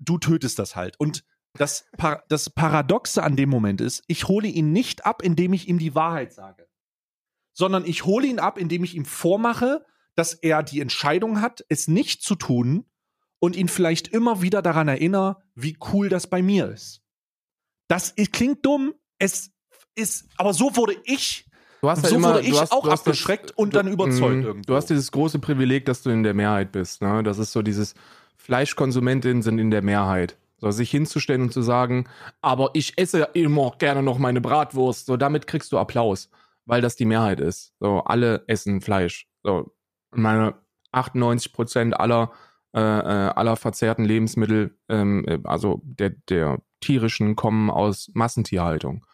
[0.00, 0.98] du tötest das halt.
[0.98, 1.22] Und
[1.56, 5.68] das, Par das Paradoxe an dem Moment ist, ich hole ihn nicht ab, indem ich
[5.68, 6.68] ihm die Wahrheit sage,
[7.52, 9.84] sondern ich hole ihn ab, indem ich ihm vormache,
[10.14, 12.86] dass er die Entscheidung hat, es nicht zu tun
[13.38, 17.02] und ihn vielleicht immer wieder daran erinnere, wie cool das bei mir ist.
[17.88, 19.52] Das klingt dumm, es
[19.94, 21.46] ist, aber so wurde ich.
[21.80, 24.46] du hast So immer, wurde ich du hast, auch du abgeschreckt und dann überzeugt mh,
[24.46, 24.66] irgendwo.
[24.66, 27.22] Du hast dieses große Privileg, dass du in der Mehrheit bist, ne?
[27.22, 27.94] Das ist so dieses
[28.36, 30.36] Fleischkonsumentinnen sind in der Mehrheit.
[30.58, 32.08] So, sich hinzustellen und zu sagen,
[32.40, 35.06] aber ich esse immer gerne noch meine Bratwurst.
[35.06, 36.30] So, damit kriegst du Applaus,
[36.64, 37.74] weil das die Mehrheit ist.
[37.78, 39.28] So, alle essen Fleisch.
[39.42, 39.74] So,
[40.12, 40.54] meine
[40.92, 42.32] 98 Prozent aller,
[42.74, 42.82] äh, äh,
[43.34, 49.04] aller verzehrten Lebensmittel, ähm, äh, also der, der tierischen, kommen aus Massentierhaltung.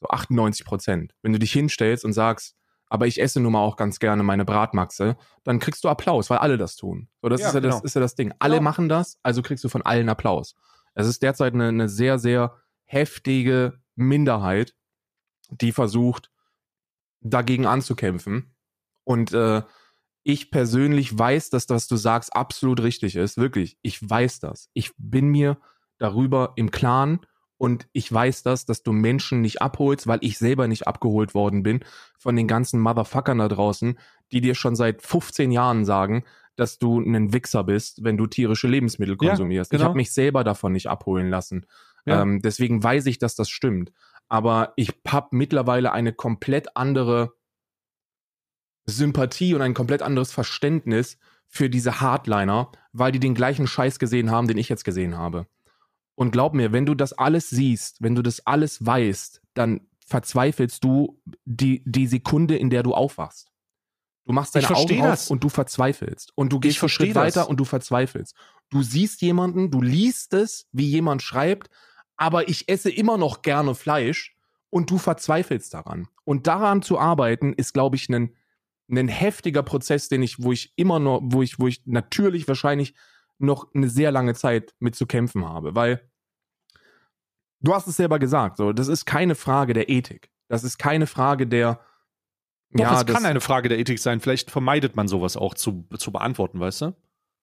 [0.00, 1.14] So 98 Prozent.
[1.22, 2.54] Wenn du dich hinstellst und sagst,
[2.88, 6.38] aber ich esse nun mal auch ganz gerne meine Bratmaxe, dann kriegst du Applaus, weil
[6.38, 7.08] alle das tun.
[7.22, 7.84] So, das Ja, ist, ja das genau.
[7.84, 8.32] ist ja das Ding.
[8.38, 8.64] Alle Genau.
[8.64, 10.54] machen das, also kriegst du von allen Applaus.
[10.94, 14.74] Es ist derzeit eine, eine sehr, sehr heftige Minderheit,
[15.50, 16.30] die versucht,
[17.20, 18.54] dagegen anzukämpfen.
[19.04, 19.62] Und äh,
[20.24, 23.38] ich persönlich weiß, dass das, was du sagst, absolut richtig ist.
[23.38, 24.70] Wirklich, ich weiß das.
[24.72, 25.58] Ich bin mir
[25.98, 27.20] darüber im Klaren
[27.58, 31.62] und ich weiß das, dass du Menschen nicht abholst, weil ich selber nicht abgeholt worden
[31.62, 31.84] bin
[32.18, 33.98] von den ganzen Motherfuckern da draußen,
[34.32, 36.24] die dir schon seit 15 Jahren sagen,
[36.56, 39.72] dass du ein Wichser bist, wenn du tierische Lebensmittel Ja, konsumierst.
[39.72, 39.88] Ich genau.
[39.88, 41.66] habe mich selber davon nicht abholen lassen.
[42.04, 42.22] Ja.
[42.22, 43.92] Ähm, deswegen weiß ich, dass das stimmt.
[44.28, 47.32] Aber ich habe mittlerweile eine komplett andere
[48.84, 54.30] Sympathie und ein komplett anderes Verständnis für diese Hardliner, weil die den gleichen Scheiß gesehen
[54.30, 55.46] haben, den ich jetzt gesehen habe.
[56.14, 60.82] Und glaub mir, wenn du das alles siehst, wenn du das alles weißt, dann verzweifelst
[60.82, 63.51] du die, die Sekunde, in der du aufwachst.
[64.24, 65.30] Du machst deine Augen auf das.
[65.30, 66.32] und du verzweifelst.
[66.34, 67.36] Und du gehst einen Schritt das.
[67.36, 68.36] weiter und du verzweifelst.
[68.70, 71.70] Du siehst jemanden, du liest es, wie jemand schreibt,
[72.16, 74.36] aber ich esse immer noch gerne Fleisch
[74.70, 76.08] und du verzweifelst daran.
[76.24, 78.36] Und daran zu arbeiten, ist, glaube ich, ein,
[78.88, 82.94] ein heftiger Prozess, den ich, wo ich immer noch, wo ich, wo ich natürlich wahrscheinlich
[83.38, 86.08] noch eine sehr lange Zeit mit zu kämpfen habe, weil
[87.60, 90.30] du hast es selber gesagt, so, das ist keine Frage der Ethik.
[90.48, 91.80] Das ist keine Frage der,
[92.74, 94.20] Doch, ja, es das, kann eine Frage der Ethik sein.
[94.20, 96.94] Vielleicht vermeidet man sowas auch zu, zu beantworten, weißt du?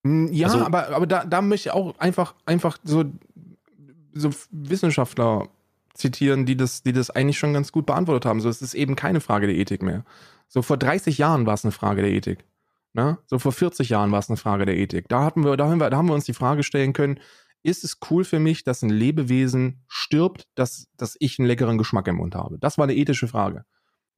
[0.04, 3.04] Mm, Ja, Also- aber, aber da, da möchte ich auch einfach, einfach so,
[4.14, 5.48] so Wissenschaftler
[5.94, 8.40] zitieren, die das, die das eigentlich schon ganz gut beantwortet haben.
[8.42, 10.04] So, es ist eben keine Frage der Ethik mehr.
[10.48, 12.46] So vor 30 Jahren war es eine Frage der Ethik.
[12.94, 13.20] Ne?
[13.28, 15.08] So vor 40 Jahren war es eine Frage der Ethik.
[15.10, 17.20] Da hatten wir, da haben wir, da haben wir uns die Frage stellen können,
[17.62, 22.08] ist es cool für mich, dass ein Lebewesen stirbt, dass, dass ich einen leckeren Geschmack
[22.08, 22.58] im Mund habe?
[22.58, 23.66] Das war eine ethische Frage.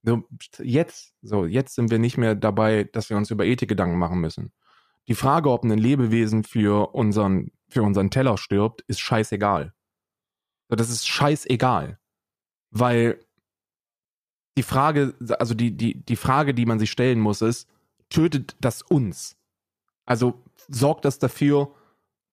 [0.04, 0.24] So,
[0.60, 4.20] jetzt, so, jetzt sind wir nicht mehr dabei, dass wir uns über Ethik Gedanken machen
[4.20, 4.52] müssen.
[5.08, 9.74] Die Frage, ob ein Lebewesen für unseren, für unseren Teller stirbt, ist scheißegal.
[10.70, 12.00] Das ist scheißegal.
[12.72, 13.20] Weil
[14.58, 17.70] die Frage, also die, die, die Frage, die man sich stellen muss, ist,
[18.10, 19.38] tötet das uns?
[20.06, 21.74] Also sorgt das dafür,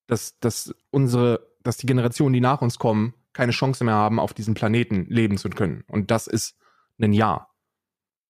[0.07, 4.35] dass, dass unsere, dass die Generationen, die nach uns kommen, keine Chance mehr haben, auf
[4.35, 5.85] diesem Planeten leben zu können.
[5.89, 6.57] Und das ist
[7.01, 7.49] ein Ja.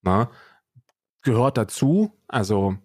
[0.02, 0.30] Na?
[1.22, 2.12] gehört dazu.
[2.26, 2.76] Also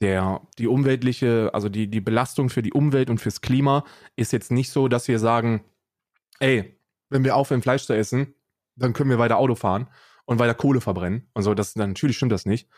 [0.00, 3.84] der, die umweltliche, also die, die Belastung für die Umwelt und fürs Klima
[4.16, 5.64] ist jetzt nicht so, dass wir sagen,
[6.40, 6.78] ey,
[7.10, 8.34] wenn wir aufhören, Fleisch zu essen,
[8.76, 9.88] dann können wir weiter Auto fahren
[10.24, 11.54] und weiter Kohle verbrennen und so.
[11.54, 12.68] Das, natürlich stimmt das nicht.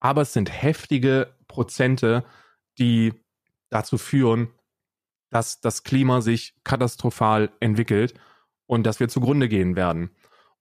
[0.00, 2.24] Aber es sind heftige Prozente,
[2.78, 3.14] die
[3.70, 4.48] dazu führen,
[5.30, 8.14] dass das Klima sich katastrophal entwickelt
[8.66, 10.10] und dass wir zugrunde gehen werden.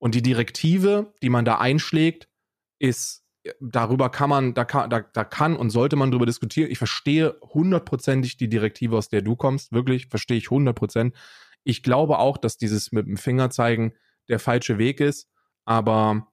[0.06, 2.30] Und die Direktive, die man da einschlägt,
[2.78, 3.24] ist
[3.60, 6.70] darüber kann man, da kann, da, da kann und sollte man darüber diskutieren.
[6.70, 9.72] Ich verstehe hundertprozentig die Direktive, aus der du kommst.
[9.72, 11.20] Wirklich, verstehe ich hundertprozentig.
[11.64, 13.94] Ich glaube auch, dass dieses mit dem Finger zeigen
[14.30, 15.28] der falsche Weg ist.
[15.66, 16.28] Aber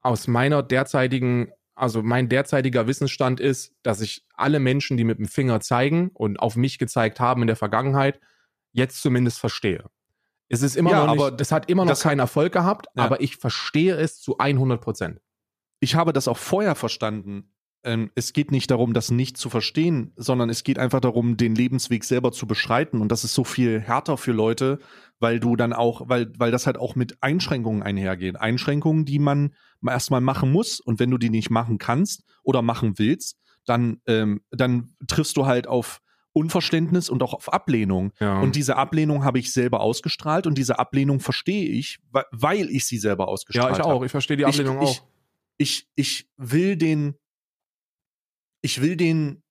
[0.00, 5.28] aus meiner derzeitigen, also mein derzeitiger Wissensstand ist, dass ich alle Menschen, die mit dem
[5.28, 8.18] Finger zeigen und auf mich gezeigt haben in der Vergangenheit,
[8.72, 9.90] jetzt zumindest verstehe.
[10.48, 13.04] Es ist immer ja, noch nicht, aber es hat immer noch keinen Erfolg gehabt, ja.
[13.04, 15.20] aber ich verstehe es zu 100 Prozent
[15.80, 17.52] ich habe das auch vorher verstanden.
[17.84, 21.54] Ähm, es geht nicht darum, das nicht zu verstehen, sondern es geht einfach darum, den
[21.54, 23.00] Lebensweg selber zu beschreiten.
[23.00, 24.80] Und das ist so viel härter für Leute,
[25.20, 28.40] weil du dann auch, weil, weil das halt auch mit Einschränkungen einhergeht.
[28.40, 29.54] Einschränkungen, die man
[29.86, 30.80] erstmal machen muss.
[30.80, 35.46] Und wenn du die nicht machen kannst oder machen willst, dann, ähm, dann triffst du
[35.46, 36.00] halt auf
[36.38, 38.12] Unverständnis und auch auf Ablehnung.
[38.20, 38.40] Ja.
[38.40, 42.98] Und diese Ablehnung habe ich selber ausgestrahlt und diese Ablehnung verstehe ich, weil ich sie
[42.98, 43.78] selber ausgestrahlt habe.
[43.78, 44.04] Ja, ich auch.
[44.04, 45.08] Ich verstehe die Ablehnung ich, auch.
[45.58, 47.14] Ich, ich, ich will den,
[48.62, 49.42] ich will den,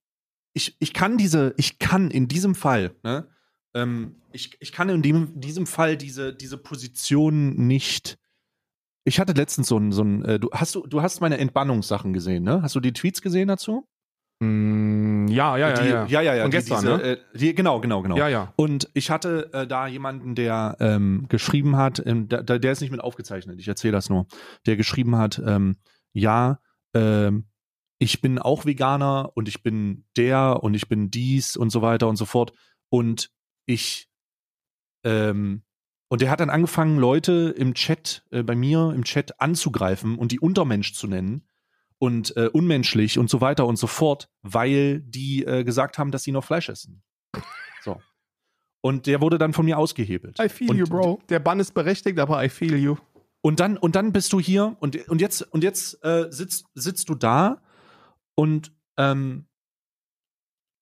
[0.54, 3.28] ich, ich kann diese, ich kann in diesem Fall, ne,
[3.74, 8.18] ähm, ich, ich kann in dem, diesem Fall diese, diese Position nicht.
[9.04, 12.14] Ich hatte letztens so ein, so ein äh, du hast du, du hast meine Entbannungssachen
[12.14, 12.62] gesehen, ne?
[12.62, 13.88] Hast du die Tweets gesehen dazu?
[14.40, 16.42] Mm, ja, ja, die, ja, ja, ja, ja.
[16.44, 17.04] Von gestern, diese, ne?
[17.04, 18.18] Äh, die, genau, genau, genau.
[18.18, 18.54] Ja, ja.
[18.56, 22.92] Und ich hatte äh, da jemanden, der ähm, geschrieben hat, ähm, der, der ist nicht
[22.92, 23.60] mit aufgezeichnet.
[23.60, 24.28] Ich erzähle das nur.
[24.68, 25.78] Der geschrieben hat, ähm,
[26.14, 26.60] ja,
[26.94, 27.48] ähm,
[28.00, 32.08] ich bin auch Veganer und ich bin der und ich bin dies und so weiter
[32.08, 32.54] und so fort.
[32.90, 33.32] Und
[33.66, 34.08] ich,
[35.04, 35.64] ähm,
[36.10, 40.32] und der hat dann angefangen, Leute im Chat, äh, bei mir im Chat anzugreifen und
[40.32, 41.48] die Untermensch zu nennen
[42.00, 46.24] und äh, unmenschlich und so weiter und so fort, weil die äh, gesagt haben, dass
[46.24, 47.02] sie noch Fleisch essen.
[47.82, 48.02] So.
[48.82, 50.40] Und der wurde dann von mir ausgehebelt.
[50.40, 51.20] I feel und you, bro.
[51.30, 52.96] Der Bann ist berechtigt, aber I feel you.
[53.42, 57.10] Und dann, und dann bist du hier und, und jetzt, und jetzt äh, sitzt, sitzt
[57.10, 57.62] du da
[58.36, 59.48] und ähm,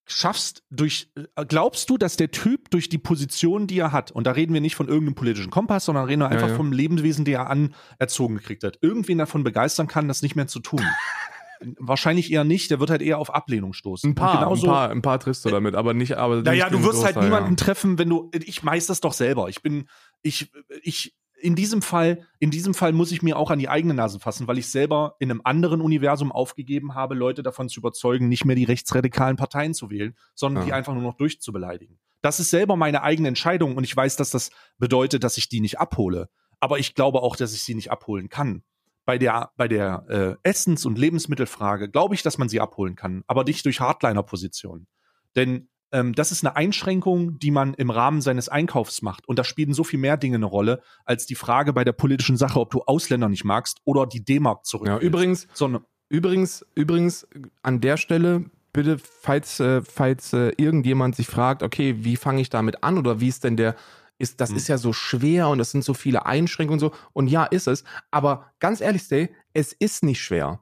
[0.06, 4.27] schaffst durch, äh, glaubst du, dass der Typ durch die Position, die er hat, und
[4.27, 6.57] da reden wir nicht von irgendeinem politischen Kompass, sondern reden wir einfach ja, ja.
[6.57, 10.60] vom Lebenswesen, der er anerzogen gekriegt hat, irgendwen davon begeistern kann, das nicht mehr zu
[10.60, 10.82] tun?
[11.80, 14.11] Wahrscheinlich eher nicht, der wird halt eher auf Ablehnung stoßen.
[14.11, 16.41] Ein paar, genauso, ein paar, ein paar triffst du damit, aber nicht, aber.
[16.41, 17.56] Naja, du wirst halt niemanden ja.
[17.56, 19.48] treffen, wenn du, ich weiß das doch selber.
[19.48, 19.88] Ich bin,
[20.22, 20.52] ich,
[20.84, 24.20] ich, in diesem Fall, in diesem Fall muss ich mir auch an die eigene Nase
[24.20, 28.45] fassen, weil ich selber in einem anderen Universum aufgegeben habe, Leute davon zu überzeugen, nicht
[28.45, 30.68] mehr die rechtsradikalen Parteien zu wählen, sondern ja.
[30.68, 31.99] die einfach nur noch durchzubeleidigen.
[32.22, 35.62] Das ist selber meine eigene Entscheidung und ich weiß, dass das bedeutet, dass ich die
[35.62, 36.30] nicht abhole.
[36.60, 38.64] Aber ich glaube auch, dass ich sie nicht abholen kann.
[39.06, 43.24] Bei der, bei der äh, Essens- und Lebensmittelfrage glaube ich, dass man sie abholen kann,
[43.28, 44.88] aber nicht durch Hardliner-Positionen.
[45.36, 49.28] Denn ähm, das ist eine Einschränkung, die man im Rahmen seines Einkaufs macht.
[49.30, 52.36] Und da spielen so viel mehr Dinge eine Rolle, als die Frage bei der politischen
[52.36, 54.90] Sache, ob du Ausländer nicht magst oder die D-Mark zurück.
[54.90, 57.26] Ja, übrigens, so übrigens, übrigens,
[57.62, 58.44] an der Stelle
[58.74, 63.22] bitte, falls, äh, falls äh, irgendjemand sich fragt, okay, wie fange ich damit an oder
[63.22, 63.78] wie ist denn der,
[64.18, 64.58] ist, das hm.
[64.58, 66.98] ist ja so schwer und das sind so viele Einschränkungen und so.
[67.14, 67.86] Und ja, ist es.
[68.12, 70.60] Aber ganz ehrlich, Stay, es ist nicht schwer.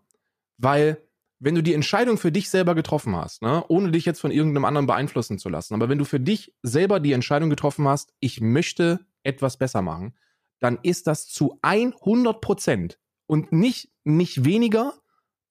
[0.60, 1.00] Weil
[1.44, 4.64] wenn du die Entscheidung für dich selber getroffen hast, ne, ohne dich jetzt von irgendeinem
[4.64, 8.40] anderen beeinflussen zu lassen, aber wenn du für dich selber die Entscheidung getroffen hast, ich
[8.40, 10.14] möchte etwas besser machen,
[10.60, 12.98] dann ist das zu 100 Prozent
[13.28, 14.94] und nicht, nicht weniger,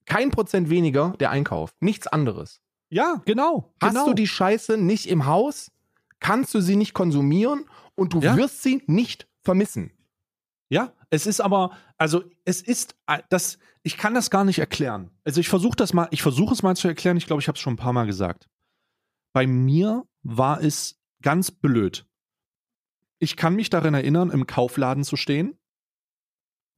[0.05, 1.75] kein Prozent weniger der Einkauf.
[1.79, 2.61] Nichts anderes.
[2.89, 3.73] Ja, genau.
[3.79, 4.07] Hast genau.
[4.07, 5.71] du die Scheiße nicht im Haus,
[6.19, 8.35] kannst du sie nicht konsumieren und du ja.
[8.35, 9.91] wirst sie nicht vermissen.
[10.73, 15.11] Ja, es ist aber, also es ist äh, das, ich kann das gar nicht erklären.
[15.23, 17.15] Also ich versuche das mal, ich versuche es mal zu erklären.
[17.15, 18.49] Ich glaube, ich habe es schon ein paar Mal gesagt.
[19.33, 22.07] Bei mir war es ganz blöd.
[23.19, 25.59] Ich kann mich daran erinnern, im Kaufladen zu stehen,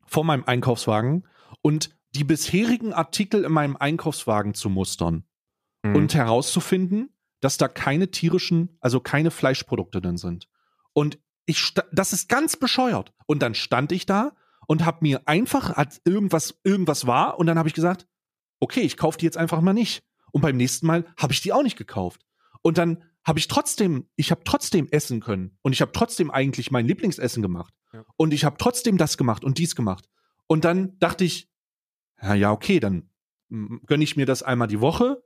[0.06, 1.26] vor meinem Einkaufswagen
[1.62, 5.24] und die bisherigen Artikel in meinem Einkaufswagen zu mustern
[5.84, 5.96] mhm.
[5.96, 10.50] und herauszufinden, dass da keine tierischen, also keine Fleischprodukte drin sind.
[10.92, 13.14] Und ich, das ist ganz bescheuert.
[13.26, 14.34] Und dann stand ich da
[14.68, 18.08] und habe mir einfach, als irgendwas, irgendwas war, und dann habe ich gesagt,
[18.60, 20.04] okay, ich kaufe die jetzt einfach mal nicht.
[20.32, 22.22] Und beim nächsten Mal habe ich die auch nicht gekauft.
[22.62, 25.58] Und dann habe ich trotzdem, ich habe trotzdem essen können.
[25.62, 27.74] Und ich habe trotzdem eigentlich mein Lieblingsessen gemacht.
[27.94, 28.04] Ja.
[28.18, 30.10] Und ich habe trotzdem das gemacht und dies gemacht.
[30.48, 31.50] Und dann dachte ich,
[32.22, 33.10] ja, ja, okay, dann
[33.50, 35.24] gönne ich mir das einmal die Woche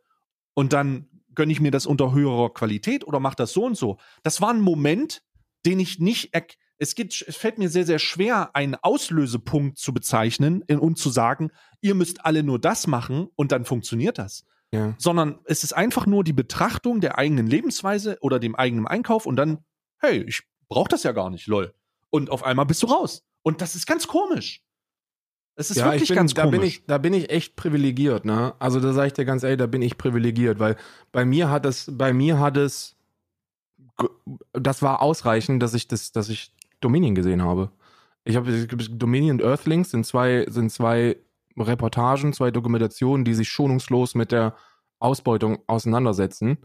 [0.54, 3.98] und dann gönne ich mir das unter höherer Qualität oder mache das so und so.
[4.24, 5.24] Das war ein Moment,
[5.66, 6.34] den ich nicht
[6.80, 11.52] es, geht, es fällt mir sehr, sehr schwer, einen Auslösepunkt zu bezeichnen und zu sagen,
[11.82, 14.46] ihr müsst alle nur das machen und dann funktioniert das.
[14.72, 14.96] Ja.
[14.98, 19.36] Sondern es ist einfach nur die Betrachtung der eigenen Lebensweise oder dem eigenen Einkauf und
[19.36, 19.66] dann,
[19.98, 21.74] hey, ich brauche das ja gar nicht, lol.
[22.12, 23.24] Und auf einmal bist du raus.
[23.42, 24.64] Und das ist ganz komisch.
[25.56, 26.60] Es ist ja, wirklich bin, ganz da komisch.
[26.60, 28.54] Bin ich, da bin ich echt privilegiert, ne?
[28.60, 30.78] Also da sage ich dir ganz ehrlich, da bin ich privilegiert, weil
[31.12, 32.96] bei mir hat es, bei mir hat es,
[34.54, 37.72] das war ausreichend, dass ich das, dass ich Dominion gesehen habe.
[38.24, 41.18] Ich habe Dominion und Earthlings sind zwei, sind zwei
[41.58, 44.56] Reportagen, zwei Dokumentationen, die sich schonungslos mit der
[45.00, 46.58] Ausbeutung auseinandersetzen.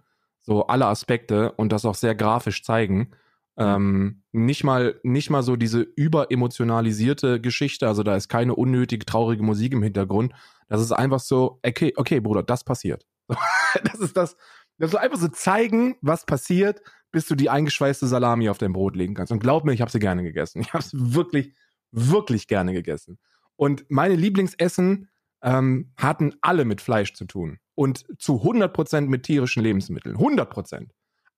[0.43, 3.13] So alle Aspekte und das auch sehr grafisch zeigen.
[3.57, 9.45] Ähm, nicht mal, nicht mal so diese überemotionalisierte Geschichte, also da ist keine unnötige, traurige
[9.45, 10.33] Musik im Hintergrund.
[10.69, 13.07] Das ist einfach so, okay, okay, Bruder, das passiert.
[13.85, 14.37] das ist das,
[14.79, 16.83] das ist einfach so zeigen, was passiert,
[17.15, 19.31] bis du die eingeschweißte Salami auf dein Brot legen kannst.
[19.31, 20.61] Und glaub mir, ich habe sie gerne gegessen.
[20.61, 21.55] Ich habe es wirklich,
[21.93, 23.19] wirklich gerne gegessen.
[23.55, 25.09] Und meine Lieblingsessen
[25.43, 27.61] ähm, hatten alle mit Fleisch zu tun.
[27.77, 30.17] Und zu 100% mit tierischen Lebensmitteln.
[30.17, 30.89] 100%.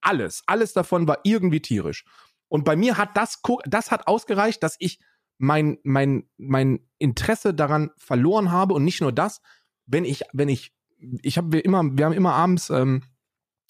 [0.01, 0.41] Alles.
[0.47, 2.05] Alles davon war irgendwie tierisch.
[2.47, 4.99] Und bei mir hat das, das hat ausgereicht, dass ich
[5.37, 8.73] mein, mein, mein Interesse daran verloren habe.
[8.73, 9.41] Und nicht nur das,
[9.85, 10.73] wenn ich, wenn ich,
[11.21, 13.03] ich habe wir immer, wir haben immer abends ähm,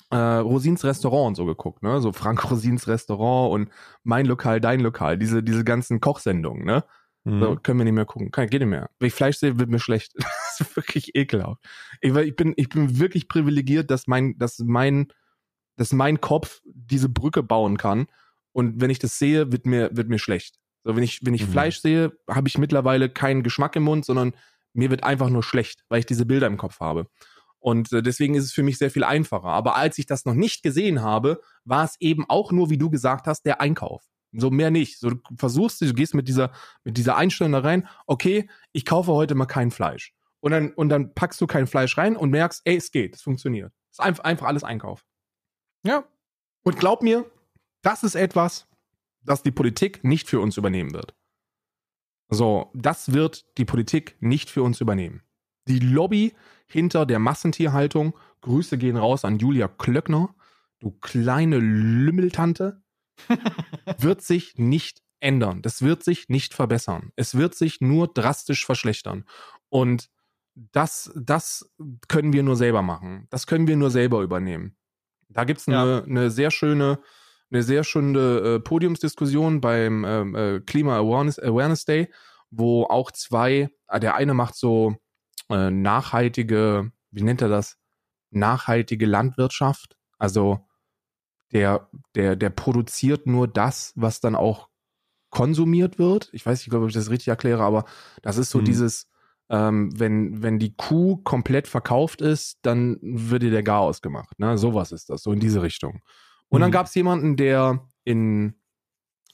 [0.09, 1.99] äh, Rosins Restaurant und so geguckt, ne?
[2.01, 3.69] So Frank Rosins Restaurant und
[4.03, 6.83] mein Lokal, dein Lokal, diese, diese ganzen Kochsendungen, ne?
[7.27, 7.41] Mhm.
[7.41, 8.31] So, können wir nicht mehr gucken.
[8.31, 8.89] Kann, geht nicht mehr.
[8.99, 10.13] Wenn ich Fleisch sehe, wird mir schlecht.
[10.17, 11.61] das ist wirklich ekelhaft.
[11.99, 15.07] Ich, ich, bin, ich bin wirklich privilegiert, dass mein, dass mein,
[15.75, 18.07] dass mein Kopf diese Brücke bauen kann.
[18.53, 20.55] Und wenn ich das sehe, wird mir, wird mir schlecht.
[20.83, 21.51] So, wenn ich, wenn ich mhm.
[21.51, 24.33] Fleisch sehe, habe ich mittlerweile keinen Geschmack im Mund, sondern
[24.73, 27.07] mir wird einfach nur schlecht, weil ich diese Bilder im Kopf habe.
[27.67, 29.49] Und äh, deswegen ist es für mich sehr viel einfacher.
[29.49, 32.89] Aber als ich das noch nicht gesehen habe, war es eben auch nur, wie du
[32.89, 34.05] gesagt hast, der Einkauf.
[34.31, 34.99] So mehr nicht.
[34.99, 36.53] So, du versuchst, du gehst mit dieser,
[36.85, 40.13] mit dieser Einstellung da rein, okay, ich kaufe heute mal kein Fleisch.
[40.39, 43.21] Und dann, und dann packst du kein Fleisch rein und merkst, ey, es geht, es
[43.21, 43.73] funktioniert.
[43.91, 45.05] Es ist einfach, einfach alles Einkauf.
[45.83, 46.05] Ja.
[46.63, 47.29] Und glaub mir,
[47.81, 48.65] das ist etwas,
[49.23, 51.17] das die Politik nicht für uns übernehmen wird.
[52.29, 55.21] So, das wird die Politik nicht für uns übernehmen.
[55.67, 56.33] Die Lobby
[56.67, 60.35] hinter der Massentierhaltung, Grüße gehen raus an Julia Klöckner,
[60.79, 62.81] du kleine Lümmeltante,
[63.97, 65.61] wird sich nicht ändern.
[65.61, 67.11] Das wird sich nicht verbessern.
[67.15, 69.25] Es wird sich nur drastisch verschlechtern.
[69.69, 70.09] Und
[70.55, 71.71] das, das
[72.07, 73.27] können wir nur selber machen.
[73.29, 74.75] Das können wir nur selber übernehmen.
[75.29, 76.03] Da gibt es eine, ja.
[76.03, 76.99] eine sehr schöne,
[77.51, 82.11] eine sehr schöne äh, Podiumsdiskussion beim ähm, äh, Klima Awareness, Awareness Day,
[82.49, 84.95] wo auch zwei, äh, der eine macht so
[85.49, 87.77] äh, nachhaltige, wie nennt er das?
[88.31, 89.97] Nachhaltige Landwirtschaft.
[90.17, 90.67] Also
[91.51, 94.69] der, der, der produziert nur das, was dann auch
[95.29, 96.29] konsumiert wird.
[96.33, 97.85] Ich weiß nicht, ob ich das richtig erkläre, aber
[98.21, 98.65] das ist so mhm.
[98.65, 99.07] dieses,
[99.49, 104.37] ähm, wenn, wenn die Kuh komplett verkauft ist, dann wird ihr der Garaus gemacht.
[104.39, 104.57] Ne?
[104.57, 106.01] Sowas ist das, so in diese Richtung.
[106.49, 106.63] Und mhm.
[106.63, 108.55] dann gab es jemanden, der in,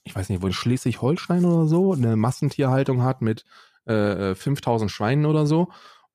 [0.04, 3.46] ich weiß nicht, wo in Schleswig-Holstein oder so, eine Massentierhaltung hat mit
[3.86, 5.72] äh, 5000 äh, Schweinen oder so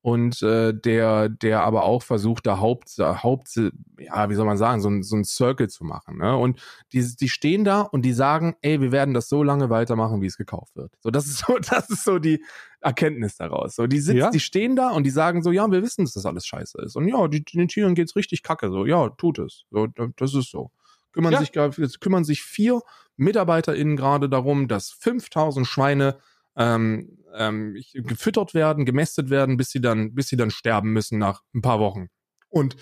[0.09, 3.60] und äh, der, der aber auch versucht, da Haupt, Haupt,
[3.98, 6.16] ja, wie soll man sagen, so ein, so ein Circle zu machen.
[6.16, 6.35] Ne?
[6.35, 6.62] Und
[6.94, 10.26] die, die stehen da und die sagen, ey, wir werden das so lange weitermachen, wie
[10.26, 10.94] es gekauft wird.
[11.01, 12.43] So, das ist so, das ist so die
[12.80, 13.76] Erkenntnis daraus.
[13.76, 14.30] So, die sitzen, ja.
[14.30, 16.97] die stehen da und die sagen so, ja, wir wissen, dass das alles scheiße ist.
[16.97, 18.70] Und ja, die, den Tieren geht's richtig kacke.
[18.70, 19.66] So, ja, tut es.
[19.70, 20.70] So, das ist so.
[21.12, 21.40] Kümmern ja.
[21.40, 22.80] sich, jetzt kümmern sich vier
[23.16, 26.18] MitarbeiterInnen gerade darum, dass 5000 Schweine
[26.59, 31.43] ähm, ähm, gefüttert werden, gemästet werden, bis sie dann, bis sie dann sterben müssen nach
[31.55, 32.09] ein paar Wochen.
[32.51, 32.76] Und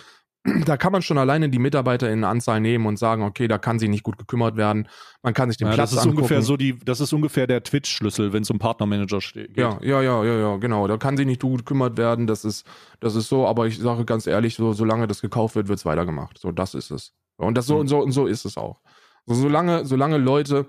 [0.65, 3.79] da kann man schon alleine die Mitarbeiter in Anzahl nehmen und sagen, okay, da kann
[3.79, 4.89] sie nicht gut gekümmert werden.
[5.23, 6.19] Man kann sich den ja, Platz das ist angucken.
[6.19, 9.57] ungefähr so die, das ist ungefähr der Twitch-Schlüssel, wenn es um Partnermanager geht.
[9.57, 10.87] Ja, ja, ja, ja, ja, genau.
[10.87, 12.27] Da kann sie nicht gut gekümmert werden.
[12.27, 12.65] Das ist,
[13.01, 13.47] das ist so.
[13.47, 16.39] Aber ich sage ganz ehrlich, so, solange das gekauft wird, wird es weitergemacht.
[16.39, 17.13] So, das ist es.
[17.37, 17.81] Und das so mhm.
[17.81, 18.81] und so und so ist es auch.
[19.27, 20.69] So, solange, solange Leute,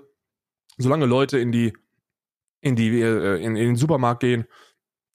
[0.76, 1.72] solange Leute in die
[2.60, 4.44] in, die, äh, in, in den Supermarkt gehen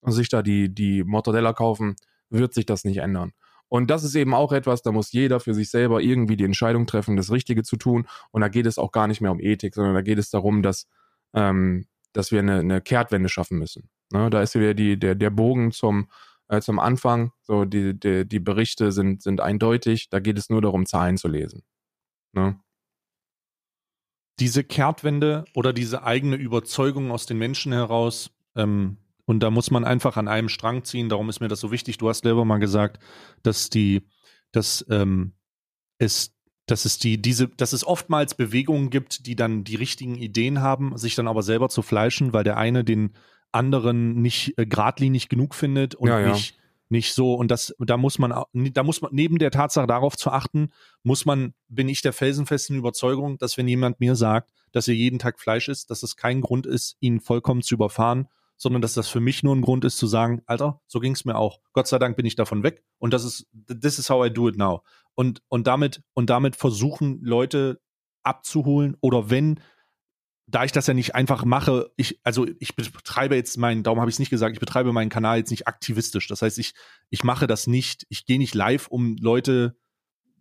[0.01, 1.95] und sich da die, die Mortadella kaufen,
[2.29, 3.31] wird sich das nicht ändern.
[3.73, 6.85] Und das ist eben auch etwas, da muss jeder für sich selber irgendwie die Entscheidung
[6.85, 8.07] treffen, das Richtige zu tun.
[8.31, 10.61] Und da geht es auch gar nicht mehr um Ethik, sondern da geht es darum,
[10.61, 10.87] dass,
[11.33, 13.89] ähm, dass wir eine, eine Kehrtwende schaffen müssen.
[14.11, 14.29] Ne?
[14.29, 16.07] Da ist wieder die, der, der Bogen zum,
[16.49, 17.31] äh, zum Anfang.
[17.41, 20.09] So, die, die, die Berichte sind, sind eindeutig.
[20.09, 21.63] Da geht es nur darum, Zahlen zu lesen.
[22.33, 22.59] Ne?
[24.39, 29.85] Diese Kehrtwende oder diese eigene Überzeugung aus den Menschen heraus, ähm, und da muss man
[29.85, 31.09] einfach an einem Strang ziehen.
[31.09, 31.97] Darum ist mir das so wichtig.
[31.97, 33.01] Du hast selber mal gesagt,
[33.41, 34.01] dass die,
[34.51, 35.33] dass ähm,
[35.97, 36.35] es,
[36.65, 40.97] dass es die, diese, dass es oftmals Bewegungen gibt, die dann die richtigen Ideen haben,
[40.97, 43.13] sich dann aber selber zu fleischen, weil der eine den
[43.51, 46.33] anderen nicht äh, geradlinig genug findet und Ja, ja.
[46.33, 46.57] nicht
[46.93, 50.29] nicht so und das da muss man da muss man neben der Tatsache darauf zu
[50.31, 50.69] achten,
[51.03, 55.19] muss man bin ich der felsenfesten Überzeugung, dass wenn jemand mir sagt, dass er jeden
[55.19, 59.09] Tag Fleisch isst, dass es kein Grund ist, ihn vollkommen zu überfahren, sondern dass das
[59.09, 61.59] für mich nur ein Grund ist zu sagen, Alter, so ging es mir auch.
[61.73, 64.47] Gott sei Dank bin ich davon weg und das ist this is how I do
[64.47, 64.83] it now.
[65.15, 67.81] Und und damit und damit versuchen Leute
[68.21, 69.59] abzuholen oder wenn
[70.45, 74.09] da ich das ja nicht einfach mache, ich, also ich betreibe jetzt meinen, darum habe
[74.09, 76.27] ich es nicht gesagt, ich betreibe meinen Kanal jetzt nicht aktivistisch.
[76.27, 76.73] Das heißt, ich,
[77.09, 79.77] ich mache das nicht, ich gehe nicht live, um Leute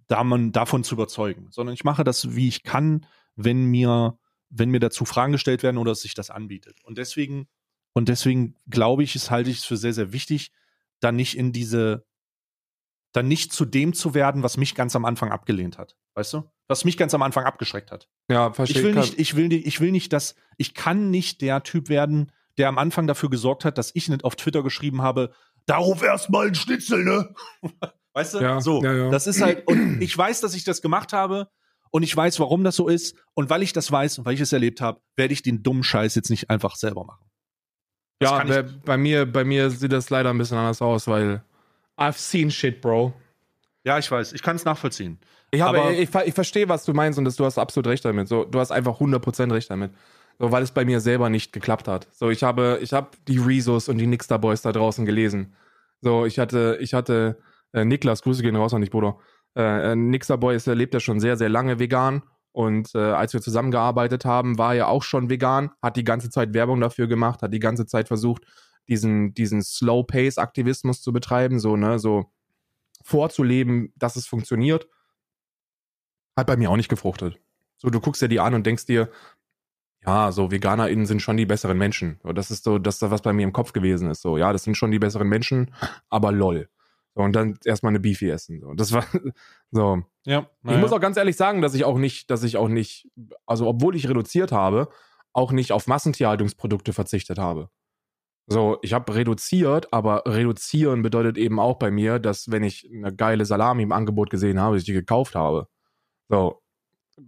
[0.08, 3.06] davon zu überzeugen, sondern ich mache das, wie ich kann,
[3.36, 4.18] wenn mir,
[4.50, 6.82] wenn mir dazu Fragen gestellt werden oder sich das anbietet.
[6.84, 7.48] Und deswegen,
[7.94, 10.52] und deswegen glaube ich, es halte ich es für sehr, sehr wichtig,
[11.00, 12.04] da nicht in diese,
[13.12, 15.96] dann nicht zu dem zu werden, was mich ganz am Anfang abgelehnt hat.
[16.14, 16.51] Weißt du?
[16.68, 18.08] Was mich ganz am Anfang abgeschreckt hat.
[18.28, 21.40] Ja, verstehe Ich will nicht, ich will nicht, ich will nicht, dass, ich kann nicht
[21.40, 25.02] der Typ werden, der am Anfang dafür gesorgt hat, dass ich nicht auf Twitter geschrieben
[25.02, 25.32] habe,
[25.66, 27.34] darauf erstmal ein Schnitzel, ne?
[28.14, 28.40] Weißt du?
[28.40, 28.82] Ja, so.
[28.82, 29.10] ja, ja.
[29.10, 31.48] Das ist halt, und ich weiß, dass ich das gemacht habe
[31.90, 33.16] und ich weiß, warum das so ist.
[33.34, 35.82] Und weil ich das weiß und weil ich es erlebt habe, werde ich den dummen
[35.82, 37.24] Scheiß jetzt nicht einfach selber machen.
[38.18, 41.42] Das Ja, bei, bei mir, bei mir sieht das leider ein bisschen anders aus, weil
[41.98, 43.14] I've seen shit, Bro.
[43.84, 45.18] Ja, ich weiß, ich kann es nachvollziehen.
[45.52, 47.86] Ich, habe, Aber- ich, ver- ich verstehe, was du meinst und das, du hast absolut
[47.86, 48.26] recht damit.
[48.26, 49.92] So, du hast einfach 100% recht damit.
[50.38, 52.08] So, weil es bei mir selber nicht geklappt hat.
[52.12, 55.54] So, ich habe, ich habe die Rezos und die Nixter Boys da draußen gelesen.
[56.00, 57.38] So, ich hatte, ich hatte
[57.72, 59.18] äh, Niklas, Grüße gehen raus an dich, Bruder.
[59.54, 62.22] Äh, äh, Nixter Boys lebt ja schon sehr, sehr lange vegan.
[62.52, 66.54] Und äh, als wir zusammengearbeitet haben, war er auch schon vegan, hat die ganze Zeit
[66.54, 68.42] Werbung dafür gemacht, hat die ganze Zeit versucht,
[68.88, 72.30] diesen, diesen Slow-Pace-Aktivismus zu betreiben, so, ne, so
[73.04, 74.86] vorzuleben, dass es funktioniert.
[76.36, 77.38] Hat bei mir auch nicht gefruchtet.
[77.76, 79.10] So, du guckst dir die an und denkst dir,
[80.04, 82.18] ja, so VeganerInnen sind schon die besseren Menschen.
[82.34, 84.22] Das ist so, das, was bei mir im Kopf gewesen ist.
[84.22, 85.72] So, ja, das sind schon die besseren Menschen,
[86.08, 86.68] aber lol.
[87.14, 88.60] So, und dann erstmal eine Beefy essen.
[88.60, 89.04] So, das war
[89.70, 90.02] so.
[90.24, 90.48] Ja.
[90.64, 93.08] Ich muss auch ganz ehrlich sagen, dass ich auch nicht, dass ich auch nicht,
[93.46, 94.88] also obwohl ich reduziert habe,
[95.32, 97.68] auch nicht auf Massentierhaltungsprodukte verzichtet habe.
[98.48, 103.14] So, ich habe reduziert, aber reduzieren bedeutet eben auch bei mir, dass wenn ich eine
[103.14, 105.68] geile Salami im Angebot gesehen habe, ich die gekauft habe.
[106.32, 106.62] So,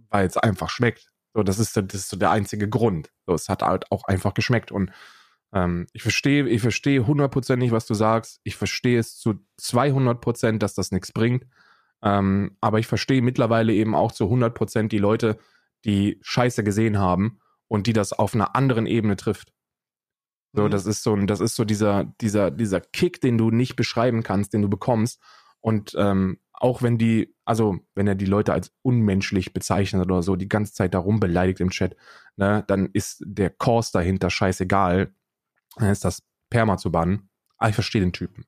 [0.09, 1.09] weil es einfach schmeckt.
[1.35, 3.11] So, das ist, das ist so der einzige Grund.
[3.27, 4.71] So, es hat halt auch einfach geschmeckt.
[4.73, 4.91] Und
[5.53, 8.41] ähm, ich verstehe, ich verstehe hundertprozentig, was du sagst.
[8.43, 11.45] Ich verstehe es zu 200 Prozent, dass das nichts bringt.
[12.03, 15.37] Ähm, aber ich verstehe mittlerweile eben auch zu 100 Prozent die Leute,
[15.85, 19.53] die Scheiße gesehen haben und die das auf einer anderen Ebene trifft.
[20.53, 20.69] So, Mhm.
[20.69, 24.23] das ist so ein, das ist so dieser, dieser, dieser Kick, den du nicht beschreiben
[24.23, 25.21] kannst, den du bekommst.
[25.65, 30.35] Und ähm, auch wenn die, also wenn er die Leute als unmenschlich bezeichnet oder so,
[30.35, 31.95] die ganze Zeit darum beleidigt im Chat,
[32.35, 35.11] ne, dann ist der Kurs dahinter scheißegal.
[35.77, 36.21] Dann ist das
[36.51, 37.31] Perma zu bannen.
[37.57, 38.45] Aber ich verstehe den Typen.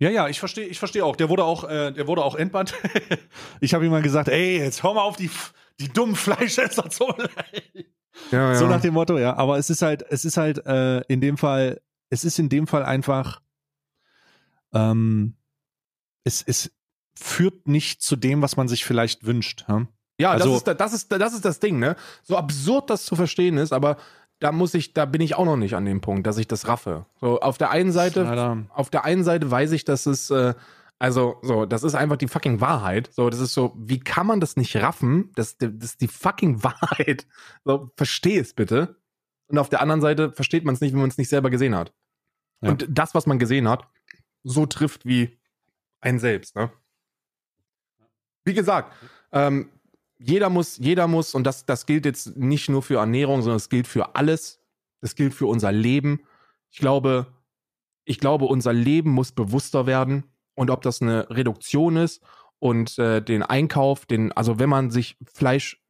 [0.00, 1.14] Ja, ja, ich verstehe, ich verstehe auch.
[1.14, 2.74] Der wurde auch, äh, der wurde auch entbannt.
[3.60, 5.30] ich habe ihm mal gesagt, ey, jetzt hör mal auf die,
[5.78, 7.94] die dummen Fleischesser zu beleidigen.
[8.32, 9.36] Ja, So nach dem Motto, ja.
[9.36, 12.66] Aber es ist halt, es ist halt äh, in dem Fall, es ist in dem
[12.66, 13.40] Fall einfach,
[14.74, 15.36] ähm,
[16.24, 16.70] es, es
[17.14, 19.64] führt nicht zu dem, was man sich vielleicht wünscht.
[19.68, 19.86] Ja?
[20.20, 21.96] Ja, Also- das, ist, da- das, ist, das ist das Ding, ne?
[22.22, 23.96] So absurd das zu verstehen ist, aber
[24.38, 26.66] da muss ich, da bin ich auch noch nicht an dem Punkt, dass ich das
[26.66, 27.04] raffe.
[27.20, 28.64] So, auf der einen Seite, Leider.
[28.70, 30.54] auf der einen Seite weiß ich, dass es, äh,
[30.98, 33.10] also, so, das ist einfach die fucking Wahrheit.
[33.12, 35.30] So, das ist so, wie kann man das nicht raffen?
[35.34, 37.26] Das, das ist die fucking Wahrheit.
[37.64, 38.96] So, versteh es bitte.
[39.48, 41.74] Und auf der anderen Seite versteht man es nicht, wenn man es nicht selber gesehen
[41.74, 41.92] hat.
[42.62, 42.70] Ja.
[42.70, 43.88] Und das, was man gesehen hat,
[44.42, 45.38] so trifft wie
[46.00, 46.70] ein selbst, ne?
[48.44, 48.92] Wie gesagt,
[49.32, 49.70] ähm,
[50.18, 53.68] jeder muss, jeder muss, und das, das gilt jetzt nicht nur für Ernährung, sondern es
[53.68, 54.60] gilt für alles.
[55.00, 56.20] Das gilt für unser Leben.
[56.70, 57.26] Ich glaube,
[58.04, 60.24] ich glaube, unser Leben muss bewusster werden.
[60.54, 62.22] Und ob das eine Reduktion ist
[62.58, 65.82] und äh, den Einkauf, den, also wenn man sich Fleisch,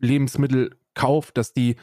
[0.00, 1.76] Lebensmittel kauft, dass die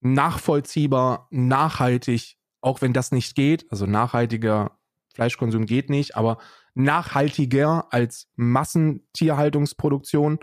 [0.00, 4.78] nachvollziehbar, nachhaltig, auch wenn das nicht geht, also nachhaltiger
[5.20, 6.38] Fleischkonsum geht nicht, aber
[6.72, 10.38] nachhaltiger als Massentierhaltungsproduktion,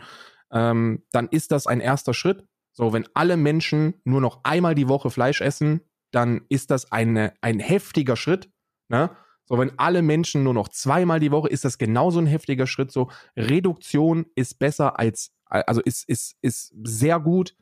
[0.52, 2.46] ähm, dann ist das ein erster Schritt.
[2.74, 5.82] So, wenn alle Menschen nur noch einmal die Woche Fleisch essen,
[6.12, 8.52] dann ist das eine, ein heftiger Schritt.
[8.88, 9.10] Ne?
[9.46, 12.92] So, wenn alle Menschen nur noch zweimal die Woche, ist das genauso ein heftiger Schritt.
[12.92, 17.56] So, Reduktion ist besser als, also ist, ist, ist sehr gut.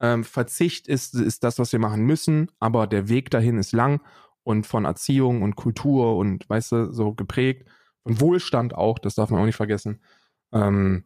[0.00, 4.00] Ähm, Verzicht ist, ist das, was wir machen müssen, aber der Weg dahin ist lang.
[4.46, 7.68] Und von Erziehung und Kultur und, weißt du, so geprägt.
[8.04, 10.00] Und Wohlstand auch, das darf man auch nicht vergessen.
[10.52, 11.04] Ähm,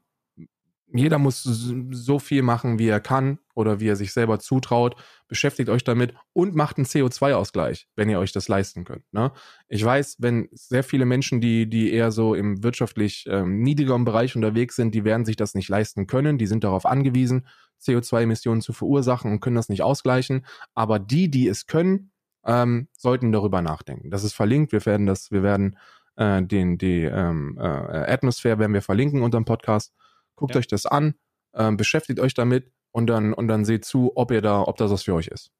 [0.92, 4.94] jeder muss so viel machen, wie er kann oder wie er sich selber zutraut.
[5.26, 9.10] Beschäftigt euch damit und macht einen CO2-Ausgleich, wenn ihr euch das leisten könnt.
[9.10, 9.32] Ne?
[9.68, 14.36] Ich weiß, wenn sehr viele Menschen, die, die eher so im wirtschaftlich ähm, niedrigeren Bereich
[14.36, 16.36] unterwegs sind, die werden sich das nicht leisten können.
[16.36, 17.46] Die sind darauf angewiesen,
[17.80, 20.44] CO2-Emissionen zu verursachen und können das nicht ausgleichen.
[20.74, 22.10] Aber die, die es können,
[22.44, 24.10] ähm, sollten darüber nachdenken.
[24.10, 24.72] Das ist verlinkt.
[24.72, 25.76] Wir werden das, wir werden
[26.16, 29.92] äh, den, die ähm, äh, Atmosphäre werden wir verlinken unter dem Podcast
[30.40, 30.60] Guckt ja.
[30.60, 31.14] euch das an,
[31.54, 34.90] ähm, beschäftigt euch damit und dann, und dann seht zu, ob ihr da, ob das
[34.90, 35.50] was für euch ist.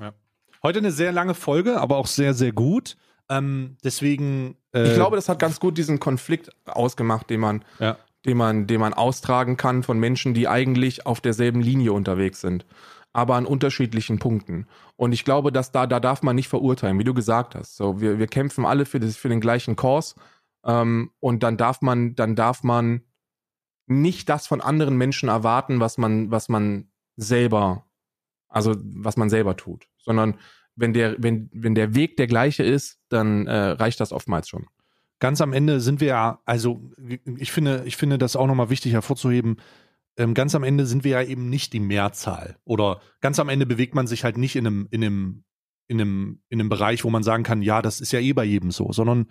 [0.00, 0.14] Ja.
[0.62, 2.96] Heute eine sehr lange Folge, aber auch sehr, sehr gut.
[3.28, 4.56] Ähm, deswegen.
[4.72, 7.98] Äh, ich glaube, das hat ganz gut diesen Konflikt ausgemacht, den man, ja.
[8.24, 12.64] den man, den man austragen kann von Menschen, die eigentlich auf derselben Linie unterwegs sind,
[13.16, 14.66] aber an unterschiedlichen Punkten.
[14.96, 17.74] Und ich glaube, dass da, da darf man nicht verurteilen, wie du gesagt hast.
[17.74, 20.16] So, wir, wir kämpfen alle für, das, für den gleichen Kurs.
[20.66, 23.00] Ähm, und dann darf man, dann darf man
[23.86, 27.86] nicht das von anderen Menschen erwarten, was man, was man selber,
[28.48, 30.34] also was man selber tut, sondern
[30.74, 34.66] wenn der, wenn, wenn der Weg der gleiche ist, dann äh, reicht das oftmals schon.
[35.20, 36.90] Ganz am Ende sind wir ja, also
[37.38, 39.56] ich finde, ich finde das auch nochmal wichtig hervorzuheben.
[40.16, 42.56] Ähm, ganz am Ende sind wir ja eben nicht die Mehrzahl.
[42.64, 45.44] Oder ganz am Ende bewegt man sich halt nicht in einem, in einem,
[45.88, 48.44] in einem, in einem Bereich, wo man sagen kann, ja, das ist ja eh bei
[48.44, 49.30] jedem so, sondern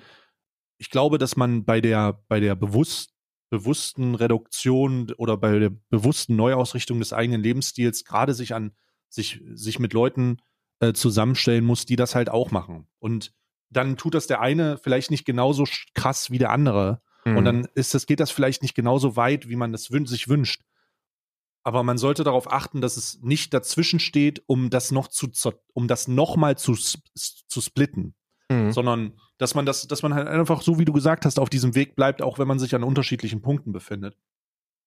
[0.78, 3.16] ich glaube, dass man bei der, bei der bewusst
[3.50, 8.72] bewussten Reduktion oder bei der bewussten Neuausrichtung des eigenen Lebensstils gerade sich an
[9.08, 10.38] sich, sich mit Leuten
[10.80, 12.88] äh, zusammenstellen muss, die das halt auch machen.
[13.00, 13.34] Und
[13.70, 17.02] dann tut das der eine vielleicht nicht genauso krass wie der andere.
[17.24, 17.38] Mhm.
[17.38, 20.28] Und dann ist das, geht das vielleicht nicht genauso weit, wie man das wün sich
[20.28, 20.62] wünscht.
[21.66, 25.28] Aber man sollte darauf achten, dass es nicht dazwischen steht, um das noch zu,
[25.74, 28.14] um das nochmal zu, zu splitten.
[28.50, 28.72] Mhm.
[28.72, 31.74] Sondern dass man das, dass man halt einfach so, wie du gesagt hast, auf diesem
[31.74, 34.16] Weg bleibt, auch wenn man sich an unterschiedlichen Punkten befindet.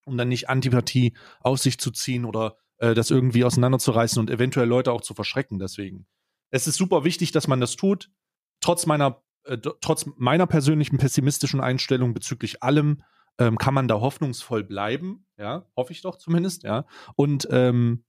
[0.07, 4.69] Um dann nicht Antipathie aus sich zu ziehen oder äh, das irgendwie auseinanderzureißen und eventuell
[4.69, 5.59] Leute auch zu verschrecken.
[5.59, 6.07] Deswegen.
[6.51, 8.09] Es ist super wichtig, dass man das tut.
[8.61, 13.03] Trotz meiner, äh, trotz meiner persönlichen pessimistischen Einstellung bezüglich allem
[13.39, 15.27] ähm, kann man da hoffnungsvoll bleiben.
[15.37, 16.65] Ja, hoffe ich doch zumindest.
[16.65, 16.87] Ja.
[17.15, 18.05] Und ähm,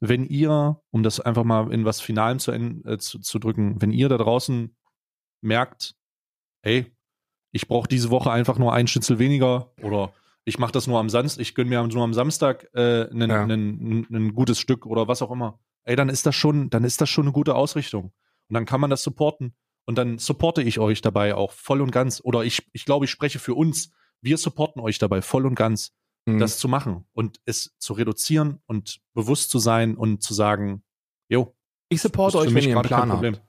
[0.00, 3.92] wenn ihr, um das einfach mal in was Finalem zu, äh, zu, zu drücken, wenn
[3.92, 4.76] ihr da draußen
[5.40, 5.96] merkt,
[6.62, 6.86] hey,
[7.52, 10.12] ich brauche diese Woche einfach nur ein Schnitzel weniger oder
[10.44, 14.30] ich mache das nur am Samstag, ich gönne mir nur am Samstag äh, ein ja.
[14.32, 15.58] gutes Stück oder was auch immer.
[15.84, 18.12] Ey, dann ist das schon, dann ist das schon eine gute Ausrichtung.
[18.48, 19.54] Und dann kann man das supporten.
[19.84, 22.20] Und dann supporte ich euch dabei auch voll und ganz.
[22.22, 23.90] Oder ich, ich glaube, ich spreche für uns.
[24.20, 25.92] Wir supporten euch dabei voll und ganz,
[26.26, 26.38] mhm.
[26.38, 30.82] das zu machen und es zu reduzieren und bewusst zu sein und zu sagen,
[31.28, 31.54] jo.
[31.88, 33.42] Ich supporte euch, wenn ihr einen Plan habt.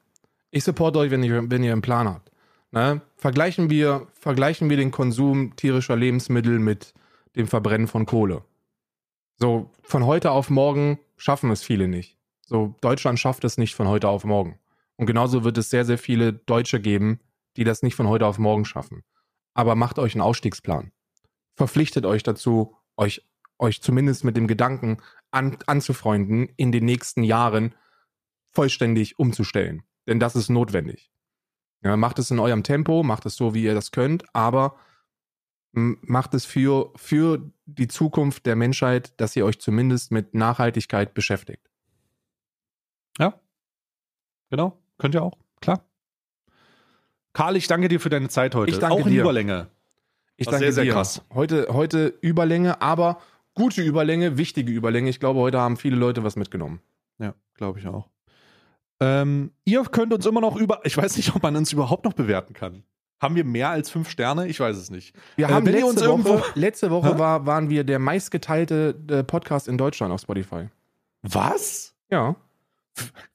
[0.52, 2.32] Ich support euch, wenn ihr, wenn ihr einen Plan habt.
[2.72, 3.02] Ne?
[3.18, 6.94] Vergleichen, wir, vergleichen wir den Konsum tierischer Lebensmittel mit
[7.36, 8.44] dem Verbrennen von Kohle.
[9.38, 12.18] So, von heute auf morgen schaffen es viele nicht.
[12.46, 14.60] So, Deutschland schafft es nicht von heute auf morgen.
[14.96, 17.20] Und genauso wird es sehr, sehr viele Deutsche geben,
[17.56, 19.04] die das nicht von heute auf morgen schaffen.
[19.60, 20.94] Aber macht euch einen Ausstiegsplan.
[21.58, 23.28] Verpflichtet euch dazu, euch,
[23.58, 25.00] euch zumindest mit dem Gedanken
[25.32, 27.76] an, anzufreunden, in den nächsten Jahren
[28.52, 29.84] vollständig umzustellen.
[30.08, 31.12] Denn das ist notwendig.
[31.84, 34.78] Ja, macht es in eurem Tempo, macht es so, wie ihr das könnt, aber
[35.74, 41.70] macht es für, für die Zukunft der Menschheit, dass ihr euch zumindest mit Nachhaltigkeit beschäftigt.
[43.18, 43.38] Ja,
[44.50, 44.82] genau.
[44.98, 45.89] Könnt ihr auch, klar.
[47.40, 48.70] Karl, ich danke dir für deine Zeit heute.
[48.70, 49.22] Ich danke auch in dir.
[49.22, 49.70] Überlänge.
[50.36, 50.92] Ich danke sehr, sehr dir.
[50.92, 51.22] krass.
[51.34, 53.22] Heute, heute Überlänge, aber
[53.54, 55.10] gute Überlänge, wichtige Überlänge.
[55.10, 56.82] Ich glaube, heute haben viele Leute was mitgenommen.
[57.18, 58.10] Ja, glaube ich auch.
[59.00, 62.12] Ähm, ihr könnt uns immer noch über, ich weiß nicht, ob man uns überhaupt noch
[62.12, 62.84] bewerten kann.
[63.22, 64.50] Haben wir mehr als fünf Sterne?
[64.50, 65.16] Ich weiß es nicht.
[65.38, 69.24] Wir äh, haben letzte, uns irgendwo Woche, letzte Woche war, waren wir der meistgeteilte äh,
[69.24, 70.68] Podcast in Deutschland auf Spotify.
[71.22, 71.96] Was?
[72.12, 72.36] Ja.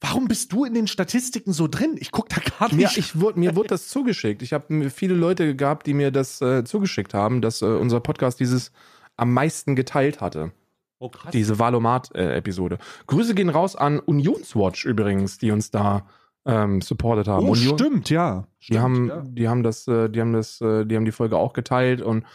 [0.01, 1.95] Warum bist du in den Statistiken so drin?
[1.99, 2.81] Ich gucke da gar nicht.
[2.81, 4.41] Ja, ich wurde, mir wurde das zugeschickt.
[4.41, 8.39] Ich habe viele Leute gehabt, die mir das äh, zugeschickt haben, dass äh, unser Podcast
[8.39, 8.71] dieses
[9.17, 10.51] am meisten geteilt hatte.
[10.99, 11.31] Oh, krass.
[11.31, 12.77] Diese Valomat-Episode.
[13.07, 16.07] Grüße gehen raus an Unionswatch übrigens, die uns da
[16.45, 17.47] ähm, supportet haben.
[17.47, 18.47] Oh, Union, stimmt, ja.
[18.59, 19.23] Stimmt, die haben, ja.
[19.25, 22.25] die haben das, äh, die haben das, äh, die haben die Folge auch geteilt und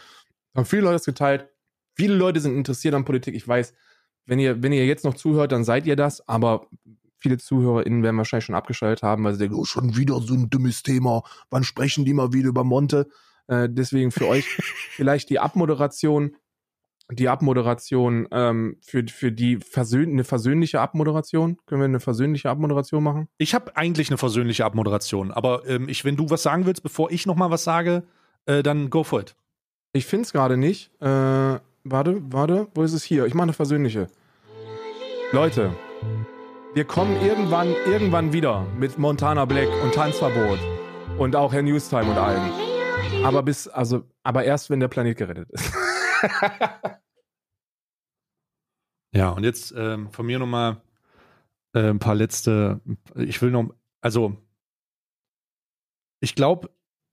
[0.55, 1.47] haben viele Leute das geteilt.
[1.95, 3.35] Viele Leute sind interessiert an Politik.
[3.35, 3.73] Ich weiß,
[4.25, 6.67] wenn ihr, wenn ihr jetzt noch zuhört, dann seid ihr das, aber
[7.21, 10.49] viele ZuhörerInnen werden wahrscheinlich schon abgeschaltet haben, weil sie denken, oh, schon wieder so ein
[10.49, 11.23] dummes Thema.
[11.49, 13.07] Wann sprechen die mal wieder über Monte?
[13.47, 14.45] Äh, deswegen für euch
[14.91, 16.35] vielleicht die Abmoderation
[17.13, 21.57] die Abmoderation ähm, für, für die versöhn eine versöhnliche Abmoderation?
[21.65, 23.27] Können wir eine versöhnliche Abmoderation machen?
[23.37, 27.11] Ich habe eigentlich eine versöhnliche Abmoderation, aber ähm, ich, wenn du was sagen willst, bevor
[27.11, 28.03] ich nochmal was sage,
[28.45, 29.35] äh, dann go for it.
[29.93, 30.89] Ich finde es gerade nicht.
[31.01, 33.25] Äh, warte, warte, wo ist es hier?
[33.25, 34.07] Ich mache eine versöhnliche.
[35.33, 35.71] Leute,
[36.73, 40.59] wir kommen irgendwann, irgendwann wieder mit Montana Black und Tanzverbot
[41.17, 43.25] und auch Herr Newstime und allen.
[43.25, 45.73] Aber bis, also, aber erst wenn der Planet gerettet ist.
[49.13, 50.81] ja, und jetzt ähm, von mir nochmal
[51.73, 52.79] äh, ein paar letzte.
[53.15, 54.37] Ich will noch, also
[56.21, 56.69] ich glaube,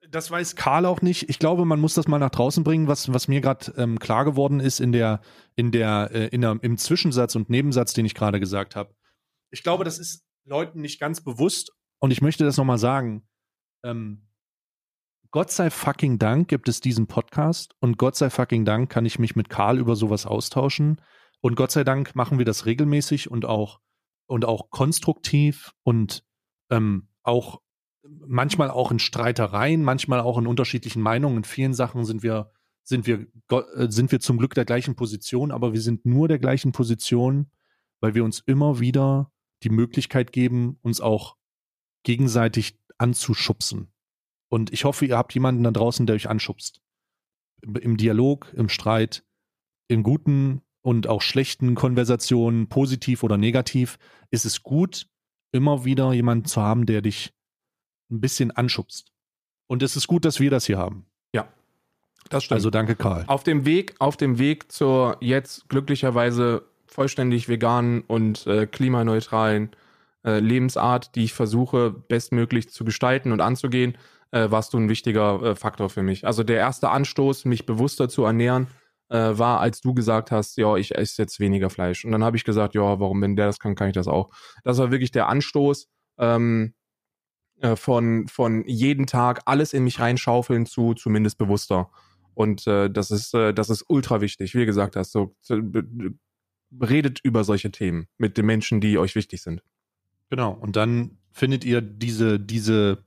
[0.08, 1.28] das weiß Karl auch nicht.
[1.28, 4.24] Ich glaube, man muss das mal nach draußen bringen, was, was mir gerade ähm, klar
[4.24, 5.20] geworden ist in der,
[5.56, 8.94] in der, äh, in der, im Zwischensatz und Nebensatz, den ich gerade gesagt habe.
[9.50, 13.26] Ich glaube, das ist Leuten nicht ganz bewusst und ich möchte das nochmal sagen.
[13.84, 14.28] Ähm,
[15.30, 19.18] Gott sei fucking Dank gibt es diesen Podcast und Gott sei fucking Dank kann ich
[19.18, 21.00] mich mit Karl über sowas austauschen
[21.40, 23.80] und Gott sei Dank machen wir das regelmäßig und auch
[24.26, 26.24] und auch konstruktiv und
[26.70, 27.60] ähm, auch
[28.02, 31.38] manchmal auch in Streitereien, manchmal auch in unterschiedlichen Meinungen.
[31.38, 32.50] In vielen Sachen sind wir
[32.82, 36.38] sind wir äh, sind wir zum Glück der gleichen Position, aber wir sind nur der
[36.38, 37.50] gleichen Position,
[38.00, 39.30] weil wir uns immer wieder
[39.62, 41.36] die Möglichkeit geben, uns auch
[42.04, 43.92] gegenseitig anzuschubsen.
[44.48, 46.80] Und ich hoffe, ihr habt jemanden da draußen, der euch anschubst.
[47.62, 49.24] Im Dialog, im Streit,
[49.88, 53.98] in guten und auch schlechten Konversationen, positiv oder negativ,
[54.30, 55.08] ist es gut,
[55.52, 57.34] immer wieder jemanden zu haben, der dich
[58.10, 59.12] ein bisschen anschubst.
[59.66, 61.06] Und es ist gut, dass wir das hier haben.
[61.34, 61.52] Ja,
[62.30, 62.56] das stimmt.
[62.56, 63.24] Also danke, Karl.
[63.26, 69.70] Auf dem Weg, auf dem Weg zur jetzt glücklicherweise vollständig veganen und äh, klimaneutralen
[70.24, 73.96] äh, Lebensart, die ich versuche bestmöglich zu gestalten und anzugehen,
[74.30, 76.26] äh, warst du ein wichtiger äh, Faktor für mich.
[76.26, 78.66] Also der erste Anstoß, mich bewusster zu ernähren,
[79.08, 82.04] äh, war, als du gesagt hast, ja, ich esse jetzt weniger Fleisch.
[82.04, 84.30] Und dann habe ich gesagt, ja, warum, wenn der das kann, kann ich das auch.
[84.64, 85.88] Das war wirklich der Anstoß.
[86.18, 86.74] Ähm,
[87.60, 91.90] äh, von, von jeden Tag alles in mich reinschaufeln zu zumindest bewusster.
[92.34, 94.54] Und äh, das ist äh, das ist ultra wichtig.
[94.54, 95.34] Wie gesagt hast, so
[96.80, 99.62] redet über solche Themen mit den Menschen, die euch wichtig sind.
[100.30, 100.52] Genau.
[100.52, 103.04] Und dann findet ihr diese diese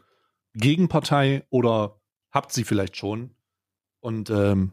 [0.53, 1.99] Gegenpartei oder
[2.31, 3.31] habt sie vielleicht schon.
[3.99, 4.71] Und ähm,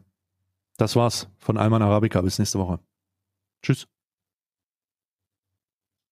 [0.77, 2.21] das war's von Alman Arabica.
[2.21, 2.79] Bis nächste Woche.
[3.61, 3.87] Tschüss.